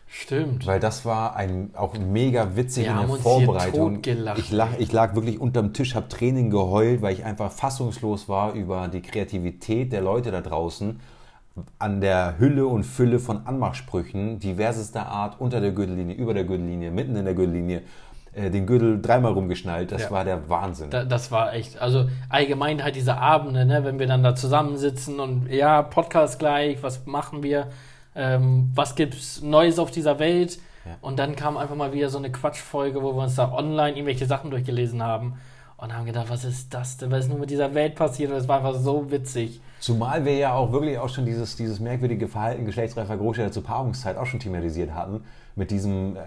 Stimmt. 0.07 0.65
Weil 0.65 0.79
das 0.79 1.05
war 1.05 1.35
ein, 1.35 1.69
auch 1.75 1.93
mega 1.97 2.55
witzig 2.55 2.87
in 2.87 2.97
der 2.97 3.07
Vorbereitung. 3.07 4.01
ich, 4.37 4.51
lag, 4.51 4.69
ich 4.79 4.91
lag 4.91 5.13
wirklich 5.13 5.39
unterm 5.39 5.71
Tisch, 5.73 5.93
habe 5.93 6.07
Tränen 6.07 6.49
geheult, 6.49 7.01
weil 7.01 7.13
ich 7.13 7.25
einfach 7.25 7.51
fassungslos 7.51 8.27
war 8.27 8.53
über 8.53 8.87
die 8.87 9.01
Kreativität 9.01 9.93
der 9.93 10.01
Leute 10.01 10.31
da 10.31 10.41
draußen 10.41 10.99
an 11.77 12.01
der 12.01 12.35
Hülle 12.39 12.65
und 12.65 12.83
Fülle 12.85 13.19
von 13.19 13.45
Anmachsprüchen 13.45 14.39
diversester 14.39 15.07
Art, 15.07 15.39
unter 15.39 15.61
der 15.61 15.71
Gürtellinie, 15.71 16.15
über 16.15 16.33
der 16.33 16.43
Gürtellinie, 16.45 16.89
mitten 16.91 17.15
in 17.15 17.25
der 17.25 17.33
Gürtellinie, 17.33 17.81
äh, 18.33 18.49
den 18.49 18.65
Gürtel 18.65 19.01
dreimal 19.01 19.33
rumgeschnallt. 19.33 19.91
Das 19.91 20.03
Ja. 20.03 20.11
war 20.11 20.23
der 20.23 20.49
Wahnsinn. 20.49 20.89
Da, 20.89 21.03
das 21.03 21.31
war 21.31 21.53
echt, 21.53 21.79
also 21.79 22.07
allgemein 22.29 22.83
halt 22.83 22.95
diese 22.95 23.17
Abende, 23.17 23.65
ne, 23.65 23.83
wenn 23.83 23.99
wir 23.99 24.07
dann 24.07 24.23
da 24.23 24.35
zusammensitzen 24.35 25.19
und 25.19 25.51
ja, 25.51 25.81
Podcast 25.81 26.39
gleich, 26.39 26.81
was 26.81 27.05
machen 27.05 27.43
wir, 27.43 27.67
ähm, 28.15 28.71
was 28.73 28.95
gibt's 28.95 29.41
Neues 29.41 29.79
auf 29.79 29.91
dieser 29.91 30.19
Welt? 30.19 30.59
Ja. 30.85 30.97
Und 31.01 31.19
dann 31.19 31.35
kam 31.35 31.57
einfach 31.57 31.75
mal 31.75 31.93
wieder 31.93 32.09
so 32.09 32.17
eine 32.17 32.31
Quatschfolge, 32.31 33.01
wo 33.01 33.13
wir 33.15 33.23
uns 33.23 33.35
da 33.35 33.51
online 33.51 33.91
irgendwelche 33.91 34.25
Sachen 34.25 34.51
durchgelesen 34.51 35.03
haben 35.03 35.39
und 35.77 35.95
haben 35.95 36.05
gedacht, 36.05 36.29
was 36.29 36.43
ist 36.43 36.73
das 36.73 36.97
denn, 36.97 37.11
was 37.11 37.25
ist 37.25 37.29
nur 37.29 37.39
mit 37.39 37.49
dieser 37.49 37.73
Welt 37.73 37.95
passiert? 37.95 38.31
Und 38.31 38.37
es 38.37 38.47
war 38.47 38.57
einfach 38.57 38.75
so 38.75 39.11
witzig. 39.11 39.61
Zumal 39.79 40.25
wir 40.25 40.35
ja 40.35 40.53
auch 40.53 40.71
wirklich 40.71 40.97
auch 40.97 41.09
schon 41.09 41.25
dieses, 41.25 41.55
dieses 41.55 41.79
merkwürdige 41.79 42.27
Verhalten 42.27 42.65
geschlechtsreifer 42.65 43.15
Großstädter 43.15 43.51
zur 43.51 43.63
Paarungszeit 43.63 44.17
auch 44.17 44.25
schon 44.25 44.39
thematisiert 44.39 44.93
hatten. 44.93 45.23
Mit 45.55 45.71
diesem, 45.71 46.17
äh, 46.17 46.19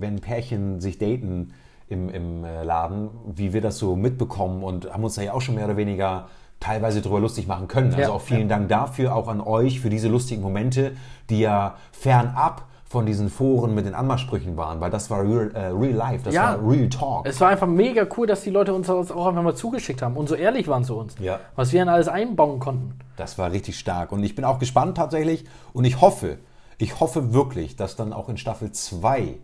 wenn 0.00 0.20
Pärchen 0.20 0.80
sich 0.80 0.98
daten 0.98 1.54
im, 1.88 2.08
im 2.08 2.44
äh, 2.44 2.64
Laden, 2.64 3.10
wie 3.24 3.52
wir 3.52 3.60
das 3.60 3.78
so 3.78 3.94
mitbekommen 3.94 4.64
und 4.64 4.92
haben 4.92 5.04
uns 5.04 5.14
da 5.14 5.22
ja 5.22 5.32
auch 5.32 5.40
schon 5.40 5.54
mehr 5.54 5.66
oder 5.66 5.76
weniger 5.76 6.28
teilweise 6.60 7.02
drüber 7.02 7.20
lustig 7.20 7.46
machen 7.46 7.68
können. 7.68 7.88
Also 7.94 8.00
Ja, 8.00 8.10
auch 8.10 8.20
vielen 8.20 8.48
Dank 8.48 8.68
dafür, 8.68 9.14
auch 9.14 9.28
an 9.28 9.40
euch 9.40 9.80
für 9.80 9.90
diese 9.90 10.08
lustigen 10.08 10.42
Momente, 10.42 10.92
die 11.30 11.40
ja 11.40 11.76
fernab 11.92 12.64
von 12.84 13.04
diesen 13.04 13.28
Foren 13.28 13.74
mit 13.74 13.84
den 13.84 13.94
Anmachsprüchen 13.94 14.56
waren, 14.56 14.80
weil 14.80 14.90
das 14.90 15.10
war 15.10 15.22
real, 15.22 15.50
äh, 15.54 15.66
real 15.66 15.92
life, 15.92 16.24
das 16.24 16.34
Ja. 16.34 16.58
war 16.58 16.70
real 16.70 16.88
talk. 16.88 17.26
Es 17.28 17.38
war 17.40 17.50
einfach 17.50 17.66
mega 17.66 18.06
cool, 18.16 18.26
dass 18.26 18.40
die 18.40 18.50
Leute 18.50 18.72
uns 18.72 18.86
das 18.86 19.10
auch 19.12 19.26
einfach 19.26 19.42
mal 19.42 19.54
zugeschickt 19.54 20.00
haben 20.00 20.16
und 20.16 20.26
so 20.28 20.34
ehrlich 20.34 20.68
waren 20.68 20.84
zu 20.84 20.96
uns. 20.96 21.14
Ja. 21.20 21.38
Was 21.54 21.72
wir 21.74 21.80
dann 21.80 21.90
alles 21.90 22.08
einbauen 22.08 22.60
konnten. 22.60 22.98
Das 23.16 23.36
war 23.36 23.52
richtig 23.52 23.78
stark. 23.78 24.10
Und 24.10 24.24
ich 24.24 24.34
bin 24.34 24.44
auch 24.46 24.58
gespannt 24.58 24.96
tatsächlich. 24.96 25.44
Und 25.74 25.84
ich 25.84 26.00
hoffe, 26.00 26.38
ich 26.78 26.98
hoffe 26.98 27.34
wirklich, 27.34 27.76
dass 27.76 27.94
dann 27.94 28.14
auch 28.14 28.30
in 28.30 28.38
Staffel 28.38 28.72
2 28.72 29.34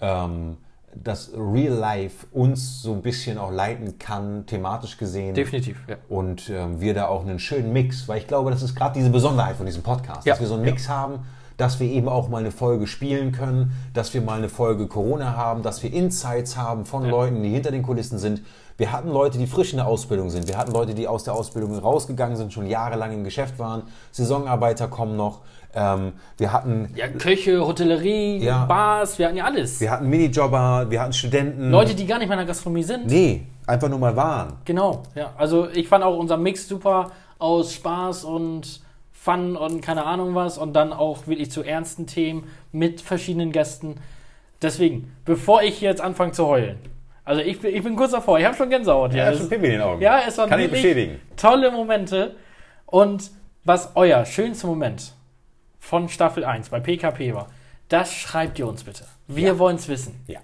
ähm, 0.00 0.58
das 0.94 1.30
Real 1.36 1.74
Life 1.74 2.26
uns 2.32 2.82
so 2.82 2.92
ein 2.92 3.02
bisschen 3.02 3.38
auch 3.38 3.52
leiten 3.52 3.98
kann, 3.98 4.46
thematisch 4.46 4.96
gesehen. 4.96 5.34
Definitiv, 5.34 5.76
ja. 5.88 5.96
Und 6.08 6.48
ähm, 6.50 6.80
wir 6.80 6.94
da 6.94 7.06
auch 7.08 7.22
einen 7.22 7.38
schönen 7.38 7.72
Mix, 7.72 8.08
weil 8.08 8.18
ich 8.18 8.26
glaube, 8.26 8.50
das 8.50 8.62
ist 8.62 8.74
gerade 8.74 8.94
diese 8.94 9.10
Besonderheit 9.10 9.56
von 9.56 9.66
diesem 9.66 9.82
Podcast, 9.82 10.26
Ja. 10.26 10.32
dass 10.34 10.40
wir 10.40 10.48
so 10.48 10.54
einen 10.54 10.64
Mix 10.64 10.88
haben, 10.88 11.20
dass 11.56 11.80
wir 11.80 11.88
eben 11.88 12.08
auch 12.08 12.28
mal 12.28 12.38
eine 12.38 12.52
Folge 12.52 12.86
spielen 12.86 13.32
können, 13.32 13.72
dass 13.92 14.14
wir 14.14 14.22
mal 14.22 14.38
eine 14.38 14.48
Folge 14.48 14.86
Corona 14.86 15.36
haben, 15.36 15.62
dass 15.62 15.82
wir 15.82 15.92
Insights 15.92 16.56
haben 16.56 16.84
von 16.84 17.04
Leuten, 17.04 17.42
die 17.42 17.50
hinter 17.50 17.70
den 17.72 17.82
Kulissen 17.82 18.18
sind. 18.18 18.42
Wir 18.76 18.92
hatten 18.92 19.08
Leute, 19.08 19.38
die 19.38 19.48
frisch 19.48 19.72
in 19.72 19.78
der 19.78 19.88
Ausbildung 19.88 20.30
sind. 20.30 20.46
Wir 20.46 20.56
hatten 20.56 20.70
Leute, 20.70 20.94
die 20.94 21.08
aus 21.08 21.24
der 21.24 21.34
Ausbildung 21.34 21.76
rausgegangen 21.76 22.36
sind, 22.36 22.52
schon 22.52 22.66
jahrelang 22.66 23.12
im 23.12 23.24
Geschäft 23.24 23.58
waren. 23.58 23.82
Saisonarbeiter 24.12 24.86
kommen 24.86 25.16
noch. 25.16 25.40
Ähm, 25.74 26.14
wir 26.38 26.52
hatten 26.52 26.90
Ja, 26.96 27.08
Köche, 27.08 27.64
Hotellerie, 27.64 28.38
Ja. 28.42 28.64
Bars, 28.64 29.18
wir 29.18 29.26
hatten 29.26 29.36
ja 29.36 29.44
alles. 29.44 29.80
wir 29.80 29.90
hatten 29.90 30.08
Minijobber, 30.08 30.86
wir 30.88 31.00
hatten 31.02 31.12
Studenten. 31.12 31.70
Leute, 31.70 31.94
die 31.94 32.06
gar 32.06 32.18
nicht 32.18 32.28
mehr 32.28 32.36
in 32.36 32.40
der 32.40 32.46
Gastronomie 32.46 32.82
sind. 32.82 33.06
Nee, 33.06 33.46
einfach 33.66 33.88
nur 33.88 33.98
mal 33.98 34.16
waren. 34.16 34.54
Genau, 34.64 35.02
ja. 35.14 35.32
Also 35.36 35.68
ich 35.68 35.86
fand 35.88 36.02
auch 36.04 36.16
unser 36.16 36.36
Mix 36.38 36.66
super 36.66 37.10
aus 37.38 37.74
Spaß 37.74 38.24
und 38.24 38.80
Fun 39.12 39.56
und 39.56 39.82
keine 39.82 40.06
Ahnung 40.06 40.34
was 40.34 40.58
und 40.58 40.72
dann 40.74 40.92
auch 40.92 41.26
wirklich 41.26 41.50
zu 41.50 41.62
ernsten 41.62 42.06
Themen 42.06 42.44
mit 42.72 43.00
verschiedenen 43.00 43.52
Gästen. 43.52 43.96
Deswegen, 44.62 45.12
bevor 45.24 45.62
ich 45.62 45.80
jetzt 45.80 46.00
anfange 46.00 46.32
zu 46.32 46.46
heulen, 46.46 46.78
also 47.24 47.42
ich, 47.42 47.60
bin- 47.60 47.74
ich 47.74 47.82
bin 47.82 47.94
kurz 47.94 48.12
davor, 48.12 48.38
ich 48.38 48.46
habe 48.46 48.56
schon 48.56 48.70
Gänsehaut. 48.70 49.12
Ja, 49.12 49.30
Es- 49.30 49.38
schon 49.38 49.48
Pipi 49.50 49.66
in 49.66 49.72
den 49.72 49.80
Augen. 49.82 50.00
ja, 50.00 50.20
es 50.26 50.38
waren 50.38 50.48
Kann 50.48 50.60
ich 50.60 50.70
bestätigen. 50.70 51.20
tolle 51.36 51.70
Momente. 51.70 52.36
Und 52.86 53.30
was 53.64 53.90
euer 53.96 54.24
schönster 54.24 54.66
Moment 54.66 55.12
von 55.88 56.08
Staffel 56.10 56.44
1 56.44 56.68
bei 56.68 56.80
PKP 56.80 57.34
war, 57.34 57.46
das 57.88 58.12
schreibt 58.12 58.58
ihr 58.58 58.68
uns 58.68 58.84
bitte. 58.84 59.04
Wir 59.26 59.48
Ja. 59.48 59.58
wollen 59.58 59.76
es 59.76 59.88
wissen. 59.88 60.20
Ja. 60.26 60.40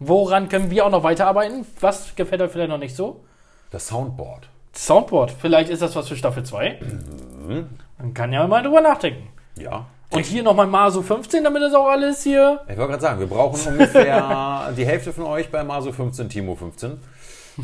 Woran 0.00 0.48
können 0.48 0.70
wir 0.70 0.84
auch 0.84 0.90
noch 0.90 1.04
weiterarbeiten? 1.04 1.64
Was 1.80 2.14
gefällt 2.16 2.42
euch 2.42 2.50
vielleicht 2.50 2.70
noch 2.70 2.78
nicht 2.78 2.96
so? 2.96 3.24
Das 3.70 3.86
Soundboard. 3.88 4.48
Soundboard, 4.74 5.30
vielleicht 5.40 5.70
ist 5.70 5.82
das 5.82 5.94
was 5.94 6.08
für 6.08 6.16
Staffel 6.16 6.42
2. 6.44 6.80
Mhm. 6.80 7.68
Man 7.98 8.14
kann 8.14 8.32
ja 8.32 8.46
mal 8.46 8.62
drüber 8.62 8.80
nachdenken. 8.80 9.28
Ja. 9.56 9.86
Und 10.10 10.24
hier 10.24 10.42
nochmal 10.42 10.66
Maso 10.66 11.02
15, 11.02 11.44
damit 11.44 11.62
das 11.62 11.74
auch 11.74 11.86
alles 11.88 12.22
hier. 12.22 12.60
Ich 12.68 12.76
wollte 12.76 12.90
gerade 12.92 13.02
sagen, 13.02 13.20
wir 13.20 13.26
brauchen 13.26 13.60
ungefähr 13.72 14.72
die 14.76 14.86
Hälfte 14.86 15.12
von 15.12 15.24
euch 15.24 15.50
bei 15.50 15.62
Maso 15.62 15.92
15, 15.92 16.28
Timo 16.28 16.54
15. 16.56 16.98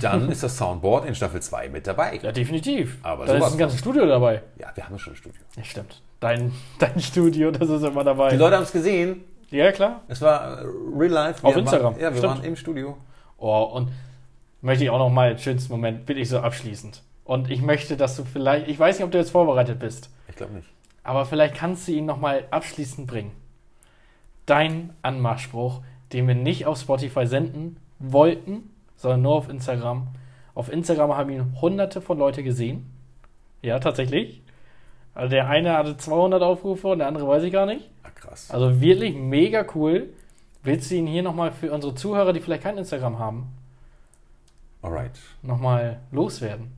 Dann 0.01 0.31
ist 0.31 0.43
das 0.43 0.57
Soundboard 0.57 1.07
in 1.07 1.15
Staffel 1.15 1.41
2 1.41 1.69
mit 1.69 1.87
dabei. 1.87 2.19
Ja, 2.23 2.33
definitiv. 2.33 2.99
Aber 3.03 3.27
da 3.27 3.35
ist 3.35 3.53
ein 3.53 3.59
ganzes 3.59 3.79
Studio 3.81 4.07
dabei. 4.07 4.43
Ja, 4.59 4.71
wir 4.75 4.85
haben 4.85 4.93
ja 4.95 4.99
schon 4.99 5.13
ein 5.13 5.17
Studio. 5.17 5.41
Ja, 5.57 5.65
stimmt. 5.65 6.03
Dein, 6.21 6.53
dein 6.79 7.01
Studio, 7.01 7.51
das 7.51 7.69
ist 7.69 7.83
immer 7.83 8.03
dabei. 8.05 8.31
Die 8.31 8.37
Leute 8.37 8.57
haben 8.57 8.65
es 8.65 8.73
gesehen. 8.73 9.23
ja, 9.51 9.71
klar. 9.73 10.03
Es 10.09 10.21
war 10.21 10.61
äh, 10.63 10.67
real 10.97 11.11
life. 11.13 11.47
Auf 11.47 11.55
Wir 11.55 11.61
Instagram. 11.61 11.95
Waren, 11.95 12.01
ja, 12.03 12.11
wir 12.11 12.19
Stimmt. 12.19 12.35
waren 12.39 12.45
im 12.45 12.57
Studio. 12.57 12.97
Oh, 13.39 13.63
und 13.75 13.91
möchte 14.63 14.85
ich 14.85 14.91
auch 14.91 14.99
noch 14.99 15.11
mal 15.11 15.35
den 15.35 15.39
schönsten 15.39 15.73
Moment, 15.73 16.07
bin 16.07 16.17
ich 16.19 16.29
so 16.29 16.39
abschließend. 16.41 17.03
Und 17.25 17.51
ich 17.51 17.63
möchte, 17.63 17.97
dass 17.97 18.17
du 18.17 18.25
vielleicht, 18.25 18.69
ich 18.69 18.79
weiß 18.79 18.99
nicht, 18.99 19.05
ob 19.05 19.11
du 19.13 19.19
jetzt 19.19 19.31
vorbereitet 19.31 19.79
bist, 19.79 20.11
Ich 20.29 20.37
glaube 20.37 20.55
nicht. 20.55 20.69
aber 21.03 21.25
vielleicht 21.27 21.55
kannst 21.55 21.87
du 21.89 21.93
ihn 21.93 22.05
noch 22.07 22.19
mal 22.19 22.45
abschließend 22.51 23.07
bringen. 23.07 23.33
Dein 24.47 24.91
Anmachspruch, 25.03 25.81
den 26.13 26.29
wir 26.29 26.35
nicht 26.35 26.67
auf 26.67 26.79
Spotify 26.79 27.27
senden 27.27 27.79
wollten, 27.99 28.71
sondern 28.97 29.23
nur 29.23 29.35
auf 29.35 29.49
Instagram. 29.49 30.09
Auf 30.55 30.71
Instagram 30.73 31.17
haben 31.17 31.31
ihn 31.31 31.61
hunderte 31.61 32.01
von 32.01 32.19
Leute 32.19 32.43
gesehen. 32.43 32.91
Ja, 33.63 33.79
tatsächlich. 33.79 34.43
Also 35.15 35.31
der 35.31 35.49
eine 35.49 35.77
hatte 35.77 35.97
200 35.97 36.43
Aufrufe 36.43 36.89
und 36.89 36.99
der 36.99 37.09
andere 37.09 37.27
weiß 37.27 37.43
ich 37.45 37.53
gar 37.53 37.67
nicht. 37.67 37.89
Ah, 38.03 38.11
krass. 38.15 38.51
Also 38.51 38.81
wirklich 38.81 39.15
mega 39.15 39.65
cool. 39.75 40.11
Willst 40.63 40.91
du 40.91 40.97
ihn 40.97 41.07
hier 41.07 41.23
nochmal 41.23 41.53
für 41.53 41.73
unsere 41.73 41.95
Zuhörer, 41.95 42.33
die 42.33 42.41
vielleicht 42.41 42.63
kein 42.63 42.79
Instagram 42.79 43.19
haben, 43.19 43.49
Alright. 44.83 45.13
nochmal 45.43 46.01
loswerden? 46.11 46.73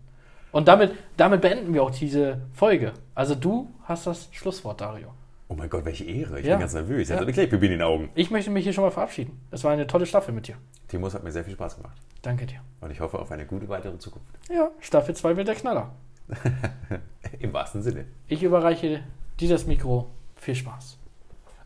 Und 0.52 0.68
damit, 0.68 0.92
damit 1.16 1.40
beenden 1.40 1.72
wir 1.72 1.82
auch 1.82 1.90
diese 1.90 2.40
Folge. 2.52 2.92
Also 3.14 3.34
du 3.34 3.70
hast 3.84 4.06
das 4.06 4.28
Schlusswort, 4.32 4.80
Dario. 4.80 5.08
Oh 5.48 5.54
mein 5.54 5.70
Gott, 5.70 5.84
welche 5.84 6.04
Ehre. 6.04 6.40
Ich 6.40 6.46
Ja. 6.46 6.54
bin 6.54 6.60
ganz 6.60 6.74
nervös. 6.74 7.08
Ja. 7.08 7.14
Jetzt 7.14 7.20
habe 7.20 7.30
ich 7.30 7.34
gleich 7.36 7.48
Pipi 7.50 7.66
in 7.66 7.72
den 7.72 7.82
Augen. 7.82 8.10
Ich 8.14 8.30
möchte 8.30 8.50
mich 8.50 8.64
hier 8.64 8.72
schon 8.72 8.82
mal 8.84 8.90
verabschieden. 8.90 9.40
Es 9.50 9.62
war 9.62 9.72
eine 9.72 9.86
tolle 9.86 10.06
Staffel 10.06 10.34
mit 10.34 10.48
dir. 10.48 10.56
Timo, 10.88 11.06
es 11.06 11.14
hat 11.14 11.22
mir 11.22 11.30
sehr 11.32 11.44
viel 11.44 11.54
Spaß 11.54 11.76
gemacht. 11.76 11.96
Danke 12.22 12.46
dir. 12.46 12.60
Und 12.80 12.90
ich 12.90 13.00
hoffe 13.00 13.18
auf 13.18 13.30
eine 13.30 13.46
gute 13.46 13.68
weitere 13.68 13.96
Zukunft. 13.98 14.28
Ja, 14.48 14.70
Staffel 14.80 15.14
2 15.14 15.36
wird 15.36 15.46
der 15.48 15.54
Knaller. 15.54 15.92
Im 17.38 17.52
wahrsten 17.52 17.82
Sinne. 17.82 18.06
Ich 18.26 18.42
überreiche 18.42 19.02
dir 19.38 19.48
das 19.48 19.66
Mikro. 19.66 20.10
Viel 20.34 20.54
Spaß. 20.56 20.98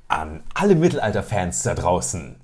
An 0.08 0.42
alle 0.54 0.74
Mittelalter-Fans 0.74 1.62
da 1.62 1.74
draußen. 1.74 2.36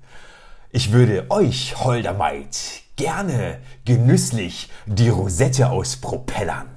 Ich 0.71 0.91
würde 0.91 1.27
euch, 1.29 1.75
holder 1.83 2.13
Maid, 2.13 2.81
gerne 2.95 3.59
genüsslich 3.85 4.69
die 4.85 5.09
Rosette 5.09 5.69
aus 5.69 5.97
Propellern 5.97 6.67